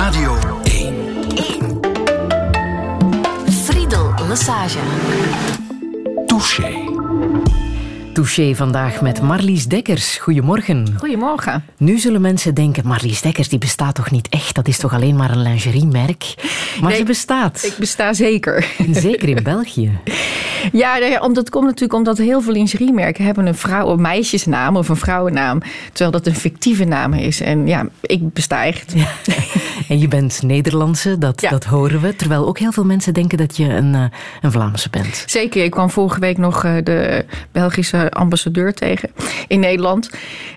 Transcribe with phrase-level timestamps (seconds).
[0.00, 1.80] Radio 1.
[3.64, 4.78] Friedel Lassage.
[6.28, 6.72] Touché.
[8.12, 10.16] Touché vandaag met Marlies Dekkers.
[10.18, 10.86] Goedemorgen.
[10.98, 11.64] Goedemorgen.
[11.76, 14.54] Nu zullen mensen denken, Marlies Dekkers die bestaat toch niet echt?
[14.54, 16.34] Dat is toch alleen maar een lingeriemerk?
[16.80, 17.64] Maar Nee, ze bestaat.
[17.64, 18.66] Ik besta zeker.
[18.78, 19.90] En zeker in België.
[20.72, 24.88] Ja, omdat het komt natuurlijk omdat heel veel lingeriemerken hebben een vrouw- een meisjesnaam of
[24.88, 25.62] een vrouwennaam.
[25.88, 27.40] Terwijl dat een fictieve naam is.
[27.40, 28.94] En ja, ik besta echt.
[29.88, 31.50] En je bent Nederlandse, dat, Ja.
[31.50, 32.16] dat horen we.
[32.16, 34.02] Terwijl ook heel veel mensen denken dat je een, eh,
[34.40, 35.22] een Vlaamse bent.
[35.26, 39.10] Zeker, ik kwam vorige week nog eh, de Belgische ambassadeur tegen
[39.48, 40.10] in Nederland.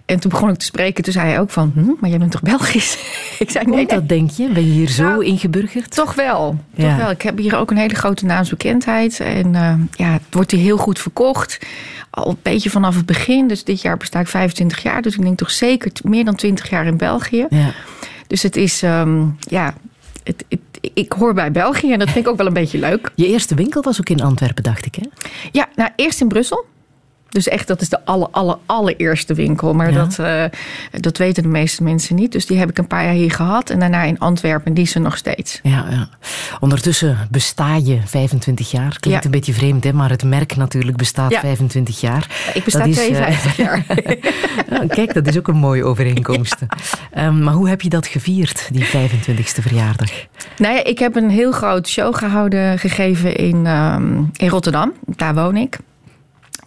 [0.05, 1.03] En toen begon ik te spreken.
[1.03, 2.97] Toen zei hij ook van, hm, maar jij bent toch Belgisch?
[3.39, 4.47] ik zei, nee, dat, denk je?
[4.49, 5.91] Ben je hier zo Nou, ingeburgerd?
[5.95, 6.87] Toch wel, Ja.
[6.89, 7.09] toch wel.
[7.11, 9.19] Ik heb hier ook een hele grote naamsbekendheid.
[9.19, 11.59] En eh, ja, het wordt hier heel goed verkocht.
[12.09, 13.47] Al een beetje vanaf het begin.
[13.47, 15.01] Dus dit jaar besta ik 25 jaar.
[15.01, 17.45] Dus ik denk toch zeker meer dan 20 jaar in België.
[17.49, 17.71] Ja.
[18.27, 19.73] Dus het is, ehm, ja,
[20.23, 20.59] het, het-
[20.93, 21.91] ik hoor bij België.
[21.93, 23.11] En dat vind ik ook wel een beetje leuk.
[23.15, 25.01] Je eerste winkel was ook in Antwerpen, dacht ik, hè?
[25.51, 26.65] Ja, nou eerst in Brussel.
[27.31, 29.73] Dus echt, dat is de alle, alle, allereerste winkel.
[29.73, 29.97] Maar Ja.
[30.05, 30.43] dat, eh,
[31.01, 32.31] dat weten de meeste mensen niet.
[32.31, 33.69] Dus die heb ik een paar jaar hier gehad.
[33.69, 34.65] En daarna in Antwerpen.
[34.67, 35.59] En die is er nog steeds.
[35.63, 36.09] Ja, ja.
[36.59, 38.99] Ondertussen besta je 25 jaar.
[38.99, 39.25] Klinkt Ja.
[39.25, 39.93] een beetje vreemd, hè?
[39.93, 41.39] maar het merk natuurlijk bestaat Ja.
[41.39, 42.51] 25 jaar.
[42.53, 43.83] Ik besta Dat is, eh, 52 jaar.
[44.69, 46.55] Ja, kijk, dat is ook een mooie overeenkomst.
[47.11, 50.09] Ehm, maar hoe heb je dat gevierd, die 25ste verjaardag?
[50.57, 54.93] Nou ja, ik heb een heel groot show gehouden, gegeven in, ehm, in Rotterdam.
[55.05, 55.77] Daar woon ik.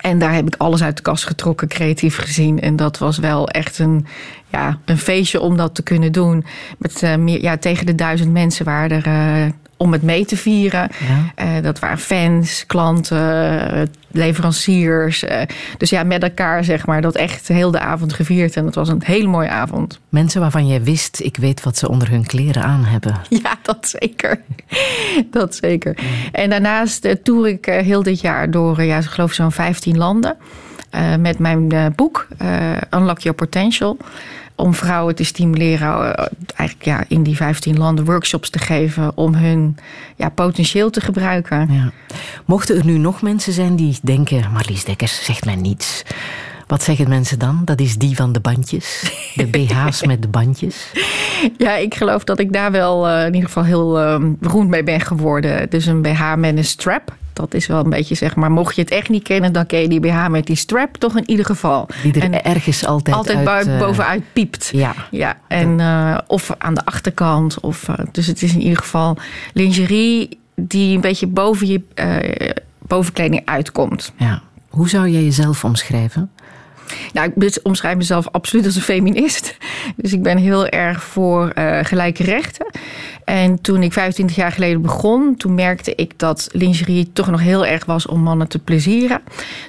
[0.04, 2.60] En daar heb ik alles uit de kast getrokken, creatief gezien.
[2.60, 4.06] En dat was wel echt een,
[4.48, 6.44] ja, een feestje om dat te kunnen doen.
[6.78, 9.52] Met, eh, meer, ja, tegen de duizend mensen waren er eh,
[9.84, 10.88] om het mee te vieren.
[11.08, 11.32] Ja.
[11.34, 15.24] Eh, dat waren fans, klanten, eh, leveranciers.
[15.24, 15.46] eh,
[15.78, 18.56] dus ja, met elkaar zeg maar, dat echt heel de avond gevierd.
[18.56, 20.00] En dat was een hele mooie avond.
[20.08, 23.20] Mensen waarvan jij wist, ik weet wat ze onder hun kleren aan hebben.
[23.42, 24.40] Ja, dat zeker.
[25.30, 25.96] Dat zeker.
[26.32, 30.36] En daarnaast toer ik heel dit jaar door, ja, ik geloof zo'n 15 landen.
[31.20, 32.28] met mijn boek
[32.90, 33.96] Unlock Your Potential.
[34.56, 39.16] Om vrouwen te stimuleren, eh, eigenlijk ja, in die 15 landen workshops te geven.
[39.16, 39.76] Om hun
[40.16, 41.72] ja, potentieel te gebruiken.
[41.72, 41.92] Ja.
[42.44, 46.02] Mochten er nu nog mensen zijn die denken, Marlies Dekkers zegt mij niets.
[46.74, 47.62] Wat zeggen mensen dan?
[47.64, 49.12] Dat is die van de bandjes.
[49.34, 50.76] De BH's met de bandjes.
[51.58, 54.82] Ja, ik geloof dat ik daar wel eh, in ieder geval heel eh, beroemd mee
[54.82, 55.70] ben geworden.
[55.70, 57.14] Dus een BH met een strap.
[57.32, 59.80] Dat is wel een beetje zeg maar, mocht je het echt niet kennen, dan ken
[59.80, 61.88] je die BH met die strap toch in ieder geval.
[62.02, 64.70] Die er En ergens altijd, altijd uit, eh, bovenuit piept.
[64.72, 64.94] Ja.
[65.10, 67.60] Ja, en eh, of aan de achterkant.
[67.60, 69.16] Of, dus het is in ieder geval
[69.52, 71.82] lingerie die een beetje boven je
[72.78, 74.12] bovenkleding uitkomt.
[74.16, 74.42] ja.
[74.74, 76.30] Hoe zou jij jezelf omschrijven?
[77.12, 79.56] Nou, ik omschrijf mezelf absoluut als een feminist.
[79.96, 82.66] Dus ik ben heel erg voor eh, gelijke rechten.
[83.24, 87.66] En toen ik 25 jaar geleden begon, toen merkte ik dat lingerie toch nog heel
[87.66, 89.20] erg was om mannen te plezieren.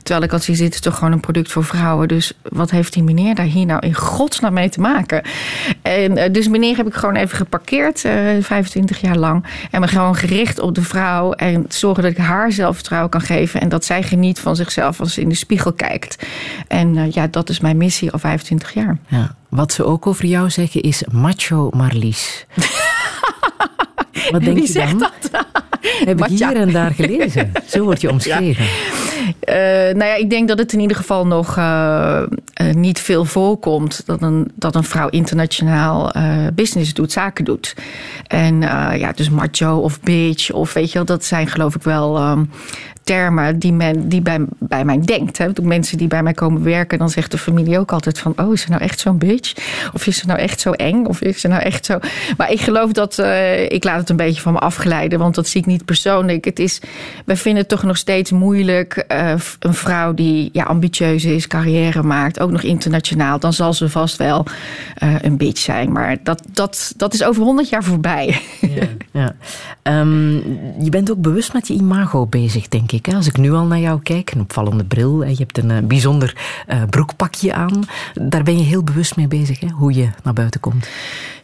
[0.04, 2.08] Terwijl ik had zoiets, dit is toch gewoon een product voor vrouwen.
[2.08, 5.22] Dus wat heeft die meneer daar hier nou in godsnaam mee te maken?
[5.82, 9.46] En eh, dus meneer heb ik gewoon even geparkeerd, eh 25 jaar lang.
[9.72, 11.32] En me gewoon gericht op de vrouw.
[11.32, 13.62] En zorgen dat ik haar zelfvertrouwen kan geven.
[13.62, 16.26] En dat zij geniet van zichzelf als ze in de spiegel kijkt.
[16.68, 18.98] En eh, ja, dat is mijn missie al 25 jaar.
[19.08, 19.36] Ja.
[19.50, 22.46] Wat ze ook over jou zeggen is macho Marlies.
[24.31, 25.09] Wat denk Wie je zegt dan?
[25.31, 25.46] dat?
[26.06, 27.52] Heb ik hier en daar gelezen.
[27.68, 28.66] Zo word je omschreven.
[29.40, 29.56] Eh,
[29.94, 34.03] nou ja, ik denk dat het in ieder geval nog eh, eh, niet veel voorkomt
[34.06, 37.76] dat een, dat een vrouw internationaal eh, business doet, zaken doet.
[38.28, 41.84] En eh, ja, dus macho of bitch of weet je wel, dat zijn geloof ik
[41.84, 42.44] wel ehm,
[43.06, 45.38] termen die, men, die bij, bij mij denkt.
[45.38, 45.48] Hè.
[45.62, 48.34] Mensen die bij mij komen werken, dan zegt de familie ook altijd van...
[48.36, 49.54] oh, is ze nou echt zo'n bitch?
[49.94, 51.06] Of is ze nou echt zo eng?
[51.06, 52.00] Of is ze nou echt zo...
[52.38, 53.20] Maar ik geloof dat...
[53.20, 56.46] eh, ik laat het een beetje van me afglijden, want dat zie ik niet persoonlijk.
[56.46, 56.80] Het is,
[57.26, 58.98] we vinden het toch nog steeds moeilijk.
[59.08, 63.40] eh, een vrouw die ja, ambitieus is, carrière maakt, ook nog internationaal...
[63.40, 64.46] dan zal ze vast wel
[64.96, 65.92] eh, een bitch zijn.
[65.92, 68.42] Maar dat, dat, dat is over honderd jaar voorbij.
[69.12, 69.35] Ja.
[69.82, 70.34] Ehm,
[70.84, 72.95] je bent ook bewust met je imago bezig, denk ik.
[73.02, 73.16] Hè?
[73.16, 75.20] Als ik nu al naar jou kijk, een opvallende bril.
[75.20, 76.38] hè, Je hebt een eh, bijzonder
[76.68, 77.84] eh, broekpakje aan.
[78.14, 79.68] Daar ben je heel bewust mee bezig, hè?
[79.68, 80.88] hoe je naar buiten komt.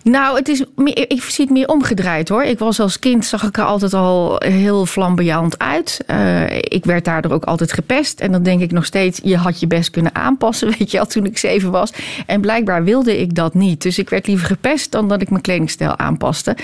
[0.04, 2.44] Nou, het is meer, ik zie het meer omgedraaid hoor.
[2.44, 6.04] Ik was als kind, zag ik er altijd al heel flamboyant uit.
[6.08, 8.20] Eh, ik werd daardoor ook altijd gepest.
[8.20, 11.06] En dan denk ik nog steeds, je had je best kunnen aanpassen, weet je al,
[11.06, 11.94] toen ik zeven was.
[12.26, 13.82] En blijkbaar wilde ik dat niet.
[13.82, 16.56] Dus ik werd liever gepest dan dat ik mijn kledingstijl aanpaste.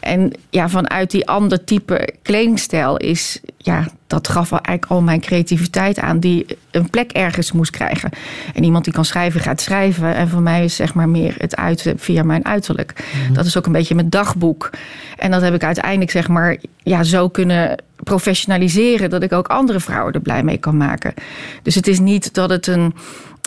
[0.00, 5.98] En ja, vanuit die ander type kledingstijl is ja, dat gaf eigenlijk al mijn creativiteit
[5.98, 6.46] aan, die
[6.76, 8.10] een plek ergens moest krijgen.
[8.54, 10.14] En iemand die kan schrijven, gaat schrijven.
[10.14, 12.92] En voor mij is zeg maar meer het uiten via mijn uiterlijk.
[13.24, 13.32] Mhm.
[13.32, 14.70] Dat is ook een beetje mijn dagboek.
[15.16, 19.80] En dat heb ik uiteindelijk zeg maar ja, zo kunnen professionaliseren dat ik ook andere
[19.80, 21.14] vrouwen er blij mee kan maken.
[21.62, 22.94] Dus het is niet dat het een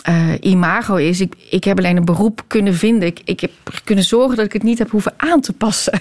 [0.08, 1.20] uh, imago is.
[1.20, 3.08] Ik, ik heb alleen een beroep kunnen vinden.
[3.08, 3.50] Ik, ik heb
[3.84, 6.00] kunnen zorgen dat ik het niet heb hoeven aan te passen.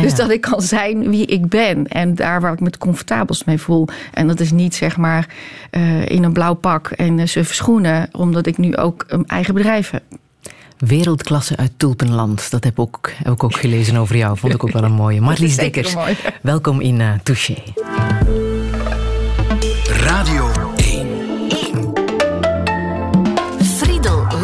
[0.00, 1.86] Dus dat ik kan zijn wie ik ben.
[1.86, 3.88] En daar waar ik me het comfortabelst mee voel.
[4.12, 5.28] En dat is niet zeg maar
[5.70, 8.08] uh, in een blauw pak en uh, suffe schoenen.
[8.12, 10.02] Omdat ik nu ook een eigen bedrijf heb.
[10.78, 12.50] Wereldklasse uit Tulpenland.
[12.50, 14.38] Dat heb, ook, heb ik ook gelezen over jou.
[14.38, 15.20] Vond ik ook wel een mooie.
[15.30, 15.94] Marlies Dekkers,
[16.42, 17.54] welkom in uh, Touché.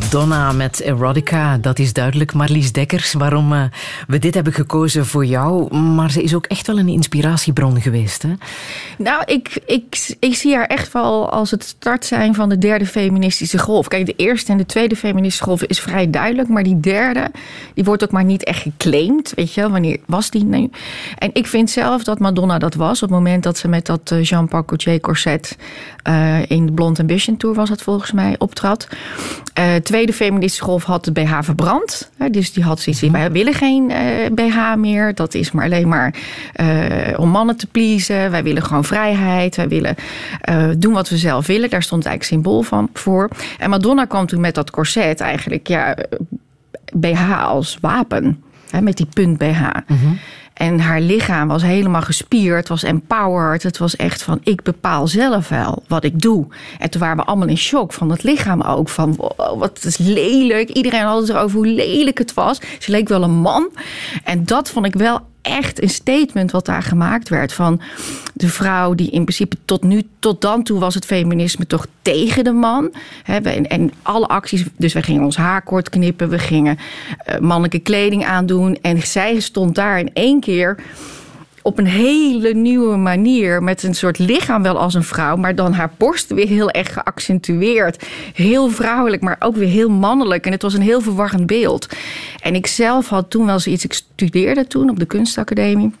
[0.00, 2.32] Madonna met Erotica, dat is duidelijk.
[2.32, 3.64] Marlies Dekkers, waarom uh,
[4.06, 5.76] we dit hebben gekozen voor jou.
[5.76, 8.22] Maar ze is ook echt wel een inspiratiebron geweest.
[8.22, 8.32] Hè?
[8.98, 12.86] Nou, ik, ik, ik zie haar echt wel als het start zijn van de derde
[12.86, 13.88] feministische golf.
[13.88, 16.48] Kijk, de eerste en de tweede feministische golf is vrij duidelijk.
[16.48, 17.30] Maar die derde,
[17.74, 19.32] die wordt ook maar niet echt geclaimd.
[19.34, 20.70] Weet je, wanneer was die nu?
[21.18, 23.02] En ik vind zelf dat Madonna dat was.
[23.02, 25.56] Op het moment dat ze met dat eh, Jean-Paul Gaultier corset
[26.08, 28.88] uh, in de Blonde Ambition Tour was het volgens mij optrad.
[29.58, 32.10] Uh, tweede feministische golf had de BH verbrand.
[32.30, 33.92] dus die had zoiets van, wij willen geen
[34.34, 35.14] BH meer.
[35.14, 36.14] Dat is maar alleen maar
[36.60, 38.30] uh, om mannen te pleasen.
[38.30, 39.56] Wij willen gewoon vrijheid.
[39.56, 39.96] Wij willen
[40.78, 41.70] doen wat we zelf willen.
[41.70, 43.28] Daar stond eigenlijk symbool van voor.
[43.58, 45.96] En Madonna kwam toen met dat corset eigenlijk, ja,
[46.92, 48.42] BH als wapen.
[48.70, 49.60] Hè, met die punt BH.
[49.86, 50.18] Mm -hmm.
[50.54, 53.62] En haar lichaam was helemaal gespierd, was empowered.
[53.62, 56.46] Het was echt van, ik bepaal zelf wel wat ik doe.
[56.78, 58.88] En toen waren we allemaal in shock van het lichaam ook.
[58.88, 60.68] Van, wow, wat is lelijk.
[60.68, 62.60] Iedereen had het erover hoe lelijk het was.
[62.78, 63.70] Ze leek wel een man.
[64.24, 67.52] En dat vond ik wel echt een statement wat daar gemaakt werd.
[67.52, 67.80] Van
[68.34, 72.44] de vrouw die in principe tot nu, tot dan toe was het feminisme toch tegen
[72.44, 72.94] de man.
[73.24, 76.78] En, en alle acties, dus we gingen ons haar kort knippen, we gingen
[77.28, 78.78] uh, mannelijke kleding aandoen.
[78.82, 80.76] En zij stond daar in één keer
[81.64, 83.62] op een hele nieuwe manier.
[83.62, 86.92] Met een soort lichaam wel als een vrouw, maar dan haar borst weer heel erg
[86.92, 88.06] geaccentueerd.
[88.34, 90.46] Heel vrouwelijk, maar ook weer heel mannelijk.
[90.46, 91.88] En het was een heel verwarrend beeld.
[92.40, 93.84] En ik zelf had toen wel zoiets.
[93.84, 95.92] Ik studeerde toen op de kunstacademie.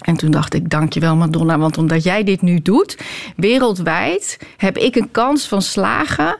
[0.00, 2.98] En toen dacht ik, dankjewel Madonna, want omdat jij dit nu doet,
[3.36, 6.36] wereldwijd, heb ik een kans van slagen.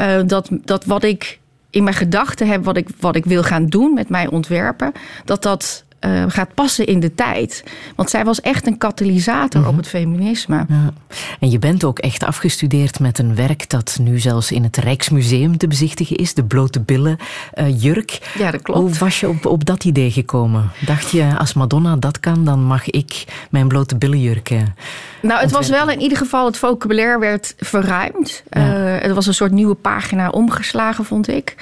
[0.00, 1.38] Uh, dat, dat wat ik
[1.70, 4.92] in mijn gedachten heb, wat ik, wat ik wil gaan doen met mijn ontwerpen,
[5.24, 7.64] dat dat uh, gaat passen in de tijd.
[7.96, 9.74] Want zij was echt een katalysator mm -hmm.
[9.74, 10.64] op het feminisme.
[10.68, 10.92] Ja.
[11.40, 15.56] En je bent ook echt afgestudeerd met een werk dat nu zelfs in het Rijksmuseum
[15.58, 16.34] te bezichtigen is.
[16.34, 17.16] De blote billen
[17.54, 18.32] uh, jurk.
[18.38, 18.80] Ja, dat klopt.
[18.80, 20.70] Hoe was je op, op dat idee gekomen?
[20.78, 24.60] Dacht je, als Madonna dat kan, dan mag ik mijn blote billenjurk uh,
[25.22, 28.42] Nou, het was wel in ieder geval, het vocabulaire werd verruimd.
[28.50, 28.60] Ja.
[28.60, 31.56] het was een soort nieuwe pagina omgeslagen, vond ik.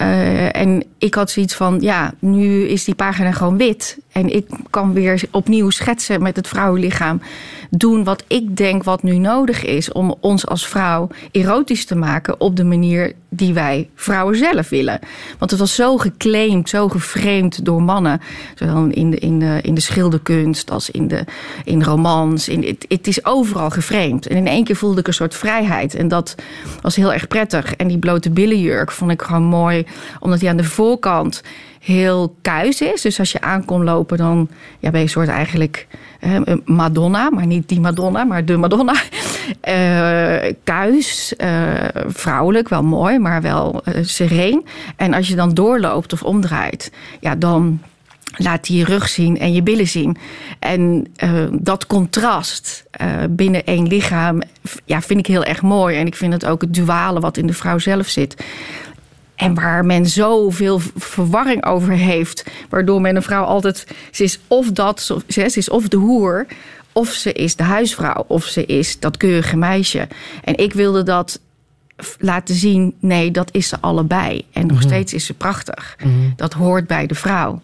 [0.00, 3.98] Uh, en ik had zoiets van, ja, nu is die pagina gewoon wit.
[4.12, 7.20] En ik kan weer opnieuw schetsen met het vrouwenlichaam.
[7.70, 12.40] Doen wat ik denk wat nu nodig is om ons als vrouw erotisch te maken
[12.40, 14.98] op de manier die wij vrouwen zelf willen.
[15.38, 18.20] Want het was zo geclaimd, zo geframed door mannen.
[18.54, 21.24] Zowel in de, in de, in de schilderkunst als in de
[21.64, 22.48] in romans.
[22.48, 24.26] In, het, het is overal geframed.
[24.26, 25.94] En in één keer voelde ik een soort vrijheid.
[25.94, 26.34] En dat
[26.80, 27.74] was heel erg prettig.
[27.74, 29.86] En die blote billenjurk vond ik gewoon mooi.
[30.20, 31.42] Omdat die aan de voorkant
[31.80, 33.02] heel kuis is.
[33.02, 35.86] Dus als je aan kon lopen, dan ja, ben je een soort eigenlijk
[36.20, 37.30] eh, Madonna.
[37.30, 38.94] Maar niet die Madonna, maar de Madonna.
[39.68, 41.72] Uh, kuis, uh,
[42.06, 44.66] vrouwelijk, wel mooi, maar wel uh, sereen.
[44.96, 47.80] En als je dan doorloopt of omdraait, ja, dan
[48.36, 50.16] laat hij je rug zien en je billen zien.
[50.58, 51.06] En
[51.52, 52.84] dat contrast
[53.30, 54.40] binnen één lichaam
[54.84, 55.96] ja, vind ik heel erg mooi.
[55.96, 58.44] En ik vind het ook het duale wat in de vrouw zelf zit.
[59.38, 62.44] En waar men zoveel verwarring over heeft.
[62.68, 63.86] Waardoor men een vrouw altijd.
[64.10, 66.46] Ze is of dat, ze is of de hoer.
[66.92, 68.24] Of ze is de huisvrouw.
[68.26, 70.08] Of ze is dat keurige meisje.
[70.44, 71.40] En ik wilde dat
[72.18, 72.94] laten zien.
[73.00, 74.44] Nee, dat is ze allebei.
[74.52, 74.88] En nog mm -hmm.
[74.88, 75.96] steeds is ze prachtig.
[76.04, 76.32] Mm -hmm.
[76.36, 77.60] Dat hoort bij de vrouw.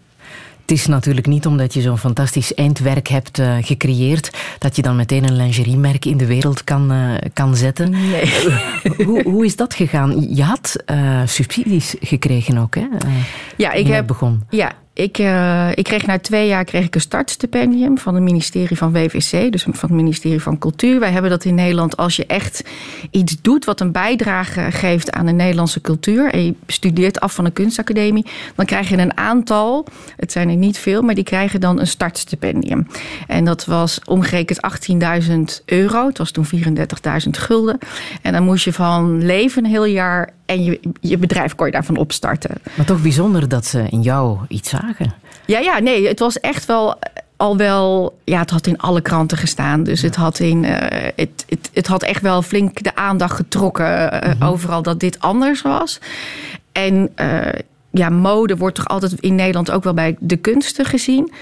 [0.65, 4.97] Het is natuurlijk niet omdat je zo'n fantastisch eindwerk hebt uh, gecreëerd dat je dan
[4.97, 7.91] meteen een lingeriemerk in de wereld kan, uh, kan zetten.
[7.91, 8.33] Nee.
[9.07, 10.35] hoe, hoe is dat gegaan?
[10.35, 12.87] Je had uh, subsidies gekregen ook, hè?
[13.57, 14.07] ja, ik heb.
[14.07, 14.43] Begon.
[14.51, 18.77] Ja, ik, uh, ik kreeg na twee jaar kreeg ik een startstipendium van het ministerie
[18.77, 21.01] van WVC, dus van het ministerie van Cultuur.
[21.01, 22.65] Wij hebben dat in Nederland als je echt
[23.11, 27.45] iets doet wat een bijdrage geeft aan de Nederlandse cultuur en je studeert af van
[27.45, 29.87] een kunstacademie, dan krijg je een aantal,
[30.17, 32.87] het zijn er niet veel, maar die krijgen dan een startstipendium.
[33.27, 34.61] En dat was omgerekend
[35.29, 37.79] 18.000 euro, het was toen 34.000 gulden.
[38.23, 41.73] En dan moest je van leven een heel jaar en je, je bedrijf kon je
[41.73, 42.51] daarvan opstarten.
[42.77, 45.15] Maar toch bijzonder dat ze in jou iets zagen.
[45.47, 46.99] Ja, ja, nee, het was echt wel
[47.37, 49.83] al wel, ja, het had in alle kranten gestaan.
[49.83, 50.07] Dus ja.
[50.07, 50.77] het, had in, uh,
[51.17, 54.49] het, het, het had echt wel flink de aandacht getrokken uh, mm -hmm.
[54.49, 56.01] overal dat dit anders was.
[56.73, 57.39] En uh,
[57.91, 61.33] ja, mode wordt toch altijd in Nederland ook wel bij de kunsten gezien.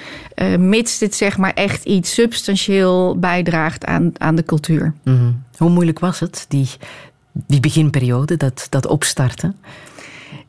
[0.59, 4.95] Mits dit zeg maar echt iets substantieel bijdraagt aan, aan de cultuur.
[5.05, 5.43] Mm -hmm.
[5.57, 6.69] Hoe moeilijk was het, die,
[7.33, 9.57] die beginperiode, dat, dat opstarten?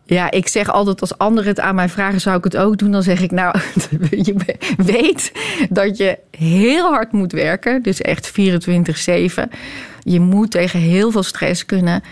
[0.05, 2.91] Ja, ik zeg altijd als anderen het aan mij vragen, zou ik het ook doen?
[2.91, 3.59] Dan zeg ik nou,
[4.27, 4.35] je
[4.77, 5.31] weet
[5.69, 7.81] dat je heel hard moet werken.
[7.81, 8.33] Dus echt 24-7.
[9.99, 12.03] Je moet tegen heel veel stress kunnen.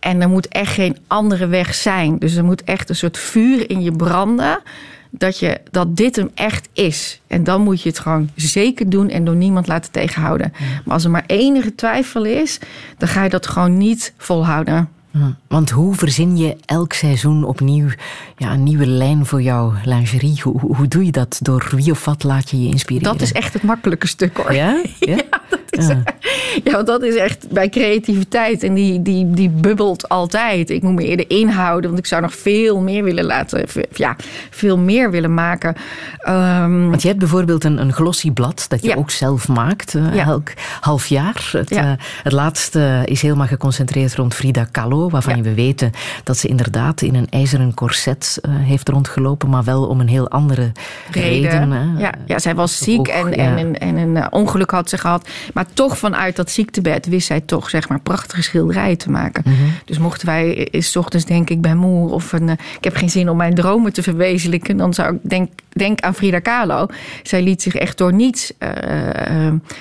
[0.00, 2.18] En er moet echt geen andere weg zijn.
[2.18, 4.62] Dus er moet echt een soort vuur in je branden.
[5.18, 7.20] Dat, je, dat dit hem echt is.
[7.26, 10.52] En dan moet je het gewoon zeker doen en door niemand laten tegenhouden.
[10.84, 12.58] Maar als er maar enige twijfel is,
[12.98, 14.88] dan ga je dat gewoon niet volhouden.
[15.46, 17.88] Want hoe verzin je elk seizoen opnieuw
[18.36, 20.40] ja, een nieuwe lijn voor jouw lingerie?
[20.42, 21.38] Hoe, hoe, doe je dat?
[21.42, 23.12] Door wie of wat laat je je inspireren?
[23.12, 24.52] Dat is echt het makkelijke stuk hoor.
[24.52, 24.82] Ja?
[24.98, 25.16] Ja?
[25.50, 26.02] dat ja.
[26.64, 28.62] ja, want dat is echt bij creativiteit.
[28.62, 30.70] En die, die, die bubbelt altijd.
[30.70, 33.66] Ik moet me eerder inhouden, want ik zou nog veel meer willen laten.
[33.94, 34.16] Ja,
[34.50, 35.74] veel meer willen maken.
[36.28, 38.94] Um, want je hebt bijvoorbeeld een, een glossy blad dat je ja.
[38.94, 39.94] ook zelf maakt.
[39.94, 40.24] Uh, ja.
[40.24, 41.48] Elk half jaar.
[41.52, 45.90] Het, uh, het laatste is helemaal geconcentreerd rond Frida Kahlo waarvan we weten
[46.24, 50.28] dat ze inderdaad in een ijzeren corset uh, heeft rondgelopen, maar wel om een heel
[50.30, 50.72] andere
[51.10, 51.96] reden.
[51.98, 55.28] Ja, ja, zij was ziek en, en, en, en, een ongeluk had ze gehad.
[55.54, 59.42] Maar toch vanuit dat ziektebed wist zij toch zeg maar prachtige schilderijen te maken.
[59.46, 59.72] Mm -hmm.
[59.84, 63.10] Dus mochten wij is ochtends denk ik bij moe of een, uh, ik heb geen
[63.10, 66.86] zin om mijn dromen te verwezenlijken, dan zou ik denk, denk aan Frida Kahlo.
[67.22, 68.52] Zij liet zich echt door niets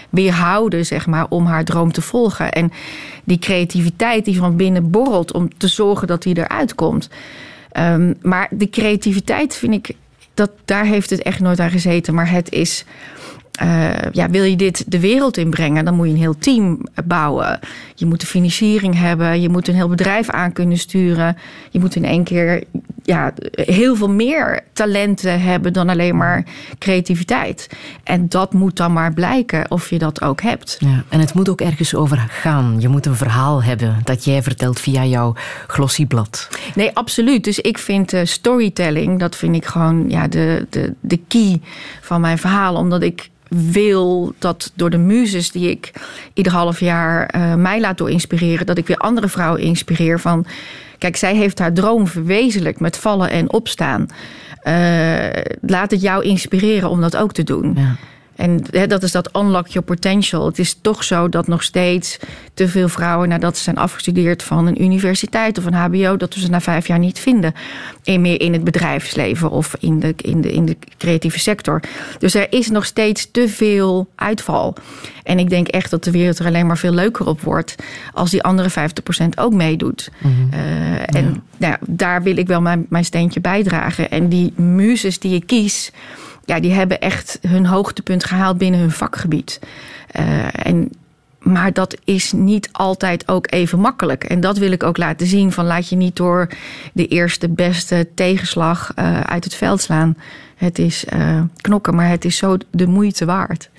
[0.10, 2.52] weerhouden zeg maar om haar droom te volgen.
[2.52, 2.72] En
[3.24, 7.10] die creativiteit die van binnen borrelt om te zorgen dat die eruit komt.
[7.78, 9.96] Um, maar de creativiteit vind ik,
[10.34, 12.13] dat, daar heeft het echt nooit aan gezeten.
[12.13, 12.86] Maar het is.
[13.62, 17.60] Uh, ja, wil je dit de wereld inbrengen, dan moet je een heel team bouwen.
[17.95, 21.38] Je moet de financiering hebben, je moet een heel bedrijf aan kunnen sturen.
[21.69, 22.63] Je moet in één keer
[23.03, 26.45] ja, heel veel meer talenten hebben dan alleen maar
[26.77, 27.69] creativiteit.
[28.03, 30.77] En dat moet dan maar blijken of je dat ook hebt.
[30.79, 32.75] Ja, en het moet ook ergens over gaan.
[32.79, 35.36] Je moet een verhaal hebben dat jij vertelt via jouw
[35.67, 36.48] glossieblad.
[36.75, 37.43] Nee, absoluut.
[37.43, 41.62] Dus ik vind uh, storytelling, dat vind ik gewoon ja, de, de, de key
[42.01, 42.75] van mijn verhaal.
[42.75, 43.29] Omdat ik
[43.72, 45.91] wil dat door de muzes die ik
[46.33, 50.45] ieder half jaar uh, mij laat door inspireren, dat ik weer andere vrouwen inspireer van.
[51.03, 54.05] Kijk, zij heeft haar droom verwezenlijk met vallen en opstaan.
[54.63, 55.28] Uh,
[55.62, 57.73] laat het jou inspireren om dat ook te doen.
[57.75, 57.95] Ja.
[58.36, 60.46] En dat is dat unlock your potential.
[60.46, 62.19] Het is toch zo dat nog steeds
[62.54, 66.39] te veel vrouwen, nadat ze zijn afgestudeerd van een universiteit of een HBO, dat we
[66.39, 67.54] ze na vijf jaar niet vinden.
[68.04, 71.82] In, meer in het bedrijfsleven of in de, in, de, in de creatieve sector.
[72.19, 74.76] Dus er is nog steeds te veel uitval.
[75.24, 77.76] En ik denk echt dat de wereld er alleen maar veel leuker op wordt
[78.13, 78.74] als die andere 50%
[79.36, 80.12] ook meedoet.
[80.17, 80.50] Mm-hmm.
[80.54, 81.67] Uh, en ja.
[81.67, 84.12] nou, daar wil ik wel mijn, mijn steentje bijdragen.
[84.12, 85.91] En die muzes die ik kies
[86.45, 89.60] ja, die hebben echt hun hoogtepunt gehaald binnen hun vakgebied.
[90.19, 90.89] Uh, en,
[91.39, 94.23] maar dat is niet altijd ook even makkelijk.
[94.23, 95.51] En dat wil ik ook laten zien.
[95.51, 96.47] Van laat je niet door
[96.93, 100.17] de eerste beste tegenslag uh, uit het veld slaan.
[100.56, 103.69] Het is uh, knokken, maar het is zo de moeite waard.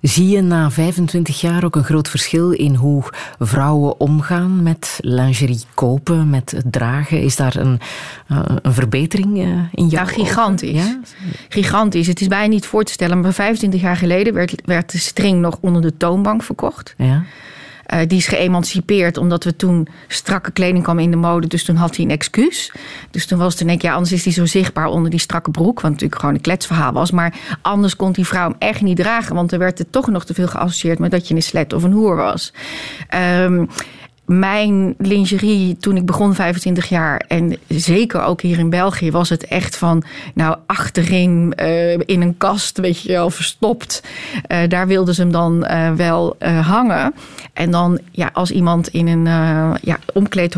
[0.00, 3.02] Zie je na 25 jaar ook een groot verschil in hoe
[3.38, 7.22] vrouwen omgaan met lingerie kopen, met het dragen?
[7.22, 7.80] Is daar een,
[8.28, 10.84] uh, een verbetering uh, in jouw Ja, gigantisch.
[10.84, 11.00] Ja?
[11.48, 12.06] Gigantisch.
[12.06, 15.40] Het is bijna niet voor te stellen, maar 25 jaar geleden werd, werd de string
[15.40, 16.94] nog onder de toonbank verkocht.
[16.96, 17.24] Ja.
[17.94, 21.46] Uh, die is geëmancipeerd omdat we toen strakke kleding kwam in de mode.
[21.46, 22.72] Dus toen had hij een excuus.
[23.10, 25.50] Dus toen was het denk ik, ja, anders is hij zo zichtbaar onder die strakke
[25.50, 25.80] broek.
[25.80, 27.10] Wat natuurlijk gewoon een kletsverhaal was.
[27.10, 29.34] Maar anders kon die vrouw hem echt niet dragen.
[29.34, 31.82] Want er werd er toch nog te veel geassocieerd met dat je een slet of
[31.82, 32.52] een hoer was.
[33.14, 33.68] Um,
[34.30, 39.46] mijn lingerie toen ik begon 25 jaar en zeker ook hier in België was het
[39.46, 40.02] echt van
[40.34, 44.02] nou achterin uh, in een kast weet je wel verstopt.
[44.48, 47.14] Uh, daar wilden ze hem dan uh, wel hangen.
[47.52, 49.24] En dan ja als iemand in een
[49.82, 50.56] ja omkleed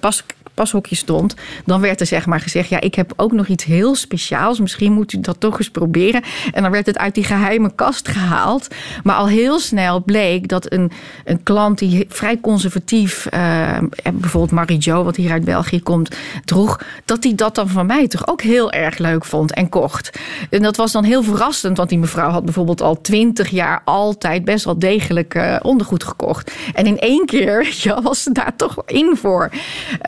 [0.00, 1.34] pas pashokje stond,
[1.64, 4.60] dan werd er zeg maar gezegd: Ja, ik heb ook nog iets heel speciaals.
[4.60, 6.22] Misschien moet u dat toch eens proberen.
[6.52, 8.68] En dan werd het uit die geheime kast gehaald.
[9.02, 10.90] Maar al heel snel bleek dat een,
[11.24, 13.78] een klant die vrij conservatief, uh,
[14.12, 18.08] bijvoorbeeld Marie Jo, wat hier uit België komt, droeg, dat hij dat dan van mij
[18.08, 20.18] toch ook heel erg leuk vond en kocht.
[20.50, 24.44] En dat was dan heel verrassend, want die mevrouw had bijvoorbeeld al twintig jaar altijd
[24.44, 26.52] best wel degelijk uh, ondergoed gekocht.
[26.74, 29.50] En in één keer ja, was ze daar toch in voor.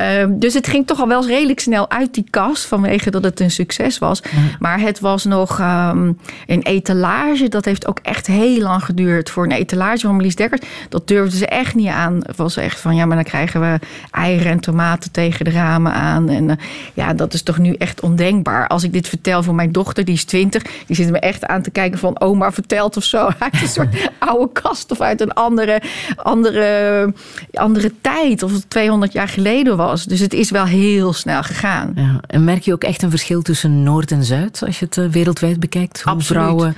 [0.00, 3.40] Uh, dus het ging toch al wel redelijk snel uit die kast vanwege dat het
[3.40, 4.22] een succes was.
[4.22, 4.40] Ja.
[4.58, 7.48] Maar het was nog um, een etalage.
[7.48, 10.60] Dat heeft ook echt heel lang geduurd voor een etalage van Melis Dekkers.
[10.88, 12.20] Dat durfden ze echt niet aan.
[12.26, 13.78] Het was echt van ja, maar dan krijgen we
[14.10, 16.28] eieren en tomaten tegen de ramen aan.
[16.28, 16.54] En uh,
[16.94, 18.68] ja, dat is toch nu echt ondenkbaar.
[18.68, 21.62] Als ik dit vertel voor mijn dochter, die is twintig, die zit me echt aan
[21.62, 23.28] te kijken van oma vertelt of zo.
[23.38, 25.82] Uit een soort oude kast of uit een andere,
[26.16, 27.12] andere,
[27.52, 28.42] andere tijd.
[28.42, 30.04] Of het 200 jaar geleden was.
[30.04, 31.92] Dus het is wel heel snel gegaan.
[31.94, 32.20] Ja.
[32.26, 35.06] En merk je ook echt een verschil tussen Noord en Zuid als je het eh,
[35.06, 36.02] wereldwijd bekijkt?
[36.02, 36.42] Hoe Absoluut.
[36.42, 36.76] vrouwen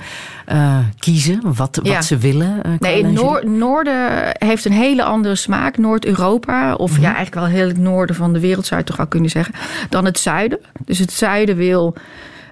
[0.51, 1.93] uh, kiezen, wat, Ja.
[1.93, 2.59] wat ze willen?
[2.65, 3.23] uh, Nee, lingerie?
[3.23, 5.77] Noor- Noorden heeft een hele andere smaak.
[5.77, 7.01] Noord-Europa, of Mhm.
[7.01, 9.53] ja, eigenlijk wel heel het noorden van de wereld zou je toch wel kunnen zeggen,
[9.89, 10.59] dan het zuiden.
[10.85, 11.95] Dus het zuiden wil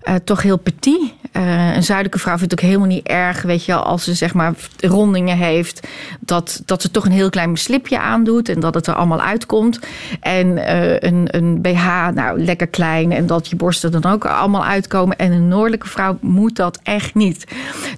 [0.06, 1.14] eh, toch heel petit.
[1.32, 4.34] Eh, een zuidelijke vrouw vindt het ook helemaal niet erg, weet je, als ze zeg
[4.34, 5.88] maar rondingen heeft,
[6.20, 9.80] dat, dat ze toch een heel klein slipje aandoet en dat het er allemaal uitkomt.
[10.20, 14.66] En eh, een, een BH, nou lekker klein en dat je borsten dan ook allemaal
[14.66, 15.18] uitkomen.
[15.18, 17.46] En een noordelijke vrouw moet dat echt niet.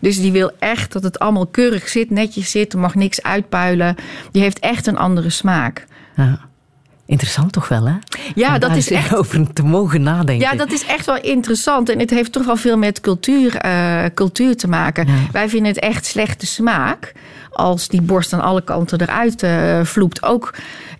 [0.01, 3.95] Dus die wil echt dat het allemaal keurig zit, netjes zit, er mag niks uitpuilen.
[4.31, 5.87] Die heeft echt een andere smaak.
[6.15, 6.46] Ja.
[7.07, 7.93] Interessant toch wel, hè?
[8.35, 10.49] Ja, Om dat is echt over te mogen nadenken.
[10.49, 11.89] Ja, dat is echt wel interessant.
[11.89, 15.07] En het heeft toch wel veel met cultuur, eh, cultuur te maken.
[15.07, 15.13] Ja.
[15.31, 17.13] Wij vinden het echt slechte smaak
[17.51, 20.23] als die borst aan alle kanten eruit eh, vloept.
[20.23, 20.53] Ook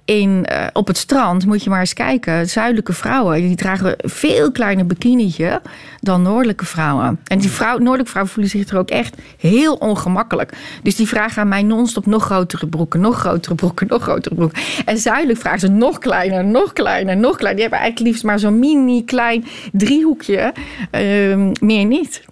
[0.08, 2.50] in, eh, op het strand moet je maar eens kijken.
[2.50, 5.62] Zuidelijke vrouwen die dragen veel kleiner bikinietje
[6.00, 7.20] dan noordelijke vrouwen.
[7.24, 10.52] En die vrouw, noordelijke vrouwen voelen zich er ook echt heel ongemakkelijk.
[10.84, 14.62] Dus die vragen aan mij non-stop nog grotere broeken, nog grotere broeken, nog grotere broeken.
[14.86, 17.56] En zuidelijk vragen ze nog kleiner, nog kleiner, nog kleiner.
[17.56, 20.54] Die hebben eigenlijk liefst maar zo'n mini klein driehoekje.
[20.92, 22.24] Ehm, meer niet.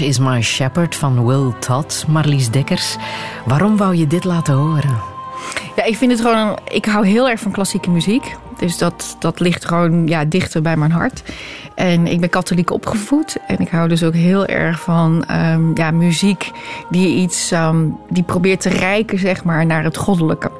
[0.00, 2.96] Is My Shepherd van Will Todd, Marlies Dekkers.
[3.44, 5.00] Waarom wou je dit laten horen?
[5.76, 6.58] Ja, ik vind het gewoon.
[6.68, 8.36] Ik hou heel erg van klassieke muziek.
[8.58, 11.22] Dus dat, dat ligt gewoon ja, dichter bij mijn hart.
[11.74, 13.36] En ik ben katholiek opgevoed.
[13.46, 16.50] En ik hou dus ook heel erg van ehm, ja, muziek
[16.90, 20.50] die iets ehm, die probeert te reiken, zeg maar, naar het goddelijke.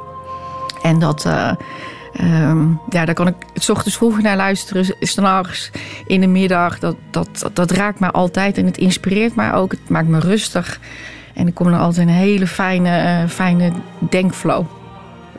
[0.83, 1.25] En dat.
[1.25, 1.51] eh,
[2.13, 5.71] ehm, ja, daar kan ik s ochtends vroeg naar luisteren, s'nachts,
[6.11, 6.79] in de middag.
[6.79, 9.71] Dat, dat, dat, raakt mij altijd en het inspireert mij ook.
[9.71, 10.81] Het maakt me rustig.
[11.35, 14.65] En ik kom er altijd een hele fijne, eh, fijne denkflow.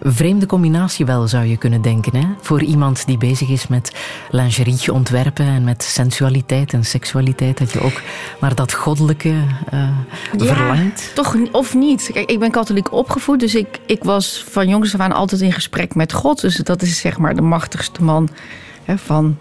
[0.03, 2.15] Vreemde combinatie wel, zou je kunnen denken.
[2.15, 2.25] Hè?
[2.41, 3.95] Voor iemand die bezig is met
[4.29, 8.01] lingerie ontwerpen en met sensualiteit en seksualiteit, dat je ook
[8.39, 9.33] naar dat goddelijke
[9.73, 9.89] uh,
[10.37, 11.11] verlangt.
[11.15, 12.09] Toch of niet.
[12.13, 15.51] Kijk, ik ben katholiek opgevoed, dus ik, ik was van jongs af aan altijd in
[15.51, 16.41] gesprek met God.
[16.41, 18.29] Dus dat is zeg maar de machtigste man
[18.85, 19.37] hè, van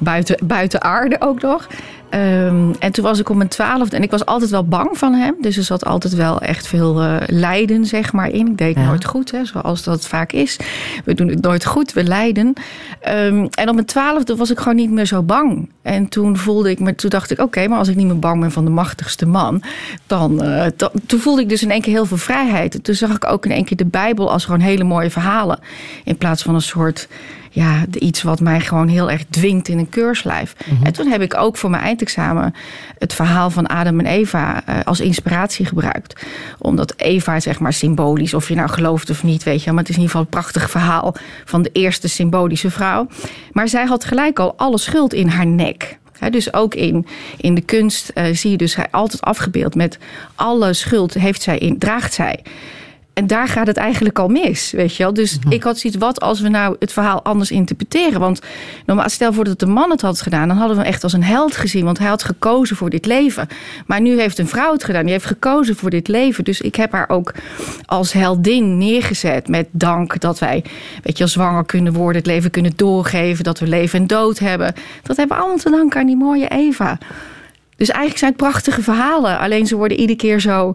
[0.00, 1.68] buiten, buiten aarde ook nog.
[2.14, 5.12] Um, en toen was ik op mijn twaalfde en ik was altijd wel bang van
[5.12, 5.34] hem.
[5.40, 8.46] Dus er zat altijd wel echt veel uh, lijden zeg maar in.
[8.46, 8.84] Ik deed ja.
[8.84, 10.56] nooit goed, hè, zoals dat vaak is.
[11.04, 12.46] We doen het nooit goed, we lijden.
[13.08, 15.68] Um, en op mijn twaalfde was ik gewoon niet meer zo bang.
[15.82, 18.18] En toen voelde ik me, toen dacht ik, oké, okay, maar als ik niet meer
[18.18, 19.62] bang ben van de machtigste man,
[20.06, 22.84] dan, uh, dan, toen voelde ik dus in één keer heel veel vrijheid.
[22.84, 25.58] Toen zag ik ook in één keer de Bijbel als gewoon hele mooie verhalen.
[26.04, 27.08] In plaats van een soort
[27.52, 30.54] ja, iets wat mij gewoon heel erg dwingt in een keurslijf.
[30.66, 30.86] Mm -hmm.
[30.86, 32.54] En toen heb ik ook voor mijn eindexamen
[32.98, 36.26] het verhaal van Adam en Eva uh, als inspiratie gebruikt.
[36.58, 39.88] Omdat Eva, zeg maar symbolisch, of je nou gelooft of niet, weet je, maar het
[39.88, 43.06] is in ieder geval een prachtig verhaal van de eerste symbolische vrouw.
[43.52, 45.98] Maar zij had gelijk al alle schuld in haar nek.
[46.18, 49.98] He, dus ook in, in de kunst uh, zie je dus hij altijd afgebeeld met
[50.34, 52.42] alle schuld heeft zij in, draagt zij.
[53.12, 55.14] En daar gaat het eigenlijk al mis, weet je wel.
[55.14, 55.52] Dus mm -hmm.
[55.52, 58.20] ik had zoiets, wat als we nou het verhaal anders interpreteren?
[58.20, 58.40] Want
[58.86, 60.48] normaal, stel voor dat de man het had gedaan...
[60.48, 61.84] dan hadden we hem echt als een held gezien.
[61.84, 63.48] Want hij had gekozen voor dit leven.
[63.86, 65.02] Maar nu heeft een vrouw het gedaan.
[65.02, 66.44] Die heeft gekozen voor dit leven.
[66.44, 67.34] Dus ik heb haar ook
[67.86, 69.48] als heldin neergezet.
[69.48, 70.64] Met dank dat wij,
[71.02, 72.16] weet je, zwanger kunnen worden...
[72.16, 74.74] het leven kunnen doorgeven, dat we leven en dood hebben.
[75.02, 76.98] Dat hebben we allemaal te danken aan die mooie Eva.
[77.76, 79.38] Dus eigenlijk zijn het prachtige verhalen.
[79.38, 80.74] Alleen ze worden iedere keer zo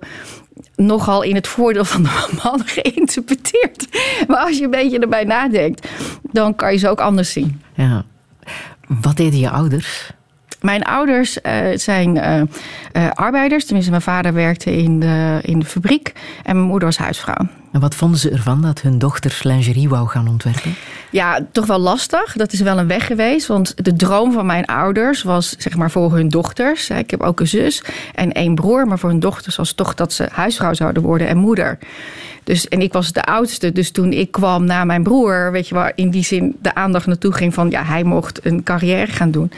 [0.75, 3.87] nogal in het voordeel van de man geïnterpreteerd.
[4.27, 5.87] Maar als je een beetje erbij nadenkt,
[6.21, 7.61] dan kan je ze ook anders zien.
[7.73, 8.05] Ja.
[8.87, 10.11] Wat deden je ouders?
[10.65, 12.41] Mijn ouders uh, zijn uh,
[12.93, 13.65] uh, arbeiders.
[13.65, 16.13] Tenminste, mijn vader werkte in de, in de fabriek.
[16.43, 17.47] En mijn moeder was huisvrouw.
[17.71, 20.75] En wat vonden ze ervan dat hun dochter lingerie wou gaan ontwerpen?
[21.09, 22.33] Ja, toch wel lastig.
[22.33, 23.47] Dat is wel een weg geweest.
[23.47, 26.89] Want de droom van mijn ouders was zeg maar voor hun dochters.
[26.89, 27.83] Ik heb ook een zus
[28.15, 28.87] en één broer.
[28.87, 31.77] Maar voor hun dochters was toch dat ze huisvrouw zouden worden en moeder.
[32.43, 33.71] Dus, en ik was de oudste.
[33.71, 37.05] Dus toen ik kwam na mijn broer, weet je waar in die zin de aandacht
[37.05, 39.51] naartoe ging van ja, hij mocht een carrière gaan doen.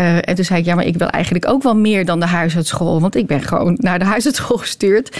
[0.00, 2.26] Uh, en toen zei ik, ja, maar ik wil eigenlijk ook wel meer dan de
[2.26, 3.00] huisartsschool.
[3.00, 5.16] Want ik ben gewoon naar de huisartsschool gestuurd.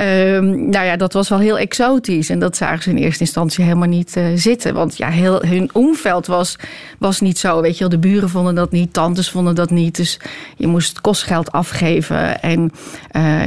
[0.00, 0.06] Uh,
[0.40, 2.30] nou ja, dat was wel heel exotisch.
[2.30, 4.74] En dat zagen ze in eerste instantie helemaal niet uh, zitten.
[4.74, 6.56] Want ja, heel, hun omveld was,
[6.98, 7.60] was niet zo.
[7.60, 9.96] Weet je wel, de buren vonden dat niet, tantes vonden dat niet.
[9.96, 10.20] Dus
[10.56, 12.42] je moest kostgeld afgeven.
[12.42, 12.72] En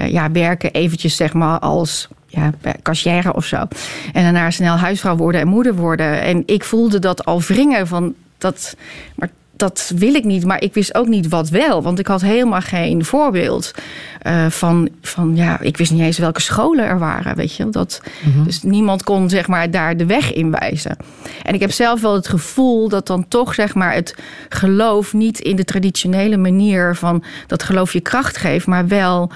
[0.07, 3.67] ja, werken eventjes zeg maar als ja, cashier of zo.
[4.13, 6.21] En daarna snel huisvrouw worden en moeder worden.
[6.21, 8.75] En ik voelde dat al wringen van dat.
[9.15, 11.81] Maar dat wil ik niet, maar ik wist ook niet wat wel.
[11.81, 13.71] Want ik had helemaal geen voorbeeld
[14.27, 17.69] uh, van, van, ja, ik wist niet eens welke scholen er waren, weet je.
[17.69, 18.43] Dat, mm -hmm.
[18.43, 20.97] Dus niemand kon, zeg maar, daar de weg in wijzen.
[21.43, 24.15] En ik heb zelf wel het gevoel dat dan toch, zeg maar, het
[24.49, 29.31] geloof niet in de traditionele manier van dat geloof je kracht geeft, maar wel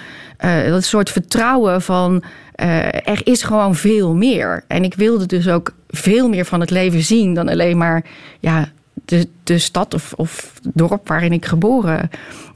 [0.45, 2.23] uh, dat soort vertrouwen van
[2.61, 4.63] uh, er is gewoon veel meer.
[4.67, 8.05] En ik wilde dus ook veel meer van het leven zien dan alleen maar,
[8.39, 8.71] ja,
[9.13, 12.09] de, de stad of, of dorp waarin ik geboren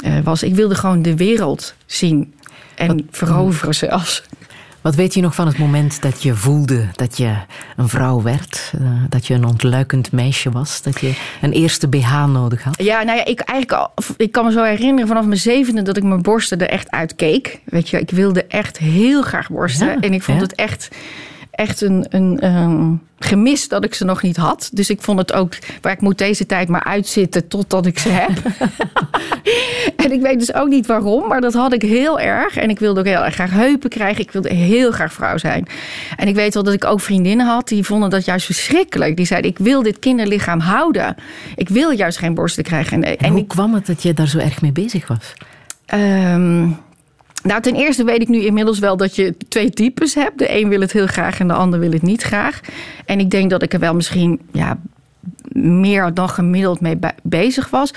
[0.05, 0.43] uh, was.
[0.43, 2.33] Ik wilde gewoon de wereld zien
[2.75, 4.23] en Wat, veroveren zelfs.
[4.81, 7.35] Wat weet je nog van het moment dat je voelde dat je
[7.75, 8.73] een vrouw werd?
[8.81, 10.81] Uh, dat je een ontluikend meisje was?
[10.81, 12.83] Dat je een eerste BH nodig had?
[12.83, 15.97] Ja, nou ja, ik, eigenlijk al, ik kan me zo herinneren vanaf mijn zevende dat
[15.97, 17.61] ik mijn borsten er echt uit keek.
[17.65, 19.87] Weet je, ik wilde echt heel graag borsten.
[19.87, 20.43] Ja, en ik vond ja.
[20.43, 20.89] het echt
[21.57, 24.69] echt een, een, een, gemis dat ik ze nog niet had.
[24.73, 28.09] Dus ik vond het ook, waar ik moet deze tijd maar uitzitten totdat ik ze
[28.09, 28.29] heb.
[30.05, 32.57] en ik weet dus ook niet waarom, maar dat had ik heel erg.
[32.57, 34.21] En ik wilde ook heel erg graag heupen krijgen.
[34.21, 35.67] Ik wilde heel graag vrouw zijn.
[36.17, 39.15] En ik weet wel dat ik ook vriendinnen had die vonden dat juist verschrikkelijk.
[39.15, 41.15] Die zeiden, ik wil dit kinderlichaam houden.
[41.55, 43.03] Ik wil juist geen borsten krijgen.
[43.03, 45.33] En, en, en hoe ik, kwam het dat je daar zo erg mee bezig was?
[45.93, 46.77] Um,
[47.47, 50.37] nou, ten eerste weet ik nu inmiddels wel dat je twee types hebt.
[50.37, 52.59] De een wil het heel graag en de ander wil het niet graag.
[53.05, 54.77] En ik denk dat ik er wel misschien ja,
[55.51, 57.93] meer dan gemiddeld mee bezig was.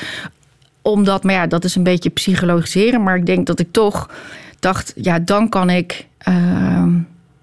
[0.82, 3.02] Omdat, maar ja, dat is een beetje psychologiseren.
[3.02, 4.10] Maar ik denk dat ik toch
[4.58, 6.06] dacht, ja, dan kan ik.
[6.28, 6.86] Uh,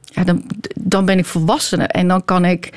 [0.03, 0.43] ja, dan,
[0.75, 2.69] dan ben ik volwassen en dan kan ik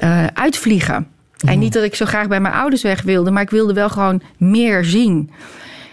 [0.00, 1.06] uh, uitvliegen.
[1.40, 1.48] Mm.
[1.48, 3.88] En niet dat ik zo graag bij mijn ouders weg wilde, maar ik wilde wel
[3.88, 5.30] gewoon meer zien.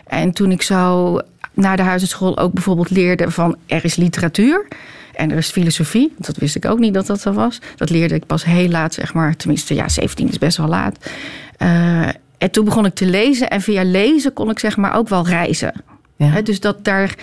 [0.07, 1.17] En toen ik zo
[1.61, 4.67] naar de huisartschool ook bijvoorbeeld leerde van er is literatuur.
[5.13, 6.13] En er is filosofie.
[6.17, 7.59] Dat wist ik ook niet dat dat zo was.
[7.75, 9.35] Dat leerde ik pas heel laat, zeg maar.
[9.35, 11.09] Tenminste, ja, 17 is best wel laat.
[11.57, 13.49] Uh, en toen begon ik te lezen.
[13.49, 15.73] En via lezen kon ik zeg maar ook wel reizen.
[16.15, 16.41] Ja.
[16.41, 17.15] dus dat daar,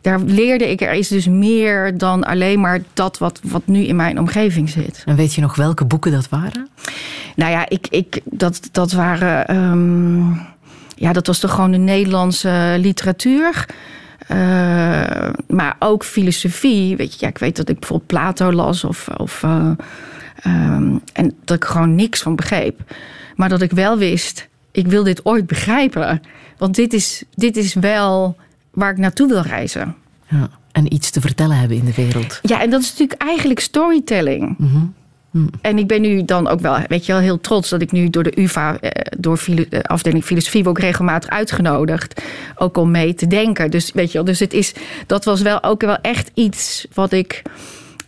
[0.00, 3.96] daar leerde ik, er is dus meer dan alleen maar dat wat, wat nu in
[3.96, 5.02] mijn omgeving zit.
[5.06, 6.68] En weet je nog welke boeken dat waren?
[7.34, 9.46] Nou ja, ik, ik, dat, dat waren.
[9.46, 10.54] ehm,
[10.96, 13.66] ja, dat was toch gewoon de Nederlandse literatuur.
[14.26, 16.96] Eh, maar ook filosofie.
[16.96, 19.08] Weet je, ja, ik weet dat ik bijvoorbeeld Plato las of.
[19.16, 19.70] of eh,
[20.42, 22.80] ehm, en dat ik gewoon niks van begreep.
[23.36, 26.22] Maar dat ik wel wist, ik wil dit ooit begrijpen.
[26.58, 28.36] Want dit is, dit is wel
[28.70, 29.94] waar ik naartoe wil reizen.
[30.28, 30.48] Ja.
[30.72, 32.38] En iets te vertellen hebben in de wereld.
[32.42, 34.56] Ja, en dat is natuurlijk eigenlijk storytelling.
[35.60, 38.10] En ik ben nu dan ook wel, weet je wel, heel trots dat ik nu
[38.10, 42.22] door de UvA, eh, door de afdeling filosofie, ik regelmatig uitgenodigd.
[42.56, 43.70] Ook om mee te denken.
[43.70, 44.74] Dus weet je wel, dus het is,
[45.06, 47.42] dat was wel ook wel echt iets wat ik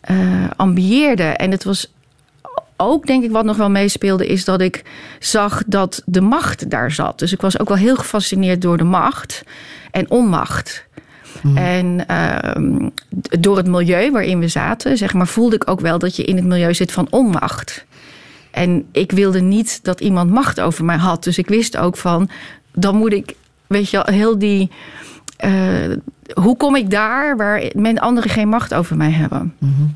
[0.01, 0.17] eh
[0.57, 1.23] ambieerde.
[1.23, 1.93] En het was
[2.77, 4.83] ook, denk ik, wat nog wel meespeelde, is dat ik
[5.19, 7.19] zag dat de macht daar zat.
[7.19, 9.43] Dus ik was ook wel heel gefascineerd door de macht
[9.91, 10.87] en onmacht.
[11.55, 12.89] En ehm,
[13.41, 16.37] door het milieu waarin we zaten, zeg maar, voelde ik ook wel dat je in
[16.37, 17.85] het milieu zit van onmacht.
[18.51, 21.25] En ik wilde niet dat iemand macht over mij had.
[21.25, 22.29] Dus ik wist ook van,
[22.73, 23.35] dan moet ik,
[23.67, 24.71] weet je wel, heel die.
[25.37, 25.51] eh,
[26.35, 29.55] hoe kom ik daar waar men anderen geen macht over mij hebben?
[29.61, 29.95] Im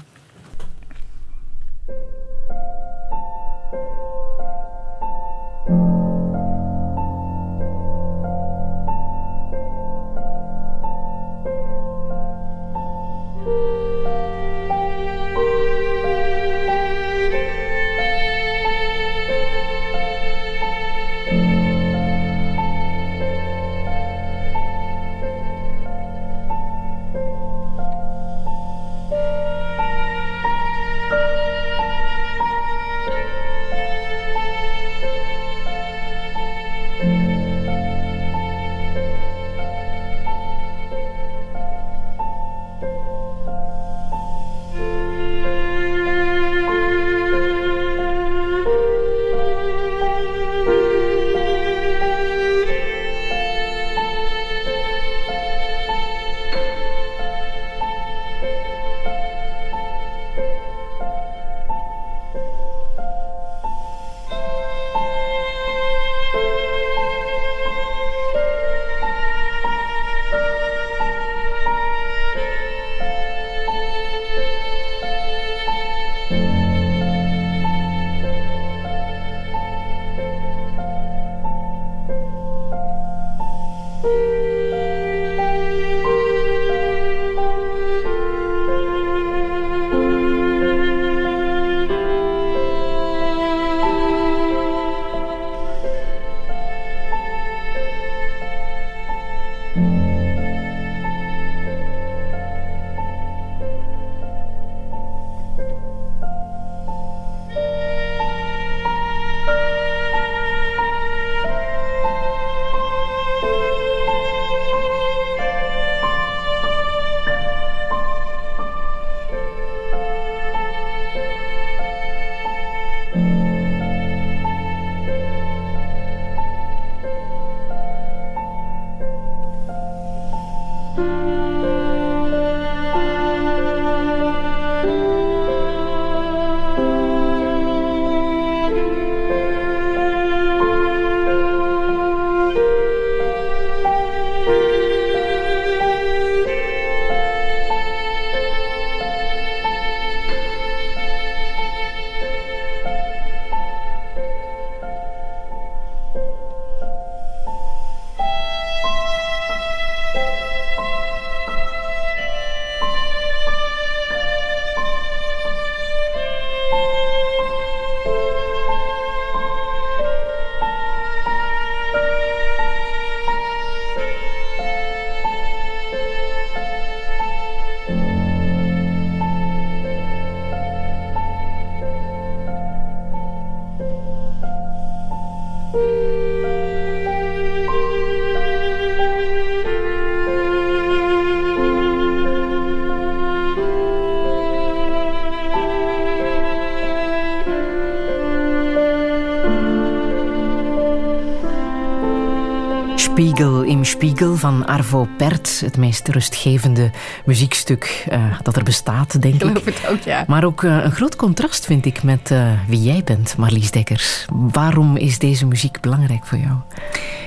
[203.92, 205.60] Spiegel van Arvo Pärt.
[205.60, 206.90] Het meest rustgevende
[207.24, 209.64] muziekstuk eh, dat er bestaat, denk Ik ik.
[209.64, 210.24] het ook, ja.
[210.26, 214.24] Maar ook eh, een groot contrast vind ik met eh, wie jij bent, Marlies Dekkers.
[214.30, 216.54] Waarom is deze muziek belangrijk voor jou?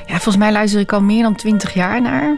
[0.06, 2.38] Ja, volgens mij luister ik al meer dan twintig jaar naar.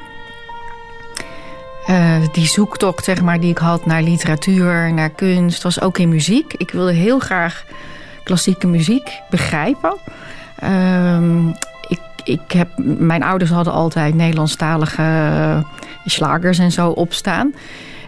[1.89, 6.09] Uh, die zoektocht zeg maar, die ik had naar literatuur, naar kunst, was ook in
[6.09, 6.53] muziek.
[6.53, 7.63] Ik wilde heel graag
[8.23, 9.97] klassieke muziek begrijpen.
[10.63, 11.19] Uh,
[12.28, 15.63] ik, heb, mijn ouders hadden altijd Nederlandstalige uh,
[16.05, 17.53] slagers en zo opstaan.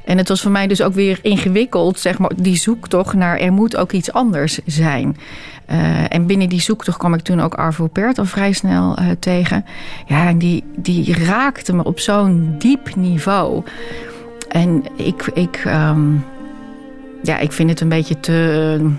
[0.05, 3.53] En het was voor mij dus ook weer ingewikkeld, zeg maar, die zoektocht naar er
[3.53, 5.17] moet ook iets anders zijn.
[5.71, 9.05] Uh, en binnen die zoektocht kwam ik toen ook Arvo Pärt al vrij snel uh,
[9.19, 9.65] tegen.
[10.05, 13.63] Ja, en die, die raakte me op zo'n diep niveau.
[14.49, 16.25] En ik, ik, um,
[17.23, 18.91] ja, ik vind het een beetje te.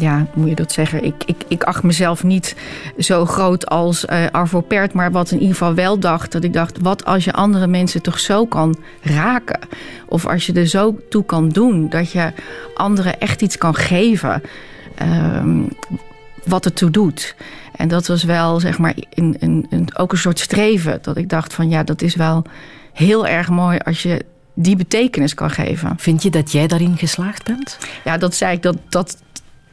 [0.00, 1.04] Ja, moet je dat zeggen?
[1.04, 2.56] Ik, ik, ik acht mezelf niet
[2.98, 6.52] zo groot als uh, Arvo Pärt, maar wat in ieder geval wel dacht, dat ik
[6.52, 9.60] dacht, wat als je andere mensen toch zo kan raken?
[10.08, 12.32] Of als je er zo toe kan doen, dat je
[12.74, 14.42] anderen echt iets kan geven.
[15.02, 15.68] Um,
[16.44, 17.34] wat het toe doet.
[17.76, 20.98] En dat was wel, zeg maar, een, een, een, ook een soort streven.
[21.02, 22.44] Dat ik dacht van, ja, dat is wel
[22.92, 24.24] heel erg mooi als je
[24.54, 25.94] die betekenis kan geven.
[25.96, 27.78] Vind je dat jij daarin geslaagd bent?
[28.04, 29.16] Ja, dat zei ik, dat, dat,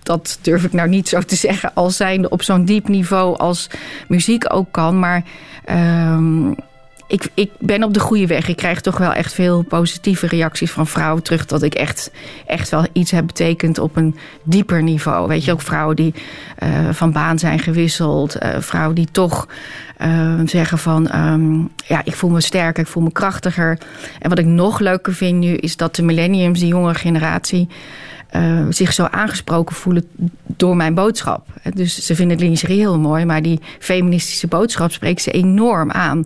[0.08, 1.72] dat durf ik nou niet zo te zeggen...
[1.74, 3.70] als zijnde op zo'n diep niveau als
[4.08, 5.00] muziek ook kan.
[5.00, 5.24] Maar
[5.70, 6.56] um,
[7.08, 8.48] ik, ik ben op de goede weg.
[8.48, 11.46] Ik krijg toch wel echt veel positieve reacties van vrouwen terug...
[11.46, 12.12] dat ik echt,
[12.46, 15.28] echt wel iets heb betekend op een dieper niveau.
[15.28, 16.14] Weet je, ook vrouwen die
[16.64, 18.44] uh, van baan zijn gewisseld.
[18.44, 19.48] Uh, vrouwen die toch
[20.02, 21.16] uh, zeggen van...
[21.16, 23.78] Um, ja, ik voel me sterker, ik voel me krachtiger.
[24.20, 25.56] En wat ik nog leuker vind nu...
[25.56, 27.68] is dat de millenniums, die jonge generatie...
[28.36, 30.04] Uh, zich zo aangesproken voelen
[30.46, 31.46] door mijn boodschap.
[31.74, 36.24] Dus ze vinden het lingerie heel mooi, maar die feministische boodschap spreekt ze enorm aan.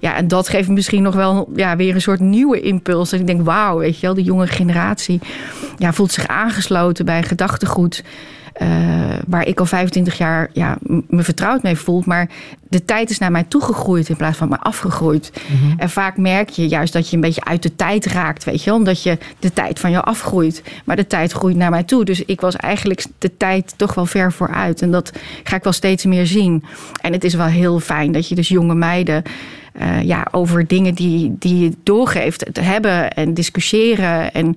[0.00, 3.12] Ja, en dat geeft misschien nog wel ja, weer een soort nieuwe impuls.
[3.12, 5.20] En ik denk, wauw, weet je wel, de jonge generatie
[5.78, 8.04] ja, voelt zich aangesloten bij gedachtegoed.
[8.62, 8.68] Uh,
[9.26, 10.76] waar ik al 25 jaar ja,
[11.08, 12.02] me vertrouwd mee voel.
[12.06, 12.28] Maar
[12.68, 15.30] de tijd is naar mij toegegroeid in plaats van maar afgegroeid.
[15.48, 15.78] Mm -hmm.
[15.78, 18.72] En vaak merk je juist dat je een beetje uit de tijd raakt, weet je,
[18.72, 20.62] omdat je de tijd van jou afgroeit.
[20.84, 22.04] Maar de tijd groeit naar mij toe.
[22.04, 24.82] Dus ik was eigenlijk de tijd toch wel ver vooruit.
[24.82, 26.64] En dat ga ik wel steeds meer zien.
[27.00, 29.22] En het is wel heel fijn dat je dus jonge meiden.
[29.80, 34.32] Uh, ja, over dingen die, die je doorgeeft, te hebben en discussiëren.
[34.32, 34.56] En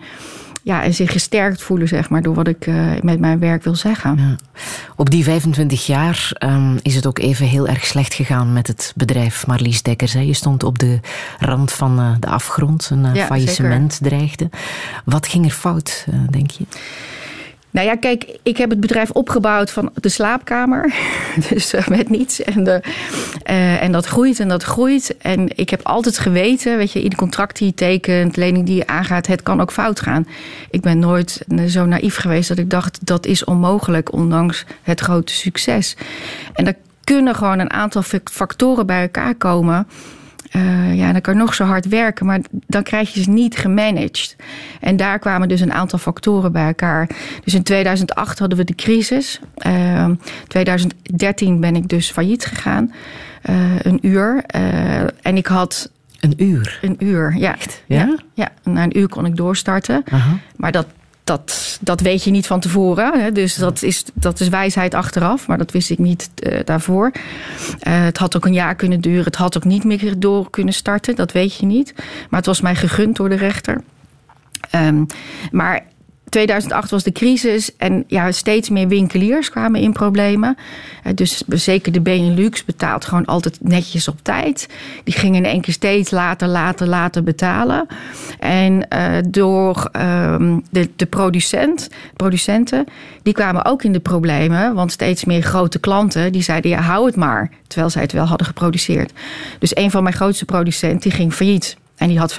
[0.65, 3.75] ja, en zich gesterkt voelen, zeg maar, door wat ik uh, met mijn werk wil
[3.75, 4.17] zeggen.
[4.17, 4.35] Ja.
[4.95, 8.93] Op die 25 jaar um, is het ook even heel erg slecht gegaan met het
[8.95, 10.13] bedrijf Marlies Dekkers.
[10.13, 10.19] Hè.
[10.19, 10.99] Je stond op de
[11.39, 14.17] rand van uh, de afgrond, een uh, ja, faillissement zeker.
[14.17, 14.49] dreigde.
[15.03, 16.65] Wat ging er fout, denk je?
[17.75, 20.93] Nou ja, kijk, ik heb het bedrijf opgebouwd van de slaapkamer.
[21.49, 22.41] Dus uh, met niets.
[22.41, 22.81] En, de,
[23.49, 25.17] uh, en dat groeit en dat groeit.
[25.17, 28.87] En ik heb altijd geweten, weet je, ieder contract die je tekent, lening die je
[28.87, 30.27] aangaat, het kan ook fout gaan.
[30.69, 35.33] Ik ben nooit zo naïef geweest dat ik dacht, dat is onmogelijk, ondanks het grote
[35.33, 35.95] succes.
[36.53, 39.87] En er kunnen gewoon een aantal factoren bij elkaar komen
[40.55, 43.57] uh, ja, dan kan je nog zo hard werken, maar dan krijg je ze niet
[43.57, 44.35] gemanaged.
[44.79, 47.09] En daar kwamen dus een aantal factoren bij elkaar.
[47.43, 49.39] Dus in 2008 hadden we de crisis.
[49.67, 50.09] Uh,
[50.47, 52.93] 2013 ben ik dus failliet gegaan.
[53.49, 54.43] Uh, een uur.
[54.55, 56.79] Uh, en ik had een uur?
[56.81, 57.53] Een uur, ja.
[57.53, 57.83] Echt?
[57.85, 57.97] Ja?
[57.97, 58.17] ja?
[58.33, 58.51] ja?
[58.63, 60.03] na een uur kon ik doorstarten.
[60.55, 60.87] Maar dat,
[61.25, 63.21] dat, dat weet je niet van tevoren.
[63.21, 63.31] Hè?
[63.31, 67.11] Dus dat is, dat is wijsheid achteraf, maar dat wist ik niet uh, daarvoor.
[67.13, 69.23] Uh, het had ook een jaar kunnen duren.
[69.23, 71.15] Het had ook niet meer door kunnen starten.
[71.15, 71.93] Dat weet je niet.
[72.29, 73.81] Maar het was mij gegund door de rechter.
[74.75, 75.05] Um,
[75.51, 75.85] maar
[76.35, 80.57] 2008 was de crisis en ja, steeds meer winkeliers kwamen in problemen.
[81.13, 84.67] Dus zeker de Benelux betaalt gewoon altijd netjes op tijd.
[85.03, 87.87] Die gingen in één keer steeds later, later, later betalen.
[88.39, 92.85] En uh, door um, de, de producent, producenten,
[93.23, 94.73] die kwamen ook in de problemen.
[94.73, 97.51] Want steeds meer grote klanten die zeiden, ja, hou het maar.
[97.67, 99.11] Terwijl zij het wel hadden geproduceerd.
[99.59, 101.77] Dus een van mijn grootste producenten die ging failliet.
[101.95, 102.35] En die had 50%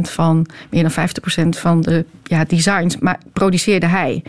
[0.00, 1.08] van, meer dan
[1.46, 4.22] 50% van de ja, designs, maar produceerde hij.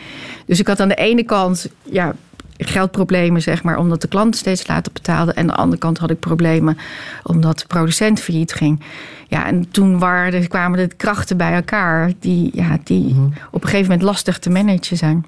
[0.46, 2.16] Dus ik had aan de ene kant ja,
[2.58, 5.34] geldproblemen, zeg maar, omdat de klant steeds later betaalde.
[5.34, 6.78] En aan de andere kant had ik problemen
[7.24, 8.84] omdat de producent failliet ging.
[9.28, 13.34] Ja, en toen waren, kwamen de krachten bij elkaar die, ja, die mm-hmm.
[13.52, 15.26] op een gegeven moment lastig te managen zijn.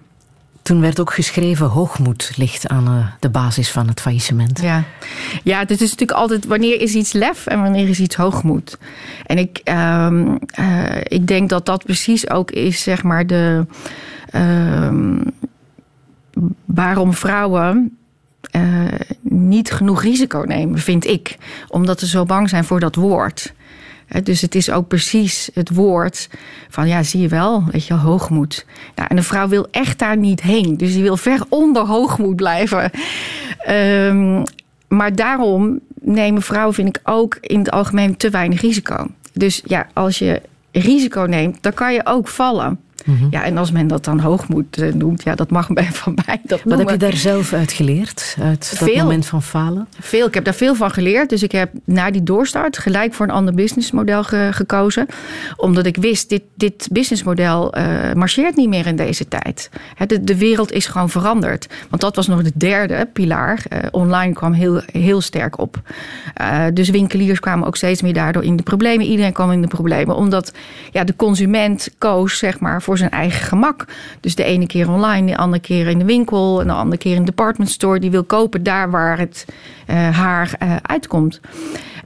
[0.64, 4.61] Toen werd ook geschreven: hoogmoed ligt aan uh, de basis van het faillissement.
[4.61, 4.84] Ja,
[5.43, 8.78] ja het is natuurlijk altijd wanneer is iets lef en wanneer is iets hoogmoed.
[9.26, 13.66] En ik, um, uh, ik denk dat dat precies ook is, zeg maar, de.
[14.36, 15.24] Um,
[16.66, 17.97] waarom vrouwen
[18.55, 18.86] uh,
[19.22, 21.38] niet genoeg risico nemen, vind ik.
[21.68, 23.53] Omdat ze zo bang zijn voor dat woord.
[24.24, 26.30] Dus het is ook precies het woord
[26.70, 28.66] van, ja, zie je wel, weet je, hoogmoed.
[28.95, 30.78] Nou, en een vrouw wil echt daar niet heen.
[30.78, 32.91] Dus die wil ver onder hoogmoed blijven.
[33.70, 34.43] Um,
[34.88, 39.07] maar daarom nemen vrouwen, vind ik, ook in het algemeen te weinig risico.
[39.34, 40.41] Dus ja, als je
[40.72, 42.80] risico neemt, dan kan je ook vallen.
[43.06, 43.28] Mhm.
[43.30, 46.39] Ja, en als men dat dan hoogmoed uh, noemt, ja, dat mag bij van mij.
[46.43, 48.36] Dat Wat heb je daar zelf uit geleerd?
[48.41, 49.88] Uit dat moment van falen?
[49.99, 50.28] Veel.
[50.28, 51.30] Ik heb daar veel van geleerd.
[51.30, 55.08] Dus ik heb na die doorstart gelijk voor een ander businessmodel gekozen.
[55.56, 59.70] Omdat ik wist, dit, dit businessmodel uh, marcheert niet meer in deze tijd.
[60.08, 61.68] de, de wereld is gewoon veranderd.
[61.89, 63.64] Want dat was nog de derde pilaar.
[63.70, 65.82] Uh, online kwam heel, heel sterk op.
[66.74, 69.06] dus winkeliers kwamen ook steeds meer daardoor in de problemen.
[69.06, 70.16] Iedereen kwam in de problemen.
[70.16, 70.51] Omdat
[70.91, 73.86] ja, de consument koos, zeg maar, voor voor zijn eigen gemak.
[74.20, 77.16] Dus de ene keer online, de andere keer in de winkel, en de andere keer
[77.16, 78.00] in de department store.
[78.00, 79.46] Die wil kopen daar waar het
[79.88, 81.39] uh, haar uh, uitkomt.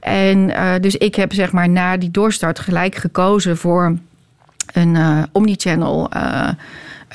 [0.00, 3.98] En uh, dus ik heb zeg maar na die doorstart gelijk gekozen voor
[4.72, 4.96] een
[5.32, 6.10] omnichannel.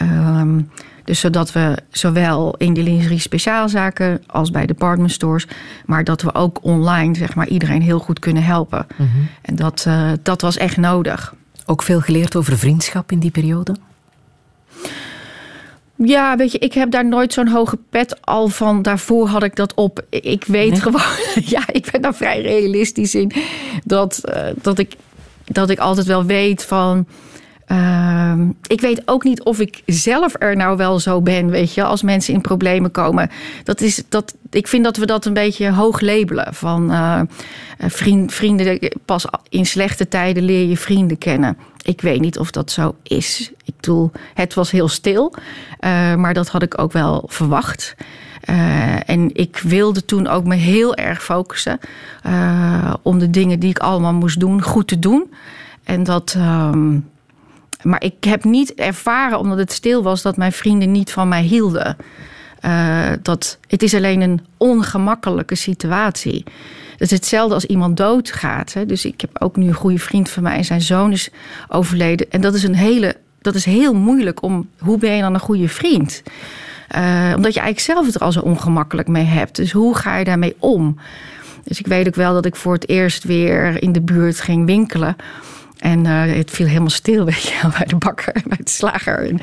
[0.02, 0.70] Um,
[1.04, 5.48] dus zodat we zowel in de lingerie speciaalzaken als bij department stores,
[5.86, 8.86] maar dat we ook online zeg maar iedereen heel goed kunnen helpen.
[8.98, 9.28] Mm -hmm.
[9.42, 9.88] En dat,
[10.22, 11.34] dat was echt nodig.
[11.66, 13.76] Ook veel geleerd over vriendschap in die periode?
[15.96, 18.82] Ja, weet je, ik heb daar nooit zo'n hoge pet al van.
[18.82, 20.06] Daarvoor had ik dat op.
[20.10, 21.02] Ik weet gewoon,
[21.56, 23.32] ja, ik ben daar vrij realistisch in.
[23.84, 24.96] Dat, uh, dat, ik,
[25.46, 27.08] dat ik altijd wel weet van.
[27.74, 28.34] Uh,
[28.68, 32.02] ik weet ook niet of ik zelf er nou wel zo ben, weet je, als
[32.02, 33.30] mensen in problemen komen.
[33.64, 36.54] Dat is, dat, ik vind dat we dat een beetje hoog labelen.
[36.54, 37.22] Van uh,
[37.78, 41.58] vriend, vrienden, pas in slechte tijden leer je vrienden kennen.
[41.82, 43.52] Ik weet niet of dat zo is.
[43.66, 47.96] Ik bedoel, het was heel stil, uh, maar dat had ik ook wel verwacht.
[48.50, 51.80] Uh, en ik wilde toen ook me heel erg focussen
[53.02, 55.34] om de dingen die ik allemaal moest doen goed te doen.
[55.84, 56.36] En dat.
[56.38, 57.12] Um,
[57.84, 61.42] maar ik heb niet ervaren, omdat het stil was, dat mijn vrienden niet van mij
[61.42, 61.98] hielden.
[62.66, 66.44] Uh, dat, het is alleen een ongemakkelijke situatie.
[66.92, 68.74] Het is hetzelfde als iemand doodgaat.
[68.74, 68.86] Hè.
[68.86, 71.30] Dus ik heb ook nu een goede vriend van mij en zijn zoon is
[71.68, 72.32] overleden.
[72.32, 73.16] En dat is een hele.
[73.42, 74.70] Dat is heel moeilijk om.
[74.80, 76.24] Hoe ben je dan een goede vriend?
[76.96, 79.56] Uh, omdat je eigenlijk zelf het er al zo ongemakkelijk mee hebt.
[79.56, 80.98] Dus hoe ga je daarmee om?
[81.64, 84.66] Dus ik weet ook wel dat ik voor het eerst weer in de buurt ging
[84.66, 85.16] winkelen.
[85.84, 89.30] En uh, het viel helemaal stil, weet je, bij de bakker, bij de slager.
[89.30, 89.40] En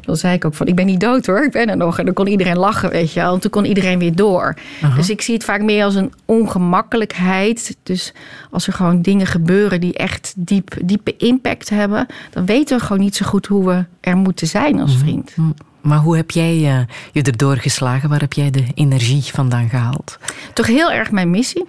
[0.00, 1.98] dan zei ik ook van, ik ben niet dood hoor, ik ben er nog.
[1.98, 4.54] En dan kon iedereen lachen, weet je En toen kon iedereen weer door.
[4.96, 7.76] Dus ik zie het vaak meer als een ongemakkelijkheid.
[7.82, 8.12] Dus
[8.50, 12.06] als er gewoon dingen gebeuren die echt diep, diepe impact hebben...
[12.30, 15.06] dan weten we gewoon niet zo goed hoe we er moeten zijn als uh-huh.
[15.06, 15.30] vriend.
[15.30, 15.54] Uh-huh.
[15.80, 16.78] Maar hoe heb jij uh,
[17.12, 18.08] je erdoor geslagen?
[18.08, 20.18] Waar heb jij de energie vandaan gehaald?
[20.52, 21.64] Toch heel erg mijn missie.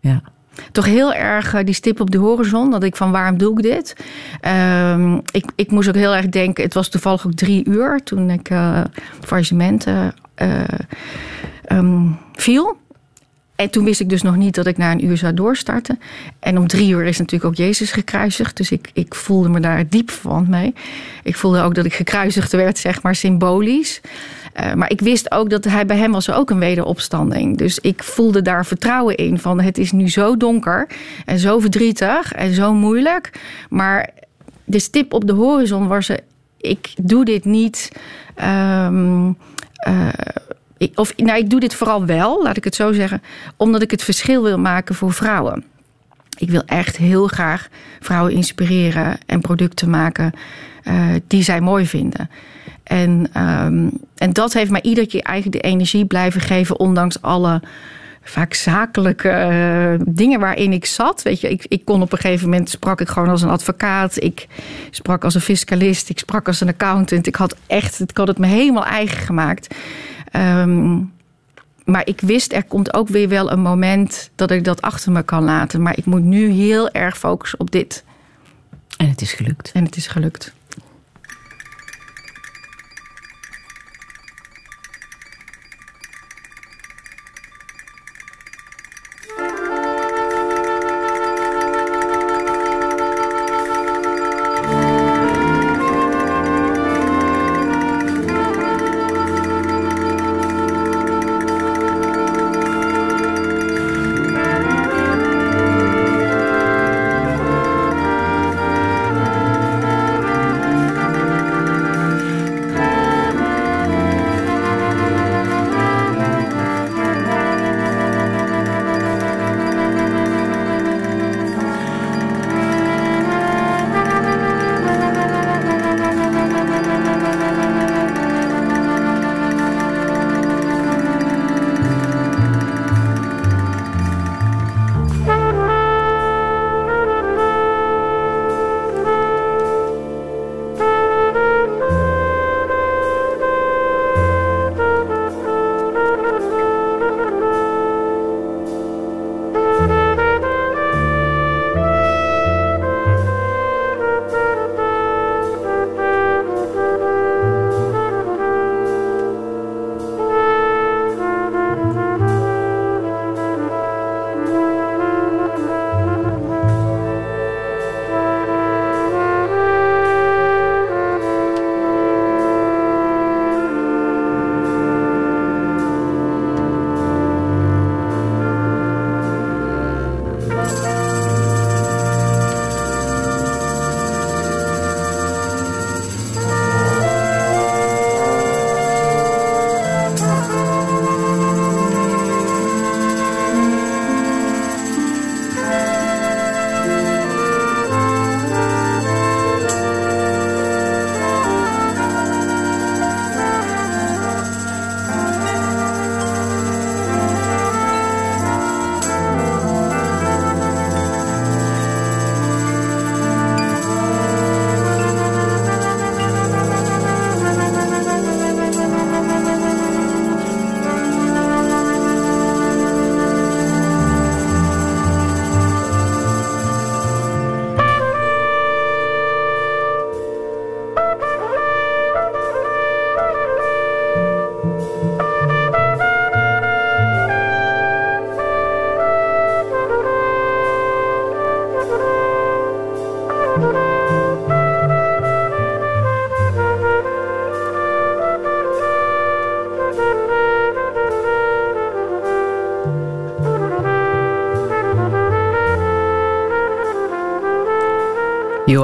[0.00, 0.22] Ja
[0.72, 2.70] toch heel erg uh, die stip op de horizon.
[2.70, 3.96] Dat ik van waarom doe ik dit?
[4.46, 6.64] Uh, ik, ik moest ook heel erg denken.
[6.64, 8.80] Het was toevallig ook drie uur toen ik uh,
[9.20, 9.86] faillissement
[11.72, 12.76] um, viel.
[13.58, 16.00] En toen wist ik dus nog niet dat ik na een uur zou doorstarten.
[16.38, 18.56] En om drie uur is natuurlijk ook Jezus gekruisigd.
[18.56, 20.74] Dus ik, ik voelde me daar diep verwant mee.
[21.22, 24.00] Ik voelde ook dat ik gekruisigd werd, zeg maar symbolisch.
[24.60, 27.56] Uh, maar ik wist ook dat hij, bij hem was ook een wederopstanding.
[27.56, 29.38] Dus ik voelde daar vertrouwen in.
[29.38, 30.86] Van het is nu zo donker
[31.24, 33.40] en zo verdrietig en zo moeilijk.
[33.68, 34.10] Maar
[34.64, 36.10] de stip op de horizon was.
[36.56, 37.92] Ik doe dit niet...
[38.44, 39.36] Um,
[39.88, 40.08] uh,
[40.78, 43.22] ik, of, nou, ik doe dit vooral wel, laat ik het zo zeggen,
[43.56, 45.64] omdat ik het verschil wil maken voor vrouwen.
[46.38, 47.68] Ik wil echt heel graag
[48.00, 50.32] vrouwen inspireren en producten maken
[50.84, 52.30] uh, die zij mooi vinden.
[52.82, 57.62] En, um, en dat heeft mij iedere keer eigenlijk de energie blijven geven, ondanks alle
[58.22, 61.22] vaak zakelijke uh, dingen waarin ik zat.
[61.22, 64.22] Weet je, ik, ik kon op een gegeven moment sprak ik gewoon als een advocaat.
[64.22, 64.46] Ik
[64.90, 66.08] sprak als een fiscalist.
[66.08, 67.26] Ik sprak als een accountant.
[67.26, 69.74] Ik had echt, ik had het me helemaal eigen gemaakt.
[70.38, 71.12] Um,
[71.84, 75.22] maar ik wist, er komt ook weer wel een moment dat ik dat achter me
[75.22, 75.82] kan laten.
[75.82, 78.04] Maar ik moet nu heel erg focussen op dit.
[78.96, 79.70] En het is gelukt.
[79.72, 80.52] En het is gelukt.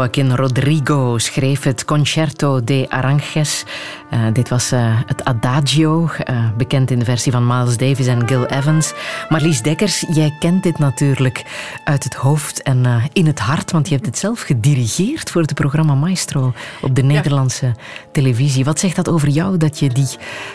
[0.05, 3.64] Joaquin Rodrigo schreef het Concerto de Aranjes.
[4.14, 8.28] Uh, dit was uh, het Adagio, uh, bekend in de versie van Miles Davis en
[8.28, 8.92] Gil Evans.
[9.28, 11.44] Marlies Dekkers, jij kent dit natuurlijk
[11.84, 15.54] uit het hoofd en in het hart, want je hebt het zelf gedirigeerd voor het
[15.54, 16.52] programma Maestro
[16.82, 17.74] op de Nederlandse ja.
[18.12, 18.64] televisie.
[18.64, 20.08] Wat zegt dat over jou dat je die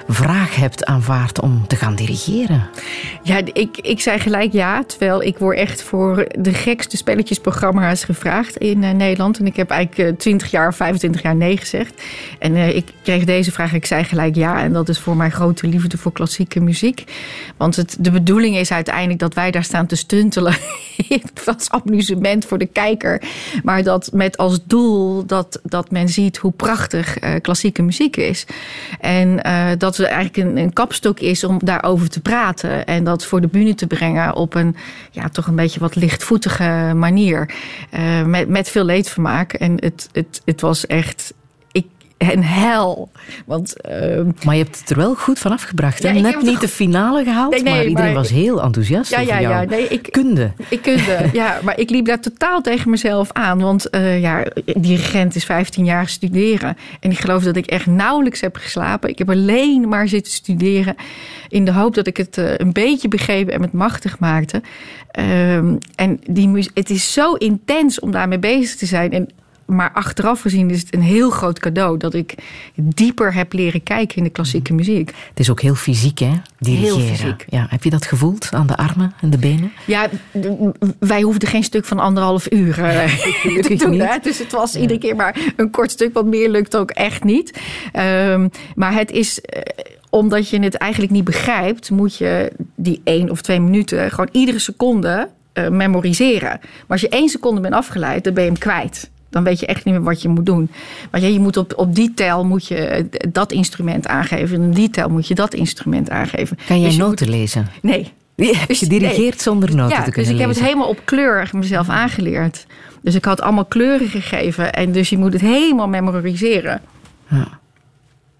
[0.07, 2.69] vraag hebt aanvaard om te gaan dirigeren?
[3.23, 8.57] Ja, ik, ik zei gelijk ja, terwijl ik word echt voor de gekste spelletjesprogramma's gevraagd
[8.57, 9.39] in Nederland.
[9.39, 12.01] En ik heb eigenlijk 20 eh, jaar, 25 jaar nee gezegd.
[12.39, 14.61] En ik kreeg deze vraag, ik zei gelijk ja.
[14.61, 17.03] En dat is voor mij grote liefde voor klassieke muziek.
[17.57, 20.55] Want het, de bedoeling is uiteindelijk dat wij daar staan te stuntelen.
[21.45, 23.21] als amusement voor de kijker.
[23.63, 28.45] Maar dat met als doel dat, dat men ziet hoe prachtig uh, klassieke muziek is.
[28.99, 32.85] En uh, dat het eigenlijk een, een kapstok is om daarover te praten.
[32.85, 34.75] En dat voor de bühne te brengen op een
[35.11, 37.53] ja, toch een beetje wat lichtvoetige manier.
[37.93, 39.53] Uh, met, met veel leed vermaak.
[39.53, 41.33] En het, het, het was echt
[42.19, 43.11] een hel.
[43.45, 46.03] Want, uh, maar je hebt het er wel goed van afgebracht.
[46.03, 49.37] Ja, Net niet de finale gehaald, nee, nee, maar iedereen was heel enthousiast ja, ja,
[49.39, 50.51] ja, nee, ik, kunde.
[50.69, 51.59] Ik kunde, ja.
[51.63, 53.59] Maar ik liep daar totaal tegen mezelf aan.
[53.59, 56.77] Want uh, ja, dirigent is 15 jaar studeren.
[56.99, 59.09] En ik geloof dat ik echt nauwelijks heb geslapen.
[59.09, 60.95] Ik heb alleen maar zitten studeren.
[61.49, 64.61] In de hoop dat ik het uh, een beetje begrepen en met machtig maakte.
[65.19, 65.55] Uh,
[65.95, 69.11] en die, het is zo intens om daarmee bezig te zijn.
[69.11, 69.29] En
[69.69, 72.33] maar achteraf gezien is het een heel groot cadeau dat ik
[72.75, 75.11] dieper heb leren kijken in de klassieke muziek.
[75.29, 76.31] Het is ook heel fysiek, hè?
[76.59, 76.97] Dirigeren.
[76.97, 77.45] Heel fysiek.
[77.49, 79.71] Ja, heb je dat gevoeld aan de armen en de benen?
[79.85, 80.09] Ja,
[80.99, 83.03] wij hoefden geen stuk van anderhalf uur uh,
[83.67, 83.99] te doen.
[83.99, 84.17] Hè?
[84.21, 86.13] Dus het was iedere keer maar een kort stuk.
[86.13, 87.59] Wat meer lukt ook echt niet.
[87.93, 89.39] Um, maar het is.
[89.39, 89.61] Uh,
[90.11, 94.59] omdat je het eigenlijk niet begrijpt, moet je die één of twee minuten gewoon iedere
[94.59, 96.59] seconde uh, memoriseren.
[96.61, 99.65] Maar als je één seconde bent afgeleid, dan ben je hem kwijt dan weet je
[99.65, 100.69] echt niet meer wat je moet doen.
[101.11, 104.61] Maar ja, je moet op, op die tel moet je dat instrument aangeven.
[104.61, 106.57] En op die tel moet je dat instrument aangeven.
[106.67, 107.67] Kan jij dus noten lezen?
[107.81, 108.11] Nee.
[108.35, 111.49] Je dus, gedirigeerd zonder noten ja, te kunnen dus ik heb het helemaal op kleur
[111.53, 112.65] mezelf aangeleerd.
[113.01, 114.73] Dus ik had allemaal kleuren gegeven.
[114.73, 116.81] En dus je moet het helemaal memoriseren.
[117.27, 117.59] Ja.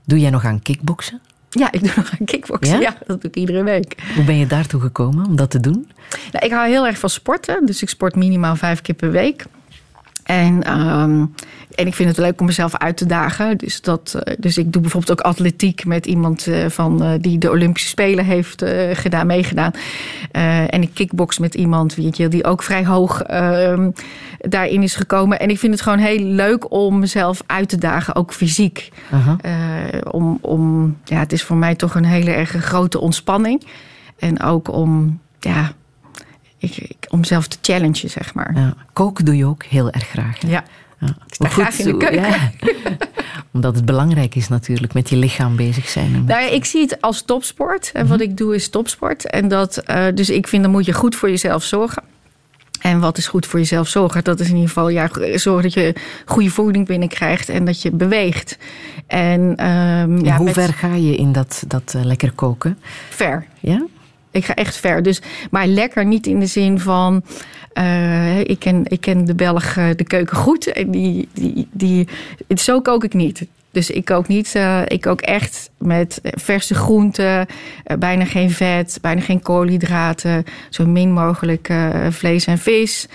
[0.06, 1.22] Doe jij nog aan kickboksen?
[1.50, 2.80] Ja, ik doe nog aan kickboksen.
[2.80, 2.96] Ja?
[3.08, 3.96] dat doe ik iedere week.
[4.16, 5.92] Hoe ben je daartoe gekomen om dat te doen?
[6.32, 7.66] Nou, ik hou heel erg van sporten.
[7.66, 9.46] Dus ik sport minimaal vijf keer per week.
[10.30, 11.34] En, um,
[11.76, 13.58] en ik vind het leuk om mezelf uit te dagen.
[13.58, 17.38] Dus, dat, uh, dus ik doe bijvoorbeeld ook atletiek met iemand uh, van, uh, die
[17.38, 19.72] de Olympische Spelen heeft gedaan, meegedaan.
[20.68, 23.92] en ik kickbox met iemand weet je, die ook vrij hoog ehm,
[24.38, 25.40] daarin is gekomen.
[25.40, 28.90] En ik vind het gewoon heel leuk om mezelf uit te dagen, ook fysiek.
[29.10, 29.34] -huh.
[30.12, 33.64] om, om, ja, het is voor mij toch een hele erg grote ontspanning.
[34.18, 35.72] En ook om ja,
[36.60, 38.52] ik, ik, om zelf te challengen, zeg maar.
[38.56, 38.74] Ja.
[38.94, 40.42] Koken doe je ook heel erg graag.
[40.42, 40.64] Ja.
[41.00, 41.08] ja.
[41.08, 42.22] Ik sta graag in de keuken.
[42.22, 42.52] Ja.
[43.54, 46.12] Omdat het belangrijk is natuurlijk met je lichaam bezig zijn.
[46.12, 46.26] Met...
[46.26, 47.92] Nou, ik zie het als topsport.
[47.94, 48.30] En wat mhm.
[48.30, 49.26] ik doe is topsport.
[49.26, 52.04] En dat, uh, dus ik vind, dan moet je goed voor jezelf zorgen.
[52.82, 54.24] En wat is goed voor jezelf zorgen?
[54.24, 55.96] Dat is in ieder geval ja, zorgen dat je
[56.26, 58.58] goede voeding binnenkrijgt en dat je beweegt.
[59.08, 60.54] En, um, ja, hoe met...
[60.54, 62.80] ver ga je in dat, dat uh, lekker koken?
[63.10, 63.46] Ver.
[63.60, 63.86] Ja?
[64.32, 65.04] Ik ga echt ver.
[65.04, 65.22] Dus,
[65.52, 67.24] maar lekker niet in de zin van.
[67.74, 70.68] Uh, ik, ken, ik ken de Belg uh, de keuken goed.
[70.68, 72.08] En die, die, die,
[72.56, 73.48] zo kook ik niet.
[73.72, 74.54] Dus ik kook niet.
[74.56, 77.46] Uh, ik kook echt met verse groenten,
[78.00, 81.74] bijna geen vet, bijna geen koolhydraten, zo min mogelijk
[82.10, 83.08] vlees en vis.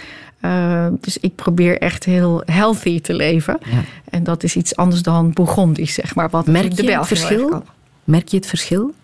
[1.00, 3.58] dus ik probeer echt heel healthy te leven.
[3.64, 3.82] Ja.
[4.10, 6.30] En dat is iets anders dan Bourgondisch, zeg maar.
[6.30, 7.62] Wat Merk je de het verschil?
[8.04, 8.94] Merk je het verschil?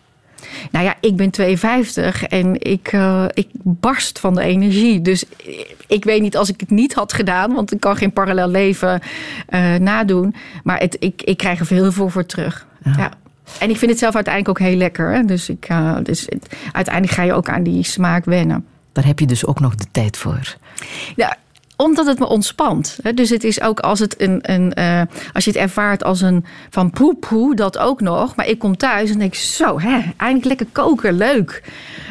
[0.70, 5.00] Nou ja, ik ben 52 en ik, uh, ik barst van de energie.
[5.00, 5.24] Dus
[5.86, 9.00] ik weet niet als ik het niet had gedaan, want ik kan geen parallel leven
[9.50, 10.34] uh, nadoen.
[10.62, 12.66] Maar het, ik, ik krijg er veel voor voor terug.
[12.84, 12.94] Ja.
[12.96, 13.10] ja.
[13.58, 15.12] En ik vind het zelf uiteindelijk ook heel lekker.
[15.12, 15.24] Hè?
[15.24, 18.66] Dus, ik, uh, dus het, uiteindelijk ga je ook aan die smaak wennen.
[18.92, 20.56] Daar heb je dus ook nog de tijd voor.
[21.16, 21.36] Ja,
[21.80, 22.98] omdat het me ontspant.
[23.14, 25.02] Dus het is ook als, het een, een, uh,
[25.32, 28.36] als je het ervaart als een van poe, dat ook nog.
[28.36, 31.62] Maar ik kom thuis en denk zo, hè, eindelijk lekker koken, leuk.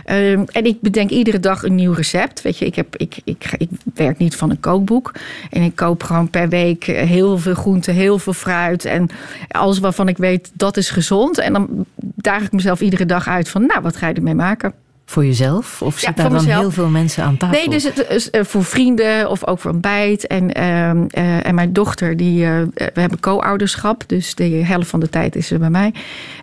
[0.06, 2.42] Uh, en ik bedenk iedere dag een nieuw recept.
[2.42, 5.12] Weet je, ik, heb, ik, ik, ik werk niet van een kookboek.
[5.50, 8.86] En ik koop gewoon per week heel veel groenten, heel veel fruit.
[8.86, 9.10] En
[9.48, 11.38] alles waarvan ik weet dat is gezond.
[11.38, 14.74] En dan daag ik mezelf iedere dag uit van, nou, wat ga je ermee maken?
[15.10, 15.82] Voor jezelf?
[15.82, 16.62] Of Ja, zitten daar dan mezelf.
[16.62, 17.58] heel veel mensen aan tafel?
[17.58, 20.28] Nee, dus het is eh, voor vrienden of ook voor ontbijt.
[20.28, 24.04] En, ehm, eh, en mijn dochter, die, eh, we hebben co-ouderschap.
[24.08, 25.94] Dus de helft van de tijd is ze bij mij.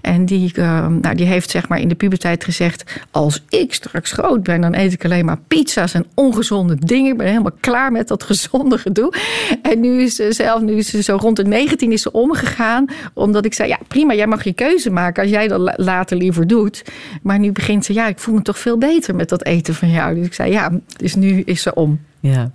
[0.02, 2.84] En die, ehm, nou, die heeft zeg maar in de puberteit gezegd...
[3.10, 7.10] als ik straks groot ben, dan eet ik alleen maar pizza's en ongezonde dingen.
[7.12, 9.12] Ik ben helemaal klaar met dat gezonde gedoe.
[9.62, 12.86] En nu is ze zelf, nu is ze zo rond de 19 is ze omgegaan.
[13.14, 15.22] Omdat ik zei, ja prima, jij mag je keuze maken...
[15.22, 16.84] als jij dat la- later liever doet.
[17.22, 19.90] Maar nu begint ze, ja, ik voel me toch veel beter met dat eten van
[19.90, 20.14] jou.
[20.14, 22.00] Dus ik zei, ja, dus nu is ze om.
[22.20, 22.50] Ja.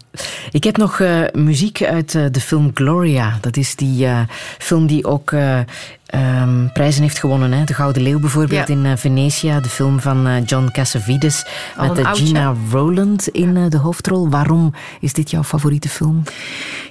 [0.52, 3.38] Ik heb nog eh, muziek uit eh, de film Gloria.
[3.42, 4.20] Dat is die eh,
[4.58, 5.60] film die ook eh,
[6.06, 7.52] ehm, prijzen heeft gewonnen.
[7.52, 7.64] Hè?
[7.64, 8.74] De Gouden Leeuw bijvoorbeeld Ja.
[8.74, 9.60] in Venetië.
[9.62, 11.46] De film van John Cassavetes
[11.78, 12.08] met.
[12.14, 14.30] Gina Rowland in de hoofdrol.
[14.30, 16.24] Waarom is dit jouw favoriete film?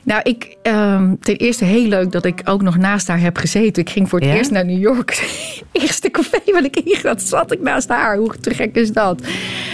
[0.04, 3.82] Nou, ik, ehm, ten eerste heel leuk dat ik ook nog naast haar heb gezeten.
[3.82, 4.34] Ik ging voor het Ja?
[4.34, 5.10] eerst naar New York.
[5.72, 8.16] Eerste café waar ik in zat, zat ik naast haar.
[8.16, 9.22] Hoe te gek is dat?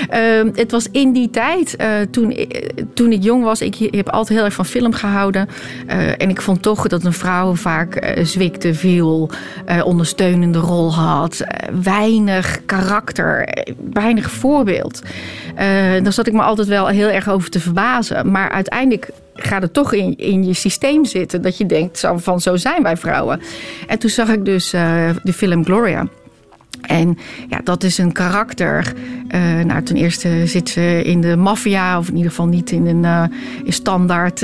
[0.08, 3.60] Ehm, het was in die tijd, eh, toen, ik- toen ik jong was.
[3.60, 5.48] Ik heb altijd heel erg van film gehouden.
[5.86, 9.30] Eh, en ik vond toch dat een vrouw vaak eh, zwikte, viel,
[9.66, 11.40] eh, ondersteunende rol had.
[11.40, 15.02] eh, weinig karakter, eh, weinig voorbeeld.
[15.54, 15.66] Eh,
[16.02, 18.30] daar zat ik me altijd wel heel erg over te verbazen.
[18.30, 21.42] Maar uiteindelijk gaat het toch in, in je systeem zitten.
[21.42, 23.40] Dat je denkt van zo zijn wij vrouwen.
[23.86, 26.06] En toen zag ik dus eh, de film Gloria.
[26.80, 27.18] En
[27.48, 28.92] ja, dat is een karakter.
[29.28, 32.86] Eh, nou, ten eerste zit ze in de maffia, of in ieder geval niet in
[32.86, 33.30] een
[33.64, 34.40] in standaard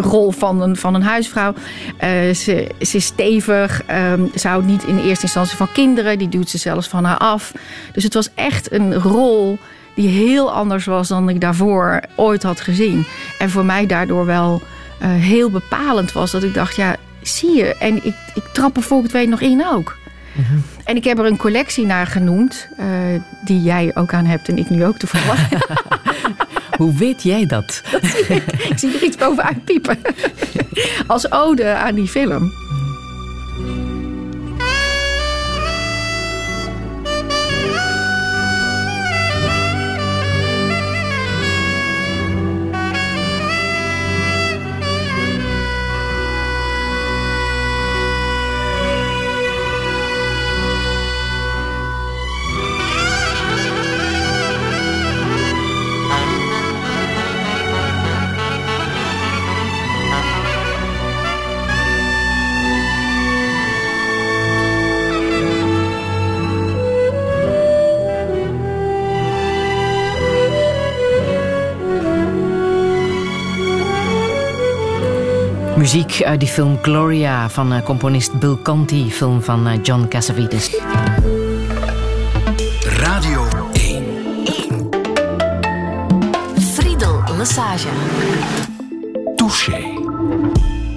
[0.00, 1.54] rol van een, van een huisvrouw.
[2.00, 3.82] Ze, ze is stevig.
[3.86, 6.18] ehm, ze houdt niet in eerste instantie van kinderen.
[6.18, 7.52] Die duwt ze zelfs van haar af.
[7.92, 9.58] Dus het was echt een rol
[9.94, 13.06] die heel anders was dan ik daarvoor ooit had gezien.
[13.38, 14.62] En voor mij daardoor wel
[14.98, 16.30] eh, heel bepalend was.
[16.30, 17.74] Dat ik dacht, ja, zie je.
[17.74, 19.96] En ik, ik trap er volgend weet nog in ook.
[20.84, 22.86] En ik heb er een collectie naar genoemd, eh,
[23.44, 25.48] die jij ook aan hebt en ik nu ook toevallig.
[26.78, 27.82] Hoe weet jij dat?
[28.68, 29.98] ik zie er iets bovenuit piepen.
[31.06, 32.52] Als ode aan die film.
[75.84, 79.10] Muziek uit die film Gloria van eh, componist Bill Conti.
[79.10, 80.70] Film van eh, John Cassavetes.
[82.80, 84.88] Radio 1.
[86.74, 87.88] Friedel Lassage.
[89.36, 89.93] Touché.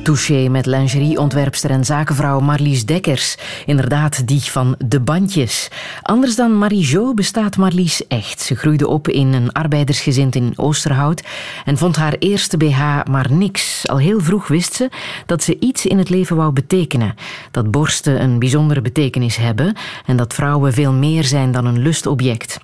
[0.08, 3.38] Touché met lingerieontwerpster en zakenvrouw Marlies Dekkers.
[3.66, 5.70] Inderdaad, die van de bandjes.
[6.02, 8.42] Anders dan Marie-Jo bestaat Marlies echt.
[8.42, 11.24] Ze groeide op in een arbeidersgezin in Oosterhout
[11.66, 12.80] en vond haar eerste BH
[13.10, 13.88] maar niks.
[13.88, 14.90] Al heel vroeg wist ze
[15.26, 17.16] dat ze iets in het leven wou betekenen.
[17.52, 22.60] Dat borsten een bijzondere betekenis hebben en dat vrouwen veel meer zijn dan een lustobject.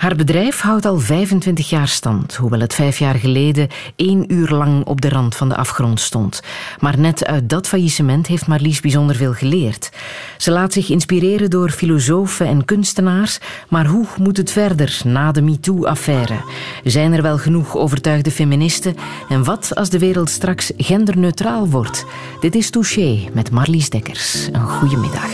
[0.00, 4.84] Haar bedrijf houdt al 25 jaar stand, hoewel het vijf jaar geleden één uur lang
[4.84, 6.42] op de rand van de afgrond stond.
[6.78, 9.90] Maar net uit dat faillissement heeft Marlies bijzonder veel geleerd.
[10.36, 13.38] Ze laat zich inspireren door filosofen en kunstenaars,
[13.68, 16.40] maar hoe moet het verder na de MeToo-affaire?
[16.84, 18.96] Zijn er wel genoeg overtuigde feministen?
[19.28, 22.04] En wat als de wereld straks genderneutraal wordt?
[22.40, 24.48] Dit is Touché met Marlies Dekkers.
[24.52, 25.30] Een goede middag.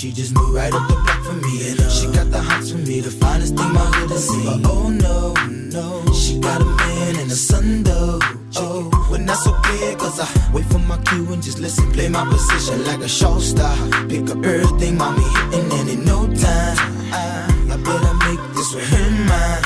[0.00, 1.68] She just moved right up the block for me.
[1.68, 4.62] And she got the hots for me, the finest thing my hood has seen.
[4.62, 5.34] But oh no,
[5.76, 8.18] no, she got a man and a son though.
[8.56, 12.24] Oh, when that's okay, cause I wait for my cue and just listen, play my
[12.24, 13.76] position like a show star.
[14.08, 16.76] Pick up everything, mommy and in no time,
[17.12, 19.64] I, I better make this with her mine.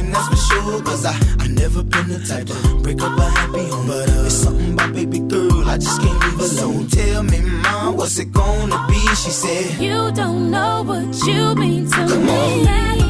[0.00, 3.28] And that's for sure, cause I, I never been the type to break up a
[3.28, 3.88] happy home.
[3.88, 6.86] But uh, it's something about baby girl, I just can't leave alone.
[6.86, 8.94] Tell me, mom, what's it gonna be?
[9.16, 12.68] She said, You don't know what you mean to Come me.
[12.68, 13.03] on.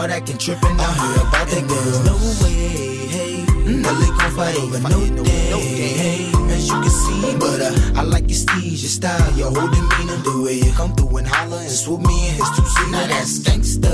[0.00, 0.80] Start acting tripping.
[0.80, 2.00] I heard about that girl.
[2.08, 3.44] No way, hey.
[3.68, 6.32] Nelly gon' fight over no day, hey.
[6.54, 10.16] As you can see, but uh, I like your steez, your style, your whole demeanor,
[10.24, 12.90] the way you come through and holler and swoop me in his two seat.
[12.92, 13.92] Now that's gangsta,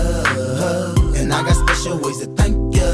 [1.18, 2.86] and I got special ways to thank ya.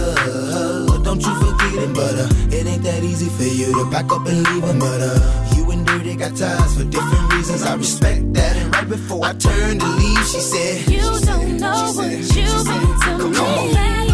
[1.04, 4.24] Don't you forget it, but uh, it ain't that easy for you to back up
[4.26, 7.62] and leave him, but uh, you Dirty got ties for different reasons.
[7.64, 11.92] I respect that, and right before I turned to leave, she said, You don't know
[11.92, 14.11] what you mean to me.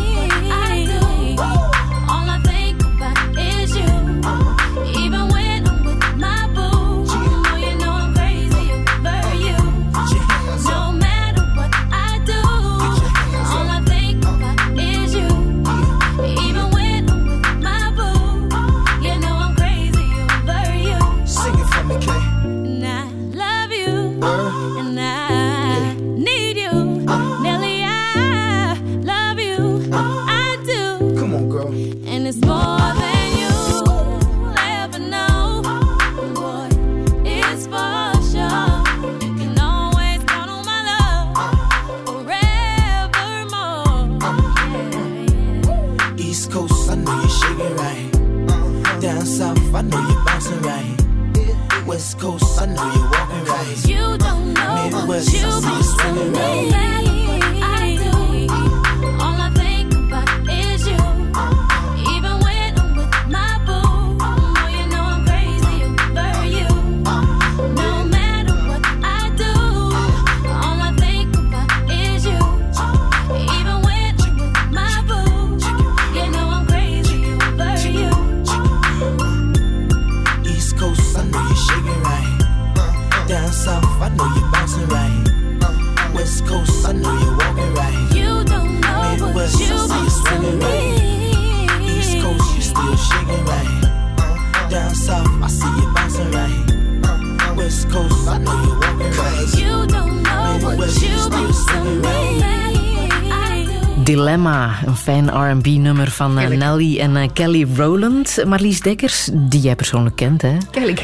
[104.48, 106.48] Dilemma, een fijn R&B-nummer van eh.
[106.48, 108.44] Nelly en eh, Kelly Rowland.
[108.46, 110.56] Marlies Dekkers, die jij persoonlijk kent, hè?
[110.70, 110.96] Kelly.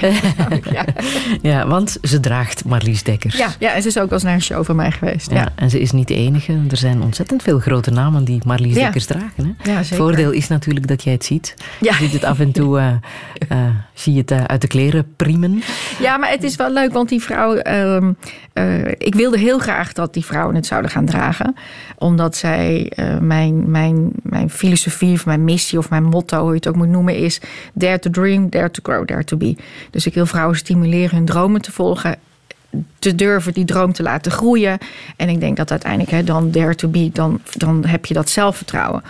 [0.73, 0.85] ja.
[1.43, 3.37] Ja, want ze draagt Marlies Dekkers.
[3.37, 5.31] Ja, ja, en ze is ook wel eens naar een show van mij geweest.
[5.31, 5.49] Ja, Ja.
[5.55, 6.53] en ze is niet de enige.
[6.71, 8.83] Er zijn ontzettend veel grote namen die Marlies Ja.
[8.83, 9.57] Dekkers dragen.
[9.63, 9.71] Hè?
[9.71, 10.05] Ja, Het zeker.
[10.05, 11.55] voordeel is natuurlijk dat jij het ziet.
[11.81, 11.91] Ja.
[11.93, 12.79] Je ziet het af en toe
[13.49, 13.59] eh,
[13.95, 15.63] zie je het uit de kleren priemen.
[16.01, 17.55] Ja, maar het is wel leuk, want die vrouw.
[17.55, 18.13] ehm,
[18.53, 21.55] eh, ik wilde heel graag dat die vrouwen het zouden gaan dragen.
[21.99, 26.55] Omdat zij eh, mijn, mijn, mijn filosofie of mijn missie of mijn motto, hoe je
[26.55, 27.41] het ook moet noemen, is:
[27.73, 29.57] Dare to dream, dare to grow, dare to be.
[29.91, 32.17] Dus ik wil vrouwen stimuleren hun dromen te volgen.
[32.99, 34.79] Te durven die droom te laten groeien.
[35.17, 38.29] En ik denk dat uiteindelijk hè, dan dare to be, dan, dan heb je dat
[38.29, 39.03] zelfvertrouwen.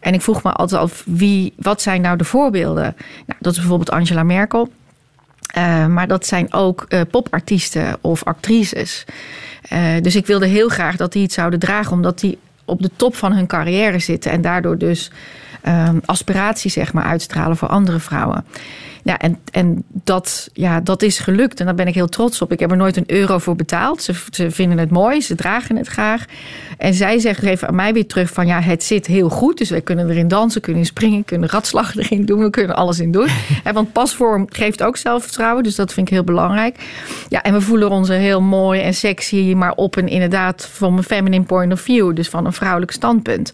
[0.00, 2.96] En ik vroeg me altijd af, wie, wat zijn nou de voorbeelden?
[3.26, 4.70] Nou, dat is bijvoorbeeld Angela Merkel.
[5.58, 9.04] Uh, maar dat zijn ook uh, popartiesten of actrices.
[9.72, 12.90] Uh, dus ik wilde heel graag dat die het zouden dragen, omdat die op de
[12.96, 15.10] top van hun carrière zitten en daardoor dus
[15.68, 18.44] um, aspiratie zeg maar, uitstralen voor andere vrouwen.
[19.02, 22.52] Ja, en, en dat, ja, dat is gelukt en daar ben ik heel trots op.
[22.52, 24.02] Ik heb er nooit een euro voor betaald.
[24.02, 26.24] Ze, ze vinden het mooi, ze dragen het graag.
[26.78, 29.58] En zij zeggen, geven aan mij weer terug van ja, het zit heel goed.
[29.58, 32.42] Dus wij kunnen erin dansen, kunnen springen, kunnen ratslag erin doen.
[32.42, 33.28] We kunnen alles in doen.
[33.72, 36.76] Want pasvorm geeft ook zelfvertrouwen, dus dat vind ik heel belangrijk.
[37.28, 41.02] Ja, en we voelen ons heel mooi en sexy, maar op een inderdaad van een
[41.02, 42.14] feminine point of view.
[42.14, 43.52] Dus van een vrouwelijk standpunt.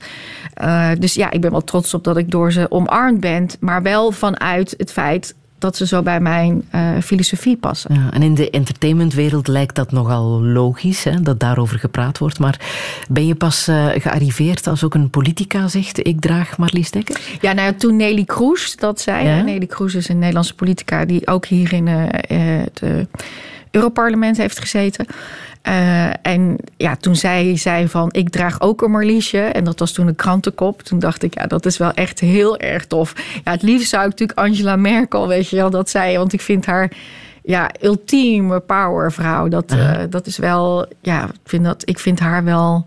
[0.63, 3.47] Uh, dus ja, ik ben wel trots op dat ik door ze omarmd ben.
[3.61, 7.95] Maar wel vanuit het feit dat ze zo bij mijn uh, filosofie passen.
[7.95, 12.39] Ja, en in de entertainmentwereld lijkt dat nogal logisch, hè, dat daarover gepraat wordt.
[12.39, 12.61] Maar
[13.09, 16.07] ben je pas uh, gearriveerd als ook een politica zegt...
[16.07, 17.21] ik draag Marlies Dekker?
[17.41, 19.27] Ja, nou ja, toen Nelly Kroes dat zei.
[19.27, 19.43] Ja?
[19.43, 21.05] Nelly Kroes is een Nederlandse politica...
[21.05, 22.05] die ook hier in uh,
[22.65, 22.83] het
[23.71, 25.07] Europarlement heeft gezeten...
[25.69, 29.41] Uh, en ja, toen zij zei van ik draag ook een Marliesje.
[29.41, 30.83] En dat was toen een krantenkop.
[30.83, 33.13] Toen dacht ik, ja, dat is wel echt heel erg tof.
[33.45, 36.19] Ja, het liefst zou ik natuurlijk Angela Merkel, weet je wel, dat zei.
[36.19, 36.93] Want ik vind haar
[37.43, 39.49] ja, ultieme powervrouw.
[39.49, 42.87] Dat, uh, dat is wel, ja, ik vind, dat, ik vind haar wel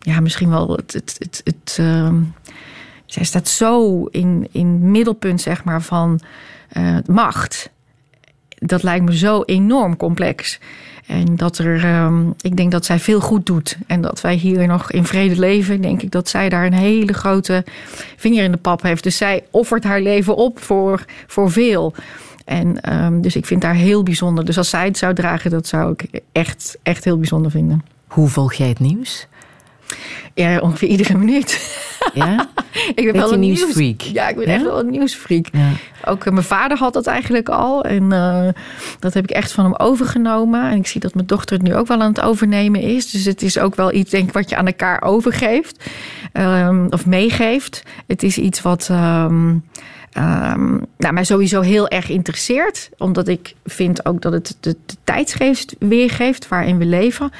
[0.00, 0.92] ja, misschien wel het.
[0.92, 2.16] het, het, het ehm,
[3.06, 6.20] zij staat zo in, in het middelpunt, zeg maar, van
[6.68, 7.70] eh, macht.
[8.48, 10.60] Dat lijkt me zo enorm complex.
[11.08, 13.76] En dat er, ehm, ik denk dat zij veel goed doet.
[13.86, 15.80] En dat wij hier nog in vrede leven.
[15.80, 17.64] Denk ik dat zij daar een hele grote
[18.16, 19.02] vinger in de pap heeft.
[19.02, 21.94] Dus zij offert haar leven op voor, voor veel.
[22.44, 24.44] En ehm, dus ik vind haar heel bijzonder.
[24.44, 27.84] Dus als zij het zou dragen, dat zou ik echt, echt heel bijzonder vinden.
[28.06, 29.26] Hoe volg jij het nieuws?
[30.34, 31.78] Ja, ongeveer iedere minuut.
[32.14, 32.48] Ja?
[32.74, 33.76] ik ben Beetje wel een nieuwsfreak.
[34.02, 34.54] Nieuws, ja, ik ben Ja?
[34.54, 35.46] echt wel een nieuwsfreak.
[35.52, 35.70] Ja.
[36.04, 37.84] Ook eh, mijn vader had dat eigenlijk al.
[37.84, 38.48] En eh,
[38.98, 40.70] dat heb ik echt van hem overgenomen.
[40.70, 43.10] En ik zie dat mijn dochter het nu ook wel aan het overnemen is.
[43.10, 45.90] Dus het is ook wel iets, denk ik, wat je aan elkaar overgeeft.
[46.32, 47.82] Ehm, of meegeeft.
[48.06, 48.88] Het is iets wat...
[48.90, 49.56] ehm,
[50.12, 52.90] ehm, nou, mij sowieso heel erg interesseert.
[52.98, 57.30] Omdat ik vind ook dat het de, de tijdsgeest weergeeft waarin we leven.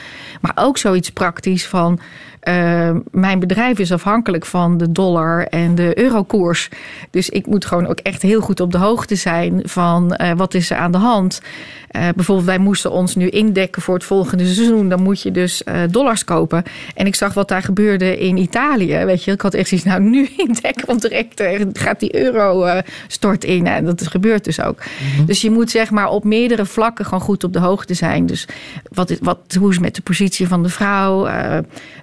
[0.41, 2.01] Maar ook zoiets praktisch van...
[2.49, 6.69] eh, mijn bedrijf is afhankelijk van de dollar en de eurokoers.
[7.11, 10.55] Dus ik moet gewoon ook echt heel goed op de hoogte zijn van eh, wat
[10.55, 11.41] is er aan de hand.
[11.89, 14.89] Eh, bijvoorbeeld, wij moesten ons nu indekken voor het volgende seizoen.
[14.89, 16.63] Dan moet je dus dollars kopen.
[16.95, 19.05] En ik zag wat daar gebeurde in Italië.
[19.05, 21.43] Weet je, ik had echt zoiets, nou nu indekken, want direct
[21.73, 22.67] gaat die euro
[23.07, 23.67] stort in.
[23.67, 24.83] En dat gebeurt dus ook.
[25.27, 28.27] Dus je moet zeg maar op meerdere vlakken gewoon goed op de hoogte zijn.
[28.27, 28.49] Dus
[28.93, 31.29] wat, is- wat, hoe is het met de positie van de vrouw?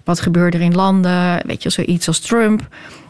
[0.03, 1.47] Wat gebeurde er in landen?
[1.47, 2.67] Weet je, zoiets als Trump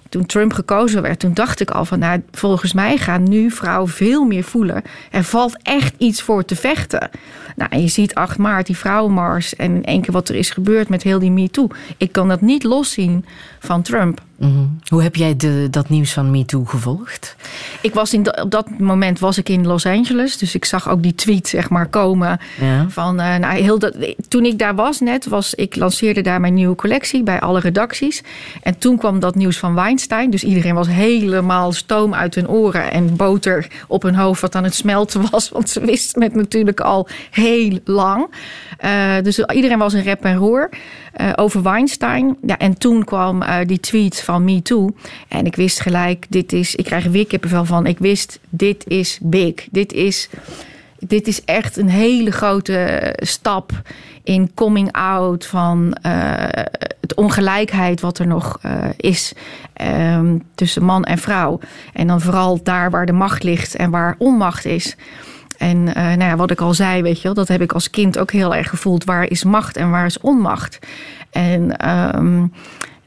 [0.10, 3.90] toen Trump gekozen werd, toen dacht ik al van, nou, volgens mij gaan nu vrouwen
[3.90, 4.82] veel meer voelen.
[5.12, 7.10] Er valt echt iets voor te vechten.
[7.56, 10.90] Nou, je ziet 8 maart die vrouwenmars en in één keer wat er is gebeurd
[10.90, 11.68] met heel die MeToo.
[11.98, 13.26] Ik kan dat niet loszien
[13.60, 14.22] van Trump.
[14.38, 14.64] Mhm.
[14.88, 17.36] Hoe heb jij de, dat nieuws van MeToo gevolgd?
[17.82, 21.04] Ik was in op dat moment was ik in Los Angeles, dus ik zag ook
[21.04, 22.86] die tweet zeg maar komen Ja.
[22.90, 23.96] van eh, nou, heel dat,
[24.28, 28.24] toen ik daar was net was ik lanceerde daar mijn nieuwe collectie bij alle redacties
[28.64, 32.92] en toen kwam dat nieuws van Weinstein, dus iedereen was helemaal stoom uit hun oren
[32.92, 36.80] en boter op hun hoofd wat aan het smelten was, want ze wisten het natuurlijk
[36.80, 38.28] al heel lang.
[38.78, 40.70] Eh, dus iedereen was in rep en roer
[41.16, 42.38] eh, over Weinstein.
[42.45, 44.89] Ja, en toen kwam eh, die tweet van Me Too.
[45.28, 47.86] En ik wist gelijk, dit is, ik krijg er weer kippenvel van.
[47.86, 49.68] Ik wist, dit is big.
[49.72, 50.30] Dit is,
[50.99, 53.72] dit is echt een hele grote stap
[54.26, 56.63] in coming out van eh,
[57.01, 59.34] het ongelijkheid wat er nog eh, is
[59.74, 61.59] ehm, tussen man en vrouw.
[61.93, 64.95] En dan vooral daar waar de macht ligt en waar onmacht is.
[65.58, 67.89] En eh, nou ja, wat ik al zei, weet je wel, dat heb ik als
[67.89, 69.03] kind ook heel erg gevoeld.
[69.03, 70.80] Waar is macht en waar is onmacht?
[71.30, 72.45] En ehm,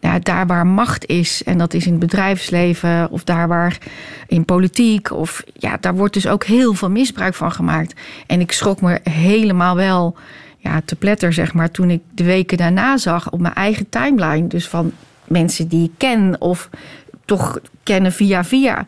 [0.01, 3.79] ja, daar waar macht is, en dat is in het bedrijfsleven of daar waar
[4.27, 8.01] in politiek, of ja, daar wordt dus ook heel veel misbruik van gemaakt.
[8.27, 10.17] En ik schrok me helemaal wel
[10.57, 14.47] ja, te pletter, zeg maar, toen ik de weken daarna zag op mijn eigen timeline.
[14.47, 14.93] Dus van
[15.25, 16.69] mensen die ik ken of
[17.25, 18.87] toch kennen via via.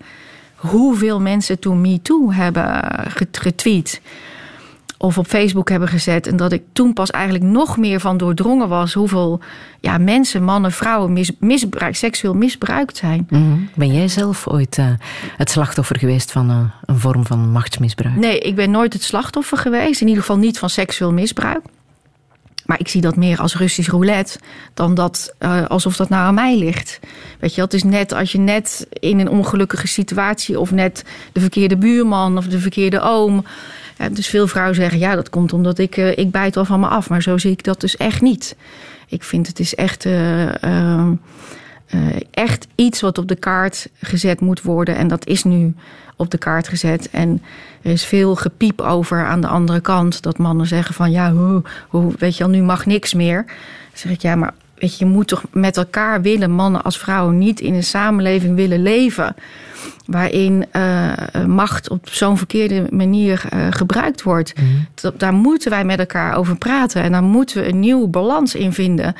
[0.60, 4.00] Hoeveel mensen toen MeToo hebben get- getweet
[4.98, 6.26] of op Facebook hebben gezet.
[6.26, 9.40] En dat ik toen pas eigenlijk nog meer van doordrongen was hoeveel
[9.80, 13.26] ja, mensen, mannen, vrouwen mis, misbruik, seksueel misbruikt zijn.
[13.30, 13.58] Mhm.
[13.74, 14.86] Ben jij zelf ooit eh,
[15.36, 18.16] het slachtoffer geweest van eh, een vorm van machtsmisbruik?
[18.16, 20.00] Nee, ik ben nooit het slachtoffer geweest.
[20.00, 21.60] In ieder geval niet van seksueel misbruik.
[22.70, 24.38] Maar ik zie dat meer als Russisch roulette
[24.74, 27.00] dan dat, eh, alsof dat nou aan mij ligt.
[27.40, 31.40] Weet je, het is net als je net in een ongelukkige situatie of net de
[31.40, 33.44] verkeerde buurman of de verkeerde oom.
[34.12, 36.86] Dus veel vrouwen zeggen ja, dat komt omdat ik, eh, ik bijt wel van me
[36.86, 37.08] af.
[37.08, 38.56] Maar zo zie ik dat dus echt niet.
[39.08, 40.04] Ik vind het is echt.
[40.04, 41.08] eh,
[41.90, 44.96] eh, echt iets wat op de kaart gezet moet worden.
[44.96, 45.74] En dat is nu
[46.16, 47.10] op de kaart gezet.
[47.10, 47.42] En
[47.82, 50.22] er is veel gepiep over aan de andere kant.
[50.22, 53.44] Dat mannen zeggen van ja, hoe, hoe, weet je wel, nu mag niks meer.
[53.46, 53.54] Dan
[53.94, 57.38] zeg ik ja, maar weet je, je moet toch met elkaar willen, mannen als vrouwen,
[57.38, 59.34] niet in een samenleving willen leven.
[60.06, 61.12] Waarin eh,
[61.46, 64.52] macht op zo'n verkeerde manier eh, gebruikt wordt.
[64.94, 67.02] Dat- Daar moeten wij met elkaar over praten.
[67.02, 69.14] En daar moeten we een nieuwe balans in vinden.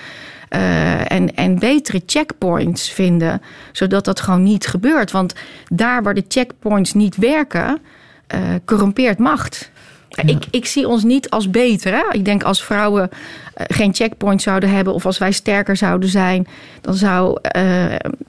[0.51, 3.43] Eh, en, en betere checkpoints vinden,
[3.73, 5.11] zodat dat gewoon niet gebeurt.
[5.11, 5.35] Want
[5.69, 7.79] daar waar de checkpoints niet werken,
[8.27, 9.71] eh corrumpeert macht.
[10.09, 11.93] Ik, ik zie ons niet als beter.
[11.93, 12.03] Hè?
[12.13, 13.11] Ik denk als vrouwen
[13.55, 16.47] eh, geen checkpoints zouden hebben of als wij sterker zouden zijn,
[16.81, 17.39] dan, zou,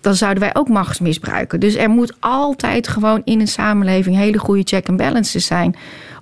[0.01, 1.59] dan zouden wij ook macht misbruiken.
[1.59, 5.76] Dus er moet altijd gewoon in een samenleving hele goede check and balances zijn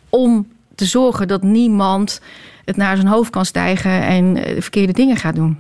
[0.10, 0.48] om
[0.80, 2.22] te zorgen dat niemand
[2.66, 5.58] het naar zijn hoofd kan stijgen en eh, de verkeerde dingen gaat doen.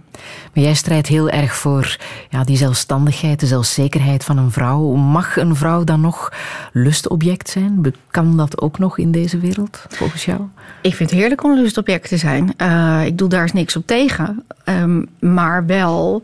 [0.53, 1.97] Maar jij strijdt heel erg voor
[2.29, 4.93] ja, die zelfstandigheid, de zelfzekerheid van een vrouw.
[4.93, 6.33] Mag een vrouw dan nog
[6.73, 7.93] lustobject zijn?
[8.11, 10.41] Kan dat ook nog in deze wereld, volgens jou?
[10.81, 12.53] Ik vind het heerlijk om een lustobject te zijn.
[12.57, 14.43] Eh, ik doe daar eens niks op tegen.
[14.63, 16.23] Ehm, maar wel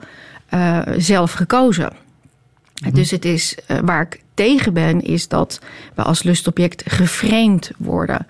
[0.49, 1.91] eh, zelf gekozen.
[2.93, 5.59] Dus het is, waar ik tegen ben, is dat
[5.93, 8.25] we als lustobject geframed worden.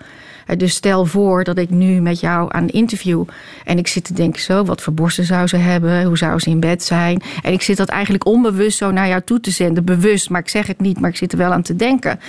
[0.46, 3.24] Eh, dus stel voor dat ik nu met jou aan een interview...
[3.64, 6.04] en ik zit te denken zo, wat voor borsten zou ze hebben?
[6.04, 7.22] Hoe zou ze in bed zijn?
[7.42, 9.84] En ik zit dat eigenlijk onbewust zo naar jou toe te zenden.
[9.84, 12.20] Bewust, maar ik zeg het niet, maar ik zit er wel aan te denken.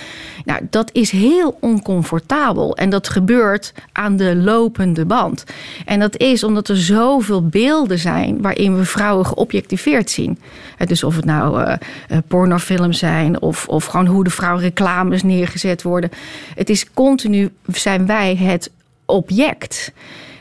[0.44, 2.76] Nou, dat is heel oncomfortabel.
[2.76, 5.44] En dat gebeurt aan de lopende band.
[5.84, 8.42] En dat is omdat er zoveel beelden zijn...
[8.42, 10.38] waarin we vrouwen geobjectiveerd zien.
[10.78, 13.40] Eh, Dus of het nou eh, pornofilms zijn...
[13.40, 16.10] Of, of gewoon hoe de vrouw reclames neergezet worden.
[16.54, 18.70] Het is continu, zijn wij het
[19.04, 19.92] object.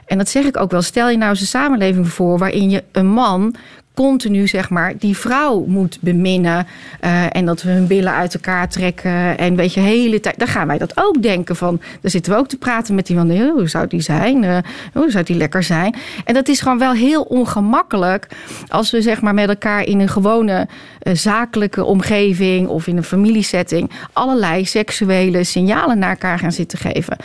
[0.06, 0.82] En dat zeg ik ook wel.
[0.82, 2.38] Stel je nou eens een samenleving voor...
[2.38, 3.56] waarin je een man
[3.98, 6.68] continu zeg maar die vrouw moet beminnen
[7.00, 10.48] eh, en dat we hun billen uit elkaar trekken en weet je hele tijd dan
[10.48, 13.70] gaan wij dat ook denken van dan zitten we ook te praten met die hoe
[13.70, 14.44] zou die zijn?
[14.44, 14.58] Eh,
[14.94, 15.96] hoe zou die lekker zijn?
[16.26, 18.28] En dat is gewoon wel heel ongemakkelijk
[18.68, 20.68] als we zeg maar met elkaar in een gewone
[21.00, 27.18] eh, zakelijke omgeving of in een familiesetting allerlei seksuele signalen naar elkaar gaan zitten geven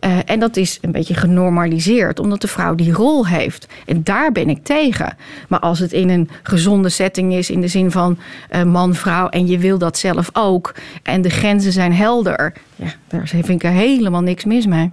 [0.00, 3.66] Eh, en dat is een beetje genormaliseerd, omdat de vrouw die rol heeft.
[3.86, 5.16] En daar ben ik tegen.
[5.48, 8.18] Maar als het in een gezonde setting is, in de zin van
[8.48, 12.92] eh, man, vrouw, en je wil dat zelf ook, en de grenzen zijn helder, ja,
[13.08, 14.92] daar vind ik er helemaal niks mis mee.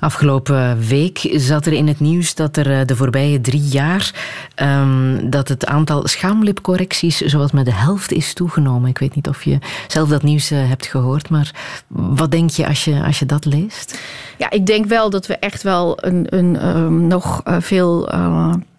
[0.00, 4.14] Afgelopen week zat er in het nieuws dat er eh, de voorbije drie jaar
[4.54, 8.90] ehm, dat het aantal schaamlipcorrecties zowat met de helft is toegenomen.
[8.90, 11.50] Ik weet niet of je zelf dat nieuws eh, hebt gehoord, maar
[11.88, 13.98] wat denk je als je, als je dat leest?
[14.38, 18.08] Ja, ik denk wel dat we echt wel een, een, ehm, nog eh, veel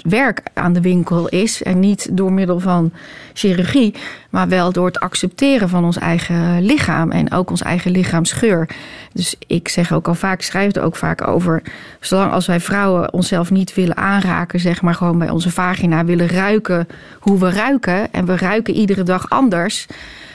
[0.03, 1.63] werk aan de winkel is.
[1.63, 2.91] En niet door middel van
[3.33, 3.95] chirurgie,
[4.29, 8.69] maar wel door het accepteren van ons eigen lichaam en ook ons eigen lichaamsgeur.
[9.13, 11.61] Dus ik zeg ook al vaak, schrijf er ook vaak over.
[11.99, 16.27] Zolang als wij vrouwen onszelf niet willen aanraken, zeg maar gewoon bij onze vagina willen
[16.27, 16.87] ruiken
[17.19, 18.13] hoe we ruiken.
[18.13, 19.87] En we ruiken iedere dag anders.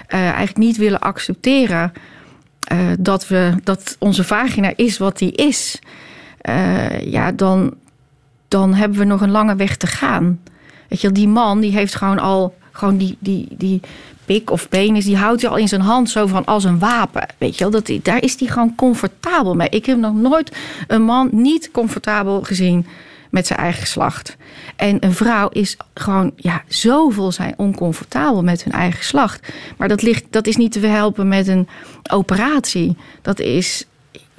[0.06, 1.92] eh, eigenlijk niet willen accepteren
[2.66, 5.78] eh, dat, we, dat onze vagina is wat die is,
[6.40, 7.74] eh, ja, dan,
[8.48, 10.40] dan hebben we nog een lange weg te gaan.
[10.88, 13.80] Weet je, die man die heeft gewoon al gewoon die, die, die
[14.24, 17.26] pik of penis, die houdt hij al in zijn hand zo van als een wapen.
[17.38, 19.68] Weet je wel, dat, daar is hij gewoon comfortabel mee.
[19.68, 20.56] Ik heb nog nooit
[20.86, 22.86] een man niet comfortabel gezien
[23.30, 24.36] met zijn eigen geslacht.
[24.76, 29.52] En een vrouw is gewoon, ja, zoveel zijn oncomfortabel met hun eigen geslacht.
[29.76, 31.68] Maar dat, ligt, dat is niet te verhelpen met een
[32.10, 32.96] operatie.
[33.22, 33.86] Dat is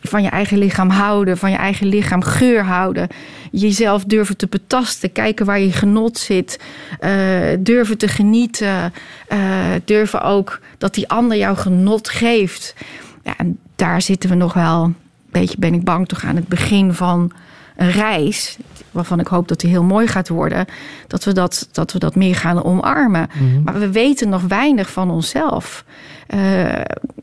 [0.02, 3.08] van je eigen lichaam houden, van je eigen lichaam geur houden.
[3.52, 6.60] Jezelf durven te betasten, kijken waar je genot zit.
[7.00, 7.12] eh,
[7.60, 8.94] durven te genieten.
[9.28, 9.38] eh,
[9.86, 12.76] durven ook dat die ander jou genot geeft.
[13.24, 14.96] Ja, en daar zitten we nog wel, een
[15.32, 17.32] beetje ben ik bang toch aan het begin van
[17.78, 18.58] een reis.
[18.92, 20.66] Waarvan ik hoop dat die heel mooi gaat worden.
[21.08, 23.30] Dat we dat, dat, we dat meer gaan omarmen.
[23.64, 25.84] Maar we weten nog weinig van onszelf.
[26.28, 26.40] Eh,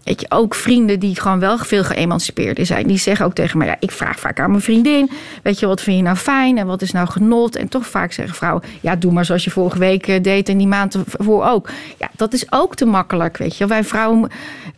[0.05, 2.87] weet je, ook vrienden die gewoon wel veel geëmancipeerder zijn.
[2.87, 5.11] Die zeggen ook tegen mij, ja, ik vraag vaak aan mijn vriendin.
[5.43, 7.57] Weet je, wat vind je nou fijn en wat is nou genot?
[7.57, 10.59] En toch vaak zeggen vrouwen, ja, doe maar zoals je vorige week eh, deed en
[10.59, 11.71] die maand ervoor ook.
[11.99, 13.67] Ja, dat is ook te makkelijk, weet je.
[13.67, 14.31] Wij vrouwen,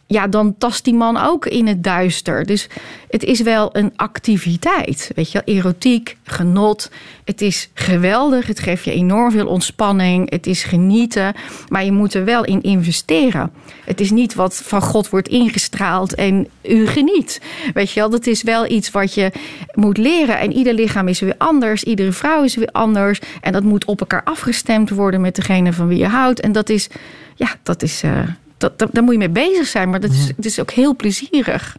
[0.07, 2.47] ja, dan tast die man ook in het duister.
[2.47, 2.69] Dus
[3.17, 5.43] het is wel een activiteit, weet je.
[5.45, 6.91] Erotiek, genot.
[7.25, 8.47] Het is geweldig.
[8.47, 10.31] Het geeft je enorm veel ontspanning.
[10.31, 11.35] Het is genieten.
[11.69, 13.53] Maar je moet er wel in investeren.
[13.85, 17.41] Het is niet wat van God wordt ingestraald en u geniet.
[17.75, 19.33] Weet je wel, dat is wel iets wat je
[19.75, 20.39] moet leren.
[20.39, 21.85] En ieder lichaam is weer anders.
[21.85, 23.21] Iedere vrouw is weer anders.
[23.41, 26.41] En dat moet op elkaar afgestemd worden met degene van wie je houdt.
[26.41, 26.89] En dat is,
[27.35, 28.03] ja, dat is...
[28.03, 28.21] eh,
[28.59, 30.97] dat, dat, daar moet je mee bezig zijn, maar dat is, het is ook heel
[30.97, 31.77] plezierig.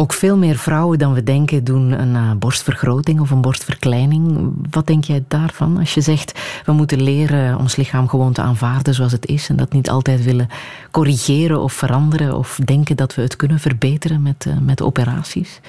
[0.00, 4.52] Ook veel meer vrouwen dan we denken doen een eh, borstvergroting of een borstverkleining.
[4.70, 5.78] Wat denk jij daarvan?
[5.78, 9.56] Als je zegt, we moeten leren ons lichaam gewoon te aanvaarden zoals het is en
[9.56, 10.48] dat niet altijd willen
[10.90, 15.60] corrigeren of veranderen of denken dat we het kunnen verbeteren met, eh, met operaties.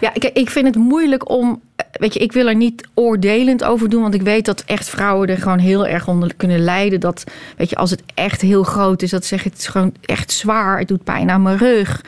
[0.00, 1.60] Ja, ik, ik vind het moeilijk om.
[1.92, 5.28] Weet je, ik wil er niet oordelend over doen, want ik weet dat echt vrouwen
[5.28, 7.00] er gewoon heel erg onder kunnen lijden.
[7.00, 7.24] Dat,
[7.56, 10.78] weet je, als het echt heel groot is, dat zeg het is gewoon echt zwaar.
[10.78, 12.00] Het doet pijn aan mijn rug.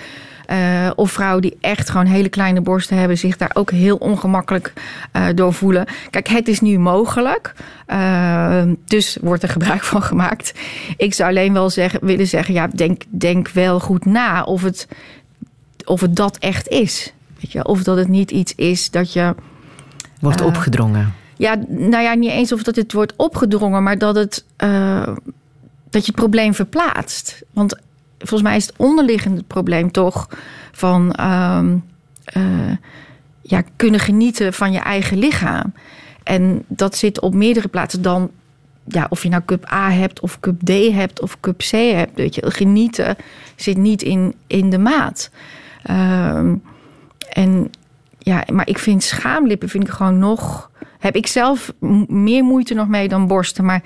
[0.46, 4.72] Eh, of vrouwen die echt gewoon hele kleine borsten hebben, zich daar ook heel ongemakkelijk
[5.12, 5.86] eh, door voelen.
[6.10, 7.54] Kijk, het is nu mogelijk.
[7.86, 10.54] Eh, dus wordt er gebruik van gemaakt.
[10.96, 14.88] Ik zou alleen wel zeggen, willen zeggen, ja, denk, denk wel goed na of het,
[15.84, 17.12] of het dat echt is.
[17.40, 19.34] Weet je, of dat het niet iets is dat je.
[20.20, 21.14] Wordt Eh, opgedrongen.
[21.36, 24.44] Ja, nou ja, niet eens of dat het wordt opgedrongen, maar dat, het,
[25.90, 27.42] dat je het probleem verplaatst.
[27.52, 27.76] Want
[28.26, 30.28] volgens mij is het onderliggende probleem toch
[30.72, 31.76] van ehm,
[32.24, 32.76] eh,
[33.40, 35.72] ja, kunnen genieten van je eigen lichaam.
[36.22, 38.30] En dat zit op meerdere plaatsen dan
[38.84, 42.14] ja, of je nou cup A hebt of cup D hebt of cup C hebt.
[42.14, 43.16] Weet je, genieten
[43.56, 45.30] zit niet in, in de maat.
[45.82, 46.54] Ehm,
[47.28, 47.70] en
[48.18, 50.70] ja, maar ik vind schaamlippen vind ik gewoon nog.
[50.98, 51.72] Heb ik zelf
[52.08, 53.64] meer moeite nog mee dan borsten.
[53.64, 53.82] Maar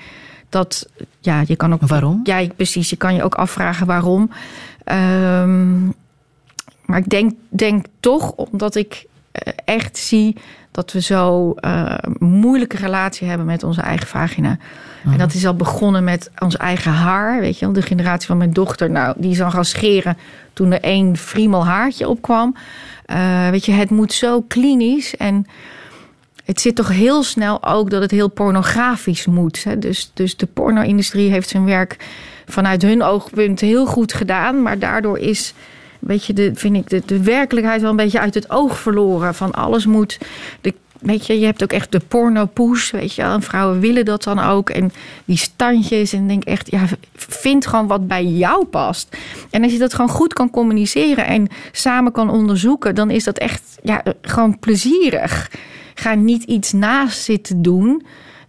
[0.49, 0.89] dat,
[1.21, 1.87] ja, je kan ook.
[1.87, 2.21] Waarom?
[2.25, 2.91] Ja, precies.
[2.91, 4.31] Je kan je ook afvragen waarom.
[4.85, 5.85] Ehm,
[6.85, 10.37] maar ik denk, denk toch omdat ik eh, echt zie
[10.71, 14.59] dat we zo eh, moeilijke relatie hebben met onze eigen vagina.
[15.05, 17.41] En dat is al begonnen met ons eigen haar.
[17.41, 20.17] Weet je wel, de generatie van mijn dochter, nou, die is al gaan scheren
[20.53, 22.55] toen er één friemel haartje opkwam.
[23.05, 25.47] Eh, weet je, het moet zo klinisch en
[26.49, 29.65] het zit toch heel snel ook dat het heel pornografisch moet.
[29.65, 29.79] Hè?
[29.79, 31.97] Dus, dus de porno-industrie heeft zijn werk
[32.47, 34.63] vanuit hun oogpunt heel goed gedaan.
[34.63, 35.55] Maar daardoor is,
[35.99, 39.35] weet je, de, vind ik de, de werkelijkheid wel een beetje uit het oog verloren.
[39.35, 40.19] Van alles moet.
[40.61, 43.23] De, weet je, je hebt ook echt de porno-poes, weet je.
[43.23, 44.71] En vrouwen willen dat dan ook.
[44.71, 44.93] En
[45.25, 46.13] die standjes.
[46.13, 46.85] En denk echt, ja,
[47.15, 49.17] vind gewoon wat bij jou past.
[49.51, 53.39] En als je dat gewoon goed kan communiceren en samen kan onderzoeken, dan is dat
[53.39, 55.51] echt ja, gewoon plezierig.
[55.99, 58.07] Ga niet iets naast zitten doen.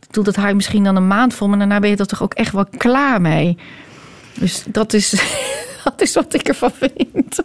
[0.08, 2.34] Bedoel, dat je misschien dan een maand vol, maar daarna ben je er toch ook
[2.34, 3.58] echt wel klaar mee.
[4.34, 5.10] Dus dat is,
[5.84, 7.42] dat is wat ik ervan vind.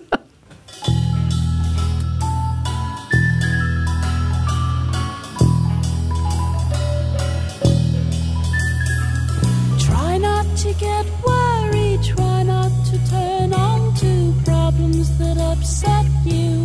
[9.77, 16.64] Try not to get worried, try not to turn on to problems that upset you.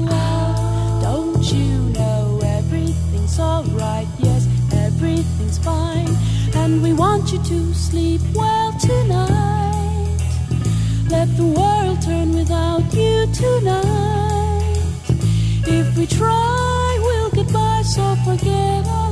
[5.63, 6.09] Fine.
[6.55, 10.19] And we want you to sleep well tonight.
[11.09, 14.79] Let the world turn without you tonight.
[15.67, 19.08] If we try, we'll get by, so forget all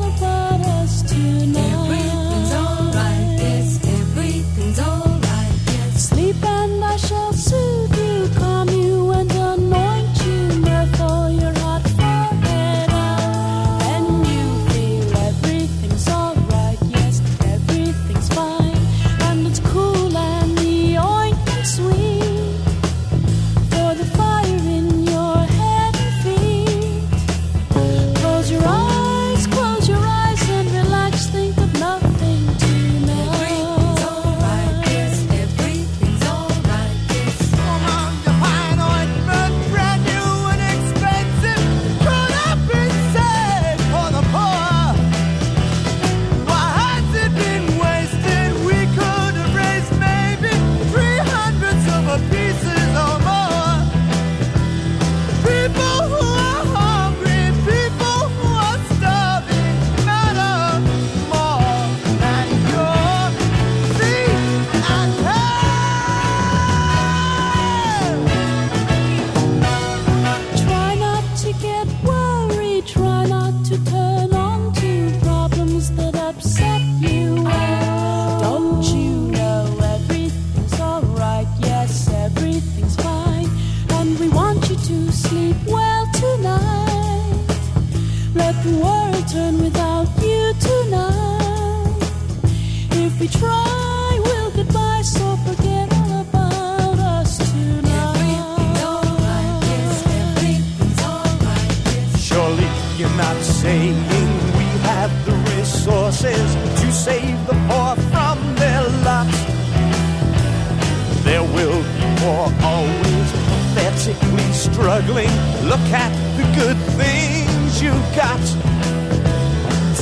[114.78, 115.34] struggling.
[115.72, 118.44] Look at the good things you got.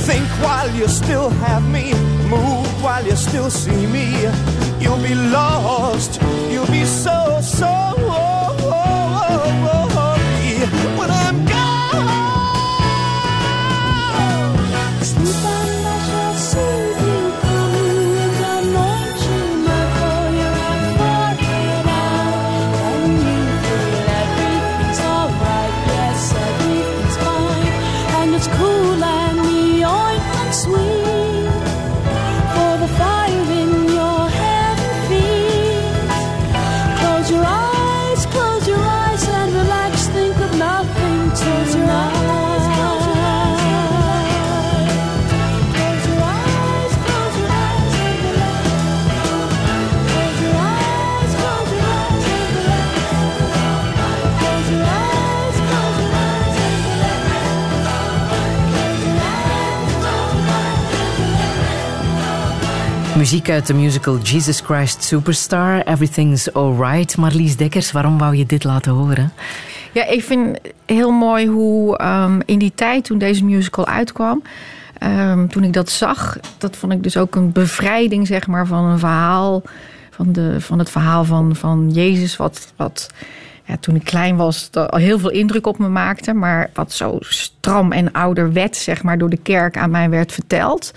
[0.06, 1.94] Think while you still have me,
[2.28, 4.06] move while you still see me.
[4.78, 6.20] You'll be lost,
[6.50, 7.72] you'll be so, so
[10.98, 11.45] when I'm
[63.26, 67.16] Muziek uit de musical Jesus Christ Superstar, Everything's Alright.
[67.16, 69.32] Marlies Dekkers, waarom wou je dit laten horen?
[69.92, 74.42] Ja, ik vind heel mooi hoe ehm, in die tijd toen deze musical uitkwam,
[74.98, 78.84] ehm, toen ik dat zag, dat vond ik dus ook een bevrijding zeg maar, van
[78.84, 79.62] een verhaal,
[80.10, 83.10] van, de, van het verhaal van, van Jezus, wat, wat
[83.80, 87.92] toen ik klein was al heel veel indruk op me maakte, maar wat zo stram
[87.92, 90.92] en ouderwet zeg maar, door de kerk aan mij werd verteld.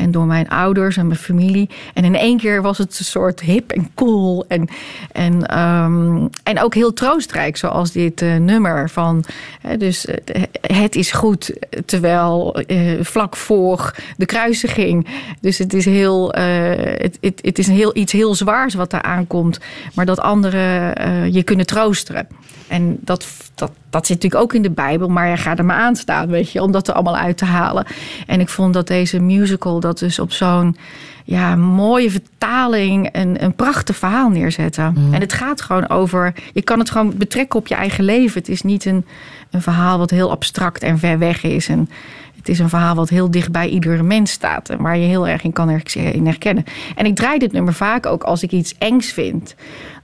[0.00, 1.68] En door mijn ouders en mijn familie.
[1.94, 4.44] En in één keer was het een soort hip en cool.
[4.48, 4.68] En,
[5.12, 9.24] en, ehm, en ook heel troostrijk, zoals dit eh, nummer van.
[9.60, 11.52] Hè, dus eh, het is goed,
[11.86, 15.06] terwijl eh, vlak voor de kruisiging.
[15.40, 19.60] Dus het is, heel, het, het, het is heel, iets heel zwaars wat daar aankomt.
[19.94, 22.28] Maar dat anderen je kunnen troosteren.
[22.68, 23.26] En dat,
[23.60, 26.28] dat, dat zit natuurlijk ook in de Bijbel, maar je gaat er maar aan staan,
[26.28, 27.86] weet je, om dat er allemaal uit te halen.
[28.26, 30.76] En ik vond dat deze musical dat dus op zo'n
[31.24, 34.96] ja, mooie vertaling een, een prachtig verhaal neerzetten.
[35.12, 38.38] En het gaat gewoon over, je kan het gewoon betrekken op je eigen leven.
[38.38, 39.06] Het is niet een,
[39.50, 41.68] een verhaal wat heel abstract en ver weg is.
[41.68, 41.90] En
[42.36, 44.68] het is een verhaal wat heel dicht bij iedere mens staat.
[44.68, 46.64] En waar je heel erg in kan herkennen.
[46.96, 49.54] En ik draai dit nummer vaak ook als ik iets engs vind.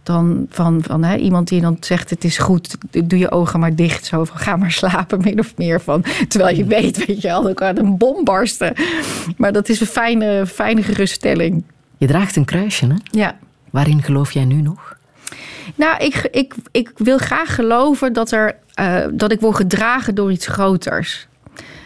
[0.07, 3.75] Dan van, van hè, iemand die dan zegt: Het is goed, doe je ogen maar
[3.75, 4.07] dicht.
[4.07, 5.81] Zo van ga maar slapen, min of meer.
[5.81, 8.75] Van, terwijl je weet, weet je wel, dan kan een bom barsten.
[9.37, 11.65] Maar dat is een fijne, fijne geruststelling.
[11.97, 12.95] Je draagt een kruisje, hè?
[13.11, 13.37] Ja.
[13.71, 14.97] Waarin geloof jij nu nog?
[15.75, 20.33] Nou, ik, ik, ik wil graag geloven dat, er, eh, dat ik word gedragen door
[20.33, 21.27] iets groters.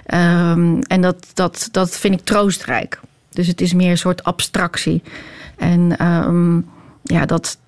[0.06, 3.00] Ehm, en dat, dat, dat vind ik troostrijk.
[3.28, 5.02] Dus het is meer een soort abstractie.
[5.56, 6.60] En ehm,
[7.02, 7.58] ja, dat,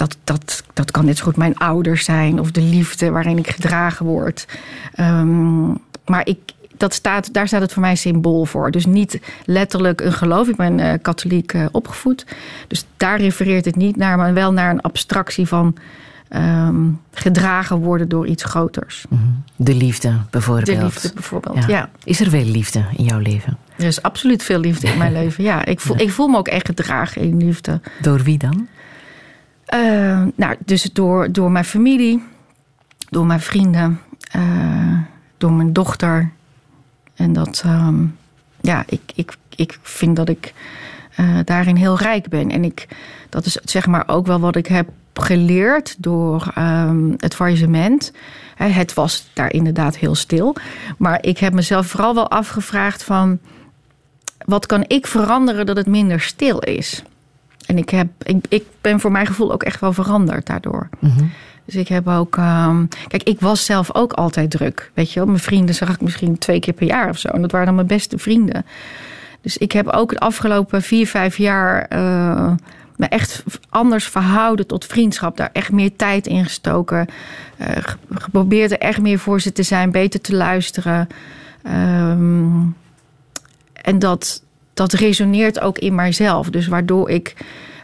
[0.00, 3.50] dat, dat, dat kan net zo goed mijn ouders zijn of de liefde waarin ik
[3.50, 4.46] gedragen word.
[4.94, 5.68] Ehm,
[6.04, 6.38] maar ik,
[6.76, 8.70] dat staat, daar staat het voor mij symbool voor.
[8.70, 10.48] Dus niet letterlijk een geloof.
[10.48, 12.26] Ik ben eh, katholiek eh, opgevoed.
[12.66, 15.76] Dus daar refereert het niet naar, maar wel naar een abstractie van
[16.28, 19.04] ehm, gedragen worden door iets groters.
[19.56, 20.78] De liefde, bijvoorbeeld.
[20.78, 21.90] De liefde bijvoorbeeld, ja.
[22.04, 23.56] Is er veel liefde in jouw leven?
[23.76, 25.44] Er is absoluut veel liefde in mijn leven.
[25.44, 27.80] Ja, ik voel, ik voel me ook echt gedragen in liefde.
[28.00, 28.68] Door wie dan?
[29.70, 32.22] Eh, nou, dus door, door mijn familie,
[33.10, 34.98] door mijn vrienden, eh,
[35.38, 36.30] door mijn dochter.
[37.14, 38.04] En dat, ehm,
[38.60, 40.54] ja, ik, ik, ik vind dat ik
[41.14, 42.50] eh, daarin heel rijk ben.
[42.50, 42.88] En ik,
[43.28, 48.12] dat is zeg maar ook wel wat ik heb geleerd door ehm, het faillissement.
[48.56, 50.56] Het was daar inderdaad heel stil.
[50.98, 53.38] Maar ik heb mezelf vooral wel afgevraagd van...
[54.44, 57.02] wat kan ik veranderen dat het minder stil is?
[57.70, 60.88] En ik, heb, ik, ik ben voor mijn gevoel ook echt wel veranderd daardoor.
[61.64, 62.36] Dus ik heb ook.
[62.36, 64.90] ehm, kijk, ik was zelf ook altijd druk.
[64.94, 67.28] Weet je wel, mijn vrienden zag ik misschien twee keer per jaar of zo.
[67.28, 68.66] En dat waren dan mijn beste vrienden.
[69.40, 71.82] Dus ik heb ook de afgelopen vier, vijf jaar.
[71.88, 72.52] eh,
[72.96, 75.36] me echt anders verhouden tot vriendschap.
[75.36, 77.06] Daar echt meer tijd in gestoken.
[77.56, 81.08] Eh, ge- geprobeerd er echt meer voor ze te zijn, beter te luisteren.
[81.62, 82.60] Ehm,
[83.72, 84.42] en dat,
[84.80, 86.50] dat resoneert ook in mijzelf.
[86.50, 87.34] Dus waardoor ik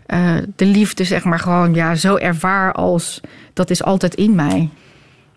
[0.06, 3.20] eh, de liefde, zeg maar, gewoon ja, zo ervaar als
[3.52, 4.68] dat is altijd in mij.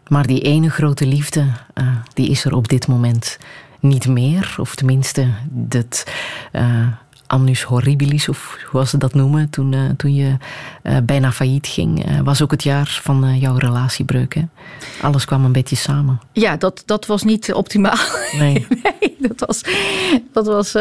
[0.08, 3.38] Maar die ene grote liefde, eh, die is er op dit moment
[3.80, 4.56] niet meer.
[4.60, 6.04] Of tenminste, dat
[6.52, 6.88] eh,
[7.28, 10.38] annus horribilis, of hoe ze dat noemen, toen, toen je
[10.90, 14.34] eh, bijna failliet ging, eh, was ook het jaar van eh, jouw relatiebreuk.
[14.34, 14.42] Hè?
[15.02, 16.20] Alles kwam een beetje samen.
[16.34, 17.98] Ja, dat, dat was niet optimaal.
[18.40, 18.68] Nee.
[18.84, 19.62] Nee, dat was.
[20.34, 20.72] Dat was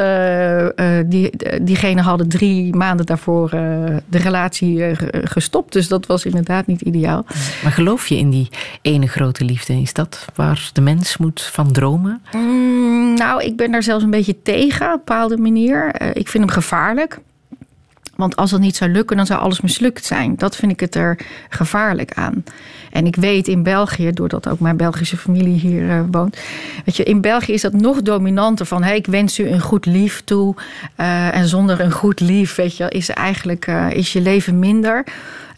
[1.06, 1.30] die,
[1.62, 5.72] diegene hadden drie maanden daarvoor de relatie ge- gestopt.
[5.72, 7.24] Dus dat was inderdaad niet ideaal.
[7.62, 8.48] Maar geloof je in die
[8.82, 9.80] ene grote liefde?
[9.80, 12.22] Is dat waar de mens moet van dromen?
[12.32, 16.02] Mm, nou, ik ben daar zelfs een beetje tegen op een bepaalde manier.
[16.16, 17.18] Ik vind hem gevaarlijk.
[18.18, 20.36] Want als dat niet zou lukken, dan zou alles mislukt zijn.
[20.36, 21.18] Dat vind ik het er
[21.48, 22.44] gevaarlijk aan.
[22.90, 26.38] En ik weet in België, doordat ook mijn Belgische familie hier eh, woont.
[26.84, 29.86] Weet je, in België is dat nog dominanter van hey, ik wens u een goed
[29.86, 30.54] lief toe.
[30.94, 35.04] Eh, en zonder een goed lief, weet je, is eigenlijk eh, is je leven minder.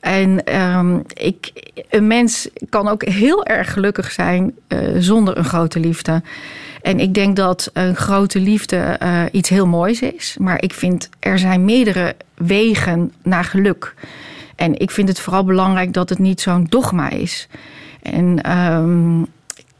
[0.00, 1.52] En ehm, ik,
[1.90, 4.54] een mens kan ook heel erg gelukkig zijn
[4.98, 6.22] zonder een grote liefde.
[6.82, 8.98] En ik denk dat een grote liefde
[9.32, 10.36] iets heel moois is.
[10.38, 13.94] Maar ik vind er zijn meerdere wegen naar geluk.
[14.56, 17.48] En ik vind het vooral belangrijk dat het niet zo'n dogma is.
[18.02, 19.22] En ehm,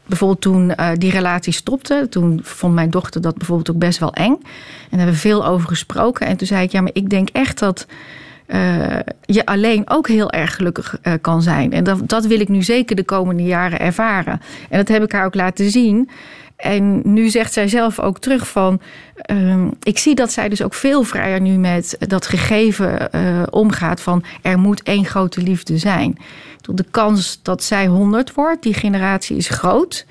[0.05, 4.13] bijvoorbeeld toen eh, die relatie stopte, toen vond mijn dochter dat bijvoorbeeld ook best wel
[4.13, 4.37] eng.
[4.41, 6.27] En daar hebben we veel over gesproken.
[6.27, 7.85] En toen zei ik, ja, maar ik denk echt dat
[8.45, 11.71] eh, je alleen ook heel erg gelukkig eh, kan zijn.
[11.71, 14.41] En dat, dat wil ik nu zeker de komende jaren ervaren.
[14.69, 16.09] En dat heb ik haar ook laten zien.
[16.61, 18.81] En nu zegt zij zelf ook terug van...
[19.15, 24.01] ehm, ik zie dat zij dus ook veel vrijer nu met dat gegeven eh, omgaat...
[24.01, 26.17] van er moet één grote liefde zijn.
[26.61, 30.05] De kans dat zij 100 wordt, die generatie is groot...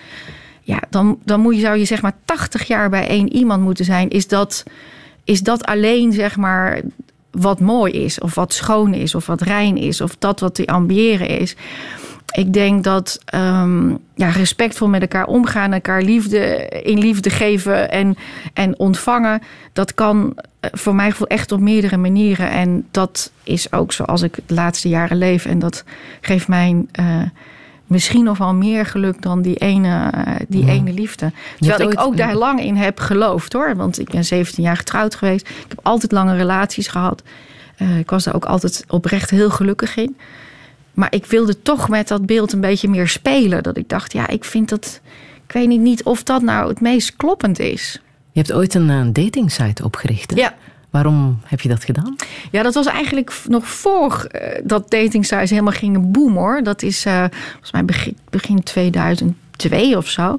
[0.63, 3.85] Ja, dan, dan moet je, zou je zeg maar 80 jaar bij één iemand moeten
[3.85, 4.11] zijn.
[4.11, 4.65] Is dat,
[5.25, 6.81] is dat alleen zeg maar
[7.31, 10.67] wat mooi is, of wat schoon is, of wat rein is, of dat wat te
[10.67, 11.57] ambiëren is.
[12.33, 18.17] Ik denk dat ehm, ja, respectvol met elkaar omgaan, elkaar liefde in liefde geven en,
[18.55, 19.43] en ontvangen,
[19.73, 22.51] dat kan eh, voor mij gevoel echt op meerdere manieren.
[22.51, 25.47] En dat is ook zoals ik de laatste jaren leef.
[25.47, 25.85] En dat
[26.21, 27.05] geeft mij eh,
[27.87, 30.73] misschien nog wel meer geluk dan die ene, eh, die Ja.
[30.73, 31.33] ene liefde.
[31.59, 33.77] Terwijl ik ooit- ook daar lang in heb geloofd hoor.
[33.77, 35.49] Want ik ben 17 jaar getrouwd geweest.
[35.49, 37.23] Ik heb altijd lange relaties gehad.
[37.77, 40.17] Eh, ik was daar ook altijd oprecht heel gelukkig in.
[40.95, 43.63] Maar ik wilde toch met dat beeld een beetje meer spelen.
[43.63, 45.01] Dat ik dacht, ja, ik vind dat.
[45.47, 48.01] Ik weet niet, niet of dat nou het meest kloppend is.
[48.33, 50.31] Je hebt ooit een eh, datingsite opgericht.
[50.31, 50.37] Hè?
[50.37, 50.55] Ja.
[50.91, 52.17] Waarom heb je dat gedaan?
[52.51, 56.63] Ja, dat was eigenlijk nog voor eh, dat dating sites helemaal gingen boomen hoor.
[56.63, 60.39] Dat is eh, volgens mij begin, begin 2002 of zo.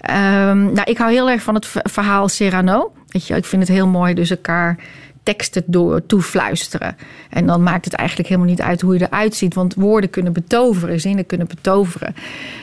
[0.00, 2.92] Ehm, nou, ik hou heel erg van het verhaal Serrano.
[3.06, 4.78] Weet je, ik vind het heel mooi, dus elkaar
[5.28, 6.96] teksten door toefluisteren.
[7.30, 9.54] En dan maakt het eigenlijk helemaal niet uit hoe je eruit ziet.
[9.54, 12.14] Want woorden kunnen betoveren, zinnen kunnen betoveren.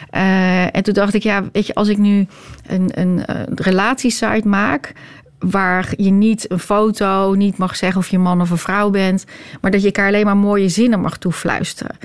[0.09, 2.27] Eh, en toen dacht ik, ja, weet je, als ik nu
[2.67, 4.93] een, een, een relatiesite maak
[5.39, 9.25] waar je niet een foto, niet mag zeggen of je man of een vrouw bent,
[9.61, 11.97] maar dat je elkaar alleen maar mooie zinnen mag toefluisteren.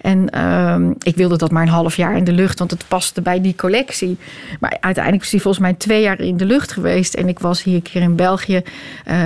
[0.00, 3.22] En ehm, ik wilde dat maar een half jaar in de lucht, want het paste
[3.22, 4.18] bij die collectie.
[4.60, 7.14] Maar uiteindelijk is die volgens mij twee jaar in de lucht geweest.
[7.14, 8.62] En ik was hier een keer in België.
[9.04, 9.16] eh,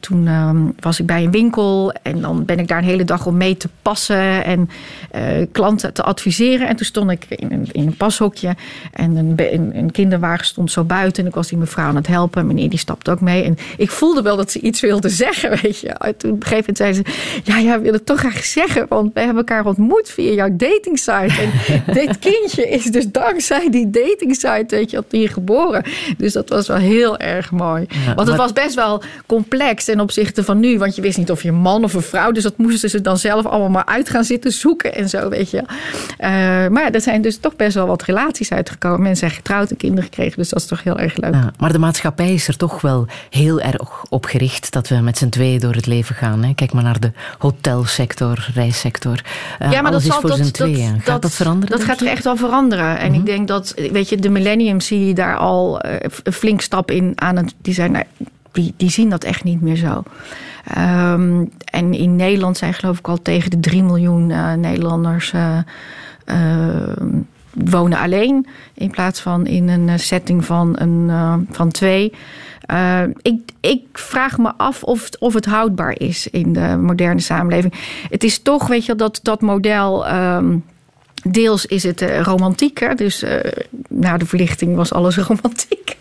[0.00, 3.26] toen ehm, was ik bij een winkel en dan ben ik daar een hele dag
[3.26, 4.70] om mee te passen en
[5.10, 5.22] eh,
[5.52, 6.68] klanten te adviseren.
[6.68, 8.56] En toen stond ik in een, in een pashokje
[8.92, 9.34] en een,
[9.76, 11.22] een, kinderwagen stond zo buiten.
[11.22, 12.46] En ik was die mevrouw aan het helpen.
[12.46, 13.42] Meneer die stapte ook mee.
[13.42, 15.88] En ik voelde wel dat ze iets wilde zeggen, weet je.
[15.88, 17.02] En toen op een gegeven moment zei ze...
[17.44, 18.86] Ja, ja, willen het toch graag zeggen.
[18.88, 21.34] Want we hebben elkaar ontmoet via jouw datingsite.
[21.40, 21.52] En
[21.94, 25.84] dit kindje is dus dankzij die datingsite, weet je, hier geboren.
[26.16, 27.86] Dus dat was wel heel erg mooi.
[27.88, 30.78] Ja, want het maar- was best wel complex ten opzichte van nu.
[30.78, 32.30] Want je wist niet of je een man of een vrouw...
[32.32, 35.50] Dus dat moesten ze dan zelf allemaal maar uit gaan zitten zoeken en zo, weet
[35.50, 35.62] je.
[36.18, 36.28] Eh,
[36.68, 39.00] maar ja, er zijn dus toch best wel wat relaties uitgekomen.
[39.00, 40.36] Mensen zijn getrouwd en kinderen gekregen.
[40.36, 41.34] Dus dat is toch heel erg leuk.
[41.34, 45.18] Ja, maar de maatschappij is er toch wel heel erg op gericht dat we met
[45.18, 46.44] z'n tweeën door het leven gaan.
[46.44, 46.54] Hè?
[46.54, 49.20] Kijk maar naar de hotelsector, reissector.
[49.86, 51.00] Alles is voor z'n tweeën.
[51.00, 51.76] Gaat dat, veranderen?
[51.76, 52.08] Dat gaat je?
[52.08, 52.98] echt wel veranderen.
[52.98, 56.60] En ik denk dat, weet je, de millenniums zie je daar al eh, een flink
[56.60, 57.54] stap in aan het.
[57.62, 58.04] Die zijn, nou,
[58.52, 60.02] die, die zien dat echt niet meer zo.
[60.64, 65.58] Ehm, en in Nederland zijn geloof ik al tegen de 3 miljoen eh, Nederlanders eh,
[67.50, 68.46] wonen alleen.
[68.74, 71.10] In plaats van in een setting van, een,
[71.50, 72.12] van twee.
[72.66, 77.74] Eh, ik, ik vraag me af of, of het houdbaar is in de moderne samenleving.
[78.10, 80.06] Het is toch, weet je, dat, dat model.
[80.06, 80.56] ehm,
[81.22, 82.80] Deels is het eh, romantiek.
[82.80, 82.94] Hè?
[82.94, 83.52] Dus eh,
[83.88, 85.96] na de verlichting was alles romantiek.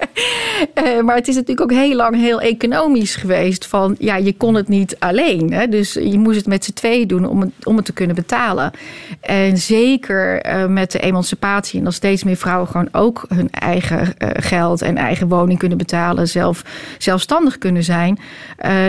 [0.73, 3.65] Eh, maar het is natuurlijk ook heel lang heel economisch geweest.
[3.65, 5.53] Van ja, je kon het niet alleen.
[5.53, 5.67] Hè?
[5.67, 8.71] Dus je moest het met z'n tweeën doen om het, om het te kunnen betalen.
[9.19, 14.81] En zeker met de emancipatie en dat steeds meer vrouwen gewoon ook hun eigen geld
[14.81, 16.63] en eigen woning kunnen betalen, zelf,
[16.97, 18.19] zelfstandig kunnen zijn.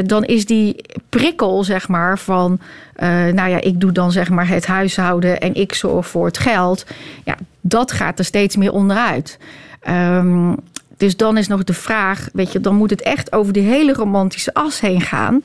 [0.05, 2.61] dan is die prikkel, zeg maar, van
[2.93, 6.39] eh, nou ja, ik doe dan zeg maar het huishouden en ik zorg voor het
[6.39, 6.87] geld.
[7.25, 9.39] Ja, dat gaat er steeds meer onderuit.
[9.81, 10.55] Ehm,
[10.97, 13.93] dus dan is nog de vraag, weet je, dan moet het echt over die hele
[13.93, 15.43] romantische as heen gaan.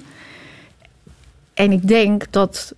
[1.54, 2.74] En ik denk dat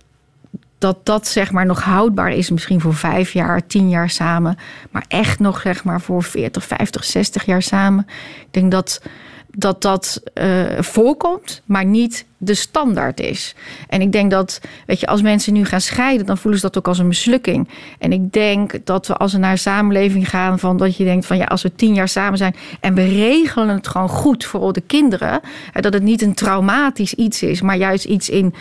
[0.78, 4.56] dat dat zeg maar nog houdbaar is, misschien voor vijf jaar, tien jaar samen,
[4.90, 8.06] maar echt nog zeg maar voor 40, 50, 60 jaar samen.
[8.40, 9.02] Ik denk dat
[9.52, 13.54] dat, dat eh, voorkomt, maar niet de standaard is.
[13.88, 16.78] En ik denk dat, weet je, als mensen nu gaan scheiden, dan voelen ze dat
[16.78, 17.68] ook als een mislukking.
[17.98, 21.26] En ik denk dat we als we naar een samenleving gaan, van dat je denkt
[21.26, 24.72] van ja, als we tien jaar samen zijn en we regelen het gewoon goed voor
[24.72, 25.40] de kinderen,
[25.80, 28.54] dat het niet een traumatisch iets is, maar juist iets in,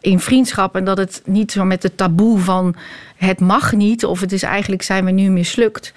[0.00, 2.74] in vriendschap en dat het niet zo met het taboe van
[3.16, 5.92] het mag niet of het is eigenlijk zijn we nu mislukt.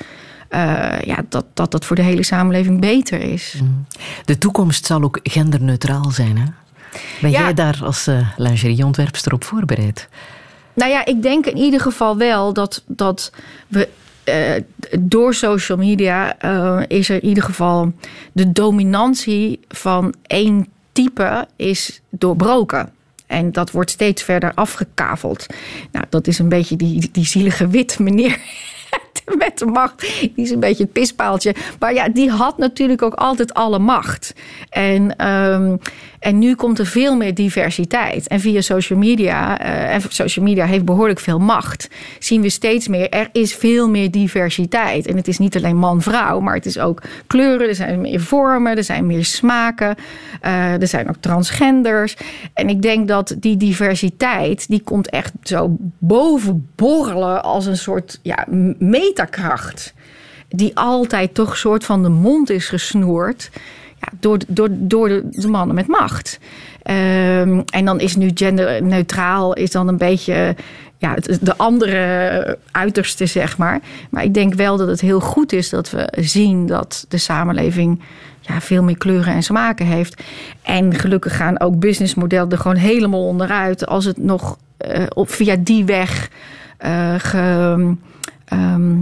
[0.49, 3.55] Eh, ja, dat, dat dat voor de hele samenleving beter is.
[4.25, 6.37] De toekomst zal ook genderneutraal zijn.
[6.37, 6.45] Hè?
[7.21, 7.39] Ben Ja.
[7.41, 10.07] jij daar als eh lingerieontwerpster op voorbereid?
[10.73, 13.31] Nou ja, ik denk in ieder geval wel dat, dat
[13.67, 13.89] we
[14.23, 14.63] eh,
[14.99, 16.39] door social media
[16.87, 17.93] is er in ieder geval
[18.31, 22.89] de dominantie van één type is doorbroken.
[23.27, 25.45] En dat wordt steeds verder afgekaveld.
[25.91, 28.37] Nou, dat is een beetje die, die zielige wit meneer
[29.45, 29.99] met de macht.
[30.19, 31.55] Die is een beetje het pispaaltje.
[31.79, 34.33] Maar ja, die had natuurlijk ook altijd alle macht.
[34.69, 35.75] En, ehm,
[36.19, 38.27] en nu komt er veel meer diversiteit.
[38.27, 41.89] En via social media, eh, en social media heeft behoorlijk veel macht,
[42.19, 45.07] zien we steeds meer, er is veel meer diversiteit.
[45.07, 48.77] En het is niet alleen man-vrouw, maar het is ook kleuren, er zijn meer vormen,
[48.77, 49.95] er zijn meer smaken,
[50.41, 52.17] eh, er zijn ook transgenders.
[52.53, 58.19] En ik denk dat die diversiteit, die komt echt zo boven borrelen als een soort
[58.21, 58.45] ja,
[58.77, 59.93] metakracht.
[60.49, 63.49] Die altijd toch soort van de mond is gesnoerd
[64.19, 66.39] door, door, door de, de mannen met macht.
[66.83, 70.55] Ehm, en dan is nu genderneutraal is dan een beetje
[70.97, 73.79] ja, de andere uiterste, zeg maar.
[74.09, 78.01] Maar ik denk wel dat het heel goed is dat we zien dat de samenleving
[78.39, 80.23] ja, veel meer kleuren en smaken heeft.
[80.61, 85.85] En gelukkig gaan ook businessmodellen er gewoon helemaal onderuit als het nog eh, via die
[85.85, 86.29] weg
[86.77, 87.95] eh, ge,
[88.45, 89.01] ehm,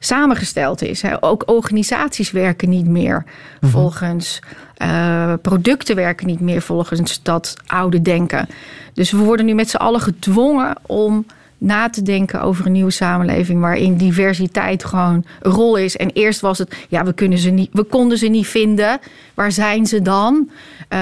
[0.00, 1.02] samengesteld is.
[1.20, 3.24] Ook organisaties werken niet meer
[3.60, 4.40] volgens
[4.80, 8.48] eh, producten werken niet meer volgens dat oude denken.
[8.94, 11.26] Dus we worden nu met z'n allen gedwongen om
[11.58, 15.96] na te denken over een nieuwe samenleving waarin diversiteit gewoon een rol is.
[15.96, 18.98] En eerst was het, ja, we, kunnen ze niet, we konden ze niet vinden.
[19.34, 20.50] Waar zijn ze dan?
[20.88, 20.98] Eh,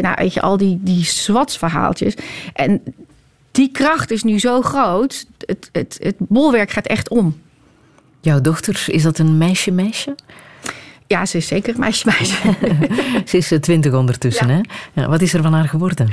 [0.00, 2.14] nou, weet je, al die, die zwatsverhaaltjes.
[2.52, 2.82] En
[3.50, 5.26] die kracht is nu zo groot.
[5.38, 7.42] Het, het, het bolwerk gaat echt om.
[8.24, 10.14] Jouw dochter, is dat een meisje-meisje?
[11.06, 12.36] Ja, ze is zeker een meisje, meisje.
[13.30, 14.54] Ze is eh, twintig ondertussen, Ja.
[14.54, 14.60] hè?
[15.00, 16.08] Ja, wat is er van haar geworden?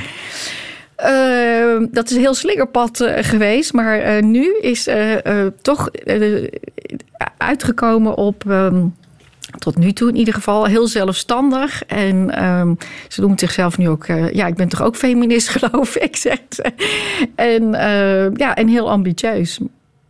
[0.95, 3.73] Eh, dat is een heel slingerpad eh, geweest.
[3.73, 4.87] Maar eh, nu is
[5.61, 5.89] toch
[7.37, 8.49] uitgekomen op...
[8.49, 8.85] ehm,
[9.59, 11.83] tot nu toe in ieder geval heel zelfstandig.
[11.85, 12.73] En ehm,
[13.07, 14.05] ze noemt zichzelf nu ook...
[14.31, 16.63] ja, ik ben toch ook feminist, geloof ik, zegt ze.
[17.35, 17.71] En,
[18.37, 19.59] ja, en heel ambitieus.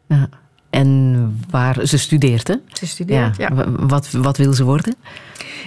[0.08, 0.30] Ja.
[0.72, 2.56] En waar ze studeert, hè?
[2.74, 3.54] Ze studeert, ja.
[3.54, 4.96] Wa- Wat, wat wil ze worden?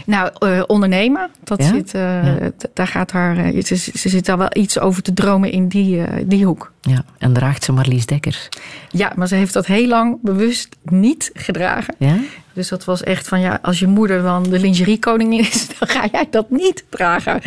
[0.06, 1.68] Nou, eh, ondernemen, dat Ja?
[1.68, 2.00] zit, eh,
[2.40, 2.50] Ja.
[2.74, 3.36] daar gaat haar...
[3.36, 6.72] eh, ze, ze zit daar wel iets over te dromen in die, die hoek.
[6.80, 8.48] Ja, en draagt ze Marlies Dekkers.
[8.90, 11.94] Ja, maar ze heeft dat heel lang bewust niet gedragen.
[11.98, 12.16] Ja?
[12.54, 16.08] Dus dat was echt van ja, als je moeder dan de lingeriekoningin is, dan ga
[16.12, 17.40] jij dat niet dragen.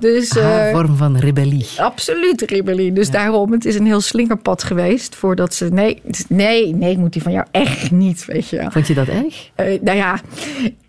[0.00, 1.66] Dus Haar eh, vorm van rebellie.
[1.76, 2.92] absoluut rebellie.
[2.92, 7.12] Dus daarom, het is een heel slingerpad geweest voordat ze nee, nee, nee, ik moet
[7.12, 8.66] die van jou echt niet, weet je.
[8.70, 9.50] Vond je dat erg?
[9.54, 10.20] Eh, nou ja,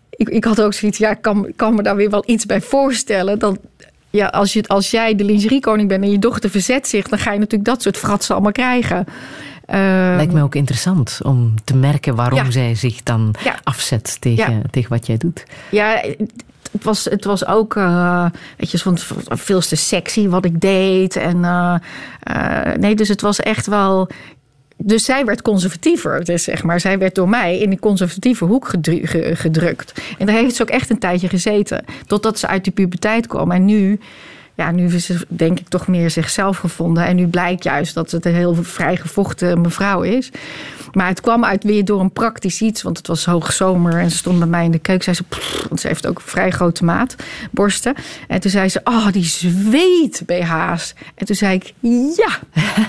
[0.09, 2.61] ik, ik had ook zoiets, ja, ik kan, kan me daar weer wel iets bij
[2.61, 3.39] voorstellen.
[3.39, 3.57] Dat,
[4.09, 7.31] ja, als, je, als jij de lingeriekoning bent en je dochter verzet zich, dan ga
[7.31, 9.05] je natuurlijk dat soort fratsen allemaal krijgen.
[9.69, 9.79] Eh,
[10.15, 12.51] Lijkt me ook interessant om te merken waarom Ja.
[12.51, 13.59] zij zich dan Ja.
[13.63, 14.61] afzet tegen, Ja.
[14.71, 15.43] tegen wat jij doet.
[15.71, 16.01] Ja,
[16.71, 18.25] het was, het was ook, eh,
[18.57, 21.15] weet je, ze vond het veel te sexy wat ik deed.
[21.15, 21.75] En eh,
[22.23, 24.09] eh, nee, dus het was echt wel.
[24.77, 26.79] Dus zij werd conservatiever, dus zeg maar.
[26.79, 30.01] Zij werd door mij in die conservatieve hoek gedru- ge- gedrukt.
[30.17, 31.85] En daar heeft ze ook echt een tijdje gezeten.
[32.07, 33.51] Totdat ze uit die puberteit kwam.
[33.51, 33.99] En nu,
[34.59, 37.05] ja, nu is ze denk ik toch meer zichzelf gevonden.
[37.05, 40.31] En nu blijkt juist dat het een heel vrijgevochten mevrouw is.
[40.93, 42.81] Maar het kwam uit weer door een praktisch iets.
[42.81, 45.03] Want het was hoogzomer en ze stond bij mij in de keuken.
[45.03, 45.23] Zei ze,
[45.67, 47.15] want ze heeft ook vrij grote maat,
[47.51, 47.95] borsten.
[48.27, 50.93] En toen zei ze, oh, die zweet BH's.
[51.15, 51.73] En toen zei ik,
[52.15, 52.39] ja,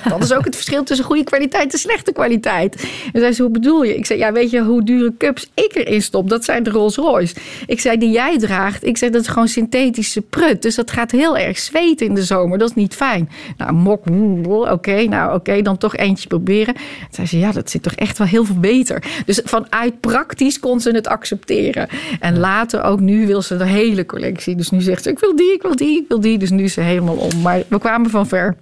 [0.09, 2.88] dat is ook het verschil tussen goede kwaliteit en slechte kwaliteit.
[3.12, 3.97] En zei ze, hoe bedoel je?
[3.97, 6.28] Ik zei, ja, weet je hoe dure cups ik erin stop?
[6.28, 7.34] Dat zijn de Rolls Royce.
[7.66, 8.84] Ik zei, die jij draagt.
[8.84, 10.62] Ik zei, dat is gewoon synthetische prut.
[10.62, 12.58] Dus dat gaat heel erg zweten in de zomer.
[12.58, 13.28] Dat is niet fijn.
[13.56, 14.04] Nou, mok,
[14.46, 16.74] oké, nou oké, dan toch eentje proberen.
[16.74, 19.22] Toen zei ze, ja, dat zit toch echt wel heel veel beter.
[19.26, 21.88] Dus vanuit praktisch kon ze het accepteren.
[22.20, 24.56] En later ook nu wil ze de hele collectie.
[24.56, 26.38] Dus nu zegt ze, ik wil die, ik wil die, ik wil die.
[26.38, 27.40] Dus nu is ze helemaal om.
[27.42, 28.56] Maar we kwamen van ver.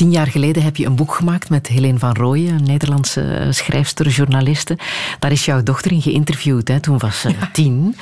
[0.00, 3.46] Tien jaar geleden heb je een boek gemaakt met Helene van Rooyen, een Nederlandse eh,
[3.50, 4.78] schrijfster, journaliste.
[5.18, 6.80] Daar is jouw dochter in geïnterviewd, hè?
[6.80, 7.96] toen was ze tien.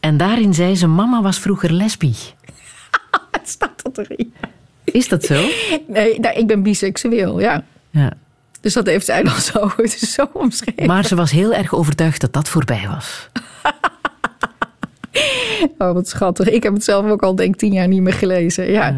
[0.00, 2.14] En daarin zei ze, mama was vroeger lesbi.
[3.54, 4.34] Staat dat erin.
[4.84, 5.48] Is dat zo?
[5.86, 7.64] Nee, nou, ik ben biseksueel, ja.
[7.90, 8.12] Ja.
[8.60, 10.86] Dus dat heeft zij dan zo, het is zo omschreven.
[10.86, 13.28] Maar ze was heel erg overtuigd dat dat voorbij was.
[15.78, 16.48] Oh, wat schattig.
[16.48, 18.70] Ik heb het zelf ook al, denk ik, tien jaar niet meer gelezen.
[18.70, 18.94] Ja.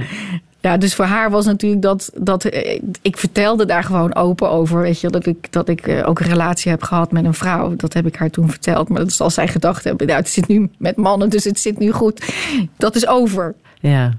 [0.61, 4.81] Ja, dus voor haar was natuurlijk dat, dat eh, ik vertelde daar gewoon open over,
[4.81, 7.77] weet je, dat ik, dat ik eh, ook een relatie heb gehad met een vrouw.
[7.77, 10.07] Dat heb ik haar toen verteld, maar dat zal zij gedacht hebben.
[10.07, 12.35] Nou, het zit nu met mannen, dus het zit nu goed.
[12.77, 13.55] Dat is over.
[13.81, 14.11] Ja.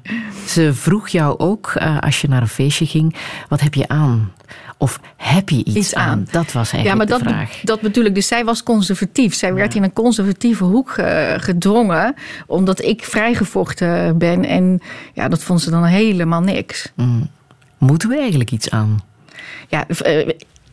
[0.47, 3.15] Ze vroeg jou ook, eh, als je naar een feestje ging,
[3.49, 4.31] wat heb je aan?
[4.77, 6.07] Of heb je iets, Iets aan?
[6.09, 6.27] aan.
[6.31, 7.59] Dat was eigenlijk Ja, maar de dat, vraag.
[7.63, 8.15] dat bedoel ik.
[8.15, 9.33] Dus zij was conservatief.
[9.33, 12.13] Zij werd in een conservatieve hoek eh, gedrongen.
[12.47, 14.45] Omdat ik vrijgevochten ben.
[14.45, 14.79] En
[15.13, 16.91] ja, dat vond ze dan helemaal niks.
[17.77, 18.99] Moeten we eigenlijk iets aan?
[19.67, 20.29] Ja, eh,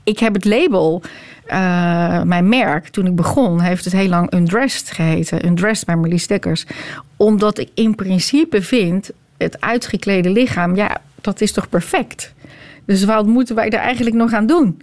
[0.07, 1.03] ik heb het label,
[1.47, 5.47] eh, mijn merk, toen ik begon, heeft het heel lang Undressed geheten.
[5.47, 6.67] Undressed bij Marlies Dekkers.
[7.17, 12.35] Omdat ik in principe vind, het uitgeklede lichaam, ja, dat is toch perfect?
[12.85, 14.81] Dus wat moeten wij er eigenlijk nog aan doen?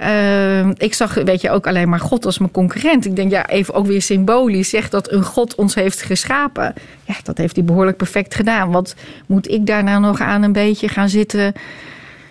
[0.00, 3.04] Uh, ik zag, weet je, ook alleen maar God als mijn concurrent.
[3.04, 4.68] Ik denk, ja, even ook weer symbolisch.
[4.68, 6.74] Zegt dat een God ons heeft geschapen.
[7.04, 8.70] Ja, dat heeft hij behoorlijk perfect gedaan.
[8.70, 8.94] Wat
[9.26, 11.52] moet ik daar nou nog aan een beetje gaan zitten?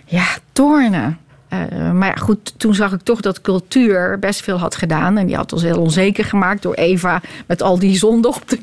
[0.06, 1.20] Ja, tornen.
[1.54, 5.18] Uh, maar ja, goed, toen zag ik toch dat cultuur best veel had gedaan.
[5.18, 8.60] En die had ons heel onzeker gemaakt door Eva met al die zonden op de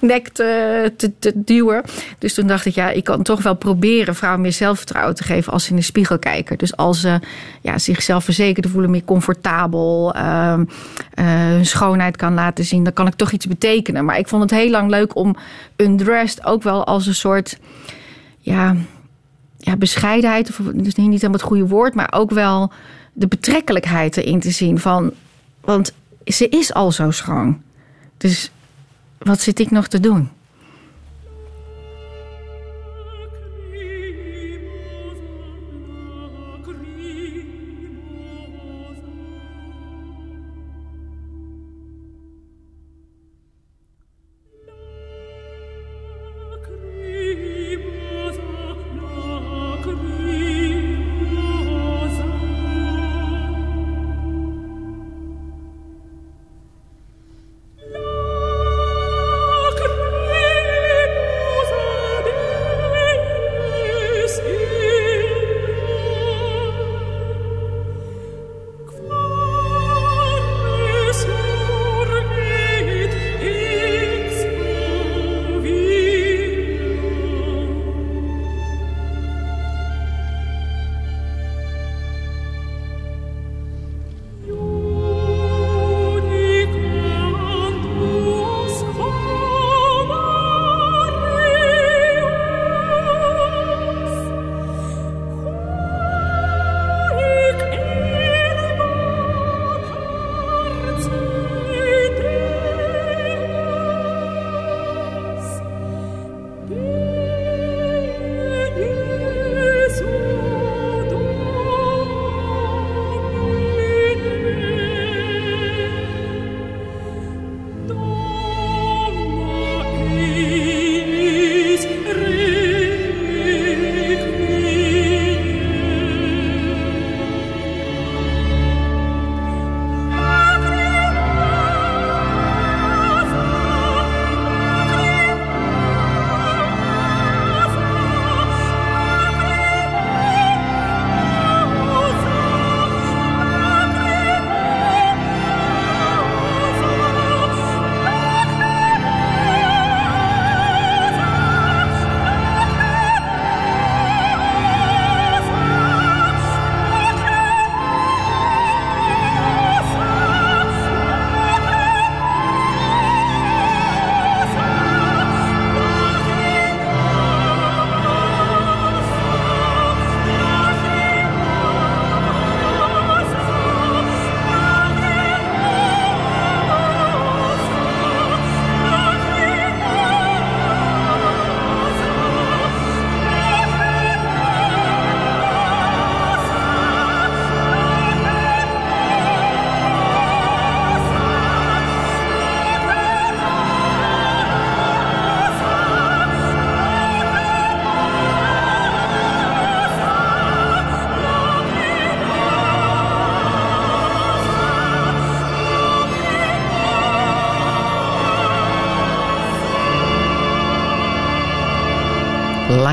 [0.00, 1.82] nek, te, duwen.
[2.18, 5.52] Dus toen dacht ik, ja, ik kan toch wel proberen vrouwen meer zelfvertrouwen te geven
[5.52, 6.58] als ze in de spiegel kijken.
[6.58, 7.20] Dus als ze
[7.60, 10.64] ja, zichzelf verzekerd voelen, meer comfortabel, uh, uh,
[11.24, 14.04] hun schoonheid kan laten zien, dan kan ik toch iets betekenen.
[14.04, 15.36] Maar ik vond het heel lang leuk om
[15.76, 17.58] undressed ook wel als een soort.
[18.38, 18.76] Ja,
[19.64, 22.72] ja, bescheidenheid, of dus niet helemaal het goede woord, maar ook wel
[23.12, 25.12] de betrekkelijkheid erin te zien van,
[25.60, 25.92] want
[26.24, 27.62] ze is al zo schoon.
[28.16, 28.50] Dus
[29.18, 30.28] wat zit ik nog te doen?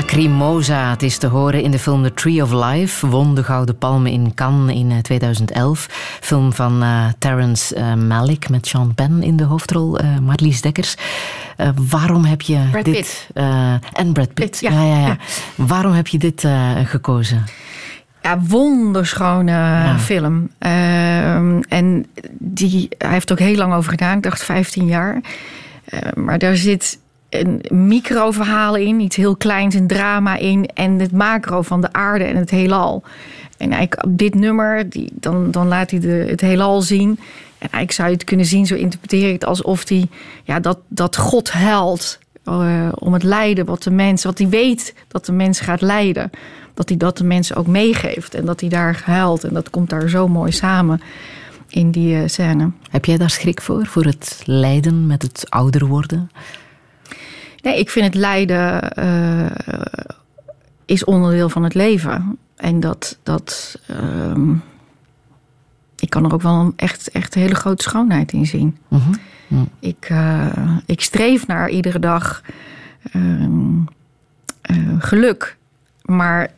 [0.00, 3.06] Lacrimosa, het is te horen in de film The Tree of Life.
[3.06, 5.86] Won de Gouden Palmen in Cannes in 2011.
[6.20, 10.02] Film van uh, Terrence uh, Malick met Sean Penn in de hoofdrol.
[10.02, 10.94] Uh, Marlies Dekkers.
[11.88, 12.94] waarom heb je Brad dit...
[12.94, 13.28] Pitt.
[13.92, 14.34] en Brad Pitt.
[14.34, 14.70] Pitt, ja.
[14.70, 15.16] ja, ja.
[15.54, 16.46] Waarom heb je dit
[16.84, 17.44] gekozen?
[18.22, 20.50] Ja, wonderschone film.
[20.58, 22.06] Ehm, en
[22.38, 24.16] die, hij heeft er ook heel lang over gedaan.
[24.16, 25.20] Ik dacht 15 jaar.
[25.94, 26.98] Uh, maar daar zit
[27.30, 30.66] een microverhaal in, iets heel kleins, een drama in.
[30.74, 33.02] En het macro van de aarde en het heelal.
[33.56, 37.08] En eigenlijk op dit nummer, die, dan, dan laat hij de, het heelal zien.
[37.08, 40.08] En eigenlijk zou je het kunnen zien, zo interpreteer ik het alsof hij,
[40.44, 44.94] ja, dat, dat God huilt eh, om het lijden wat de mens, wat hij weet
[45.08, 46.30] dat de mens gaat lijden.
[46.74, 49.44] Dat hij dat de mensen ook meegeeft en dat hij daar huilt.
[49.44, 51.00] En dat komt daar zo mooi samen
[51.68, 52.70] in die eh, scène.
[52.90, 56.30] Heb jij daar schrik voor, voor het lijden met het ouder worden?
[57.62, 59.76] Nee, ik vind het lijden eh,
[60.84, 62.38] is onderdeel van het leven.
[62.56, 64.52] En dat, dat ehm,
[65.98, 68.78] ik kan er ook wel een echt, echt hele grote schoonheid in zien.
[68.88, 69.10] Mhm.
[69.78, 72.42] Ik, eh, ik streef naar iedere dag
[73.12, 73.78] ehm,
[74.60, 75.56] eh, geluk.
[76.02, 76.50] Maar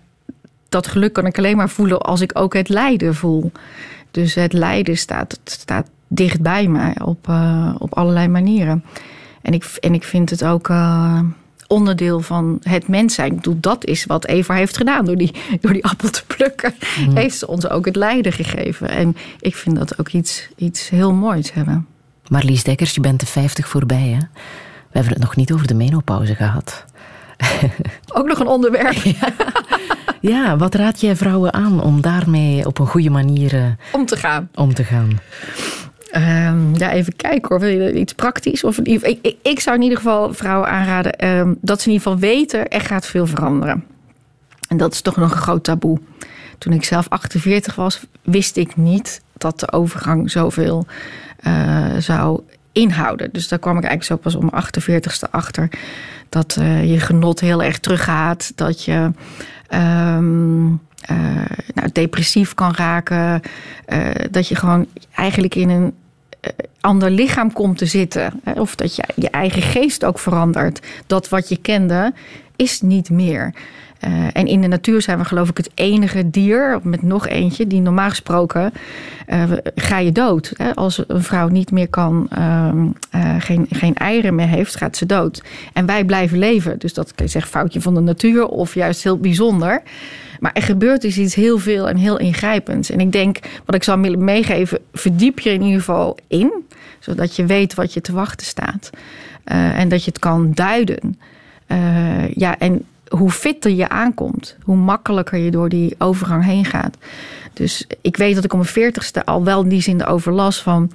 [0.68, 3.52] dat geluk kan ik alleen maar voelen als ik ook het lijden voel.
[4.10, 7.28] Dus het lijden staat, staat dicht bij mij op,
[7.78, 8.84] op allerlei manieren.
[9.42, 11.20] En ik, en ik vind het ook eh,
[11.66, 13.30] onderdeel van het mens zijn.
[13.30, 15.04] Ik bedoel, dat is wat Eva heeft gedaan.
[15.04, 16.74] Door die, door die appel te plukken,
[17.14, 18.88] heeft ze ons ook het lijden gegeven.
[18.88, 21.86] En ik vind dat ook iets, iets heel moois hebben.
[22.28, 24.18] Marlies Dekkers, je bent de 50 voorbij, hè?
[24.92, 26.84] We hebben het nog niet over de menopauze gehad.
[28.12, 28.96] Ook nog een onderwerp
[30.20, 34.16] Ja, wat raad jij vrouwen aan om daarmee op een goede manier eh, om te
[34.16, 34.48] gaan.
[34.54, 35.20] om te gaan?
[36.12, 38.64] Ehm, ja, even kijken je iets praktisch?
[38.64, 42.08] Of, ik, ik, ik zou in ieder geval vrouwen aanraden ehm, dat ze in ieder
[42.08, 43.84] geval weten er gaat veel veranderen.
[44.68, 46.00] En dat is toch nog een groot taboe.
[46.58, 50.86] Toen ik zelf 48 was, wist ik niet dat de overgang zoveel
[51.36, 52.40] eh, zou
[52.72, 53.28] inhouden.
[53.32, 55.68] Dus daar kwam ik eigenlijk zo pas om mijn 48ste achter.
[56.28, 58.52] Dat eh, je genot heel erg teruggaat.
[58.54, 59.10] Dat je
[59.68, 60.66] ehm,
[61.00, 61.16] eh,
[61.74, 63.40] nou, depressief kan raken.
[64.30, 65.94] dat je gewoon eigenlijk in een
[66.80, 68.40] ander lichaam komt te zitten.
[68.54, 70.80] Of dat je je eigen geest ook verandert.
[71.06, 72.12] Dat wat je kende
[72.56, 73.54] is niet meer.
[74.02, 77.66] Eh, en in de natuur zijn we geloof ik het enige dier, met nog eentje,
[77.66, 78.72] die normaal gesproken
[79.26, 79.42] eh,
[79.74, 80.52] ga je dood.
[80.56, 80.74] Hè?
[80.74, 85.06] Als een vrouw niet meer kan, ehm, eh, geen, geen eieren meer heeft, gaat ze
[85.06, 85.42] dood.
[85.72, 86.78] En wij blijven leven.
[86.78, 89.82] Dus dat kan je zeggen foutje van de natuur of juist heel bijzonder.
[90.42, 92.90] Maar er gebeurt dus iets heel veel en heel ingrijpends.
[92.90, 96.52] En ik denk, wat ik zou willen meegeven, verdiep je in ieder geval in.
[96.98, 98.90] Zodat je weet wat je te wachten staat.
[99.44, 101.18] Eh, en dat je het kan duiden.
[101.66, 106.96] Eh, ja, en hoe fitter je aankomt, hoe makkelijker je door die overgang heen gaat.
[107.52, 110.62] Dus ik weet dat ik om mijn veertigste al wel in die zin de overlas
[110.62, 110.92] van...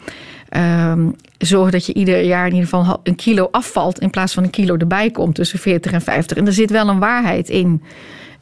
[0.49, 3.99] ehm, zorg dat je ieder jaar in ieder geval een kilo afvalt...
[3.99, 6.37] in plaats van een kilo erbij komt tussen 40 en 50.
[6.37, 7.81] En er zit wel een waarheid in.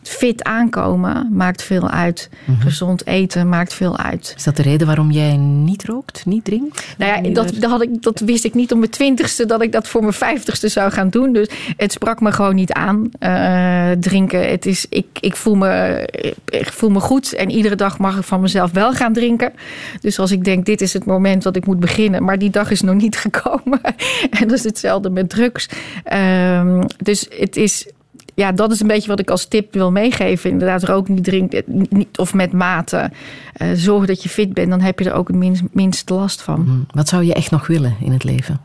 [0.09, 2.29] Fit aankomen maakt veel uit.
[2.59, 4.33] Gezond eten maakt veel uit.
[4.37, 6.85] Is dat de reden waarom jij niet rookt, niet drinkt?
[6.97, 9.71] Nou ja, dat, dat, had ik, dat wist ik niet om mijn twintigste dat ik
[9.71, 11.33] dat voor mijn vijftigste zou gaan doen.
[11.33, 13.09] Dus het sprak me gewoon niet aan.
[13.19, 14.49] eh, drinken.
[14.49, 16.07] Het is, ik, ik, voel me,
[16.45, 19.53] ik voel me goed en iedere dag mag ik van mezelf wel gaan drinken.
[20.01, 22.71] Dus als ik denk, dit is het moment dat ik moet beginnen, maar die dag
[22.71, 23.81] is nog niet gekomen.
[24.29, 25.69] en dat is hetzelfde met drugs.
[26.03, 27.87] Ehm, dus het is
[28.35, 30.49] ja, dat is een beetje wat ik als tip wil meegeven.
[30.49, 33.11] Inderdaad, rook niet, drink niet of met mate.
[33.53, 36.41] Eh, zorg dat je fit bent, dan heb je er ook het minst, minst last
[36.41, 36.61] van.
[36.89, 38.61] Hm, Wat zou je echt nog willen in het leven?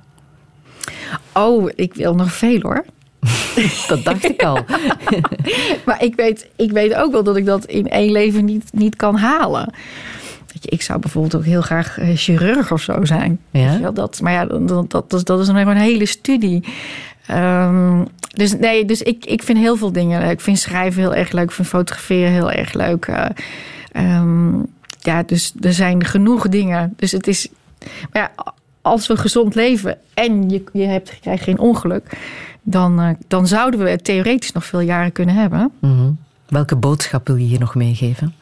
[1.35, 2.85] Oh, ik wil nog veel hoor.
[3.89, 4.59] Dat dacht ik al.
[5.87, 8.97] Maar ik weet, ik weet ook wel dat ik dat in één leven niet, niet
[8.97, 9.73] kan halen.
[10.65, 13.41] Ik zou bijvoorbeeld ook heel graag eh, chirurg of zo zijn.
[13.51, 13.91] Ja?
[13.91, 16.65] Dat, maar ja, dat, dat, dat, is- dat is een hele studie.
[17.27, 20.31] Ehm, dus nee, dus ik, ik vind heel veel dingen leuk.
[20.31, 21.45] Ik vind schrijven heel erg leuk.
[21.45, 23.07] Ik vind fotograferen heel erg leuk.
[23.07, 23.27] Eh,
[23.93, 24.59] ehm,
[25.01, 26.93] ja, dus er zijn genoeg dingen.
[26.97, 27.49] Dus het is...
[28.13, 28.45] Maar ja,
[28.83, 32.19] als we gezond leven en je, je hebt, je krijgt geen ongeluk...
[32.63, 35.71] Dan, eh, dan zouden we het theoretisch nog veel jaren kunnen hebben.
[35.81, 36.11] Mhm.
[36.49, 38.35] Welke boodschap wil je hier nog meegeven?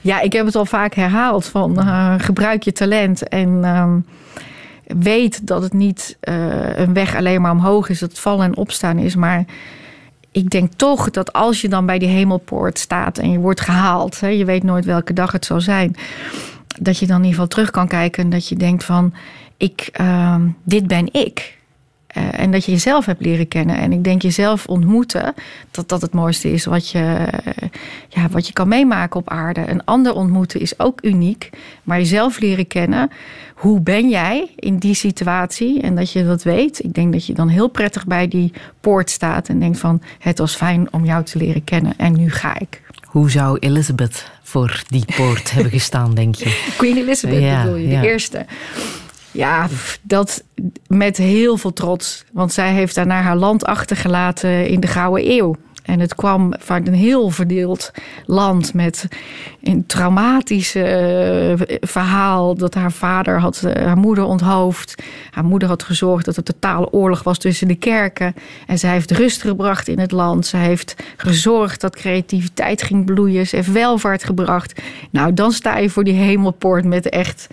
[0.00, 3.98] Ja, ik heb het al vaak herhaald van eh, gebruik je talent en ehm,
[4.86, 8.56] weet dat het niet eh, een weg alleen maar omhoog is, dat het vallen en
[8.56, 9.44] opstaan is, maar
[10.32, 14.20] ik denk toch dat als je dan bij die hemelpoort staat en je wordt gehaald,
[14.20, 15.96] hè, je weet nooit welke dag het zal zijn,
[16.80, 19.14] dat je dan in ieder geval terug kan kijken en dat je denkt van,
[19.56, 21.58] ik, ehm, dit ben ik.
[22.12, 23.76] Eh, en dat je jezelf hebt leren kennen.
[23.76, 25.34] En ik denk jezelf ontmoeten,
[25.70, 27.28] dat dat het mooiste is wat je,
[28.08, 29.70] ja, wat je kan meemaken op aarde.
[29.70, 31.50] Een ander ontmoeten is ook uniek.
[31.82, 33.10] Maar jezelf leren kennen,
[33.54, 35.80] hoe ben jij in die situatie?
[35.80, 36.84] En dat je dat weet.
[36.84, 40.02] Ik denk dat je dan heel prettig bij die poort staat en denkt van...
[40.18, 42.82] het was fijn om jou te leren kennen en nu ga ik.
[43.06, 46.72] Hoe zou Elizabeth voor die poort hebben gestaan, denk je?
[46.76, 48.00] Queen Elizabeth Ja, bedoel je, ja.
[48.00, 48.46] de eerste.
[49.32, 49.68] Ja,
[50.02, 50.44] dat
[50.86, 52.24] met heel veel trots.
[52.32, 55.56] Want zij heeft daarna haar land achtergelaten in de Gouden Eeuw.
[55.82, 57.90] En het kwam vanuit een heel verdeeld
[58.26, 59.08] land met
[59.62, 65.02] een traumatisch eh, verhaal dat haar vader had eh, haar moeder onthoofd.
[65.30, 68.34] Haar moeder had gezorgd dat er totale oorlog was tussen de kerken.
[68.66, 70.46] En zij heeft rust gebracht in het land.
[70.46, 73.46] Ze heeft gezorgd dat creativiteit ging bloeien.
[73.46, 74.82] Ze heeft welvaart gebracht.
[75.10, 77.46] Nou, dan sta je voor die hemelpoort met echt...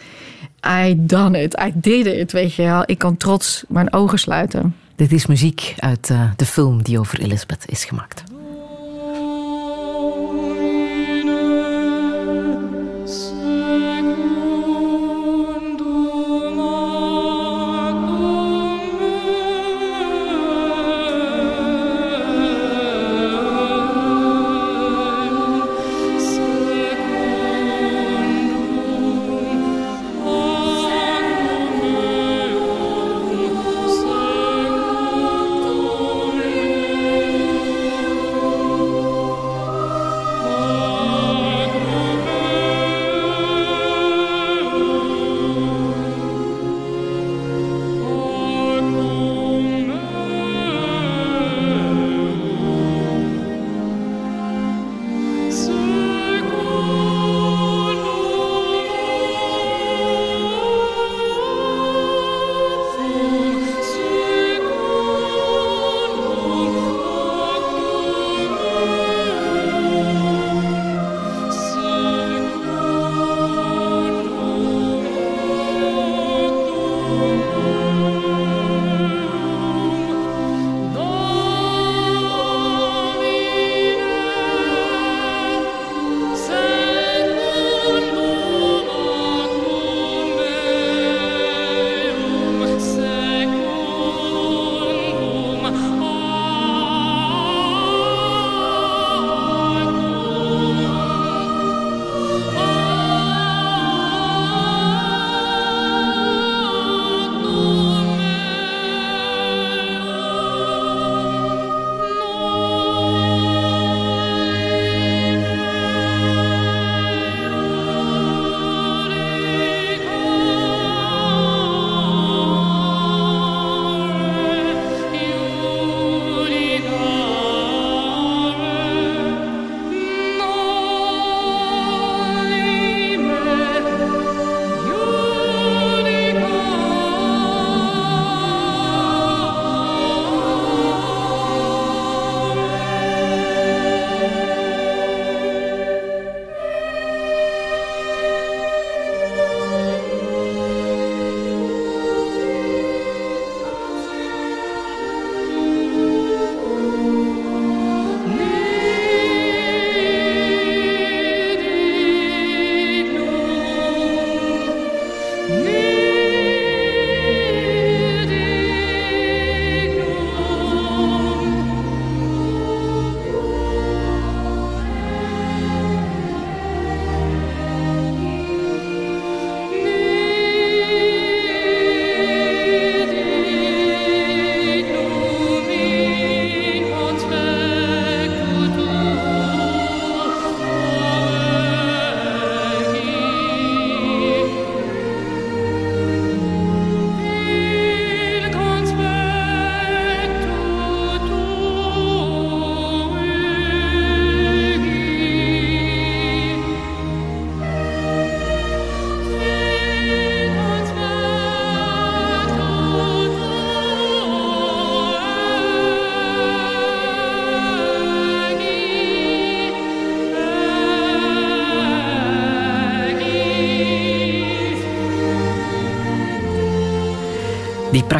[0.65, 2.83] I done it, I did it, weet je wel.
[2.85, 4.75] Ik kan trots mijn ogen sluiten.
[4.95, 8.23] Dit is muziek uit eh, de film die over Elizabeth is gemaakt.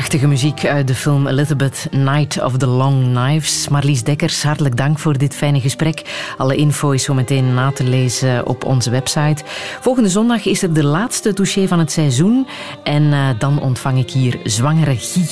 [0.09, 3.67] Prachtige muziek uit de film Elizabeth Night of the Long Knives.
[3.67, 6.01] Marlies Dekkers, hartelijk dank voor dit fijne gesprek.
[6.37, 9.43] Alle info is zo meteen na te lezen op onze website.
[9.81, 12.47] Volgende zondag is er de laatste touché van het seizoen.
[12.83, 15.27] En eh, dan ontvang ik hier zwangere Guy.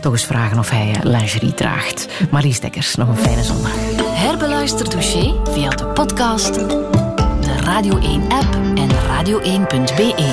[0.00, 2.08] Toch eens vragen of hij eh, lingerie draagt.
[2.30, 3.72] Marlies Dekkers, nog een fijne zondag.
[4.04, 10.26] Herbeluister Touché via de podcast, de Radio 1-app en radio1.be.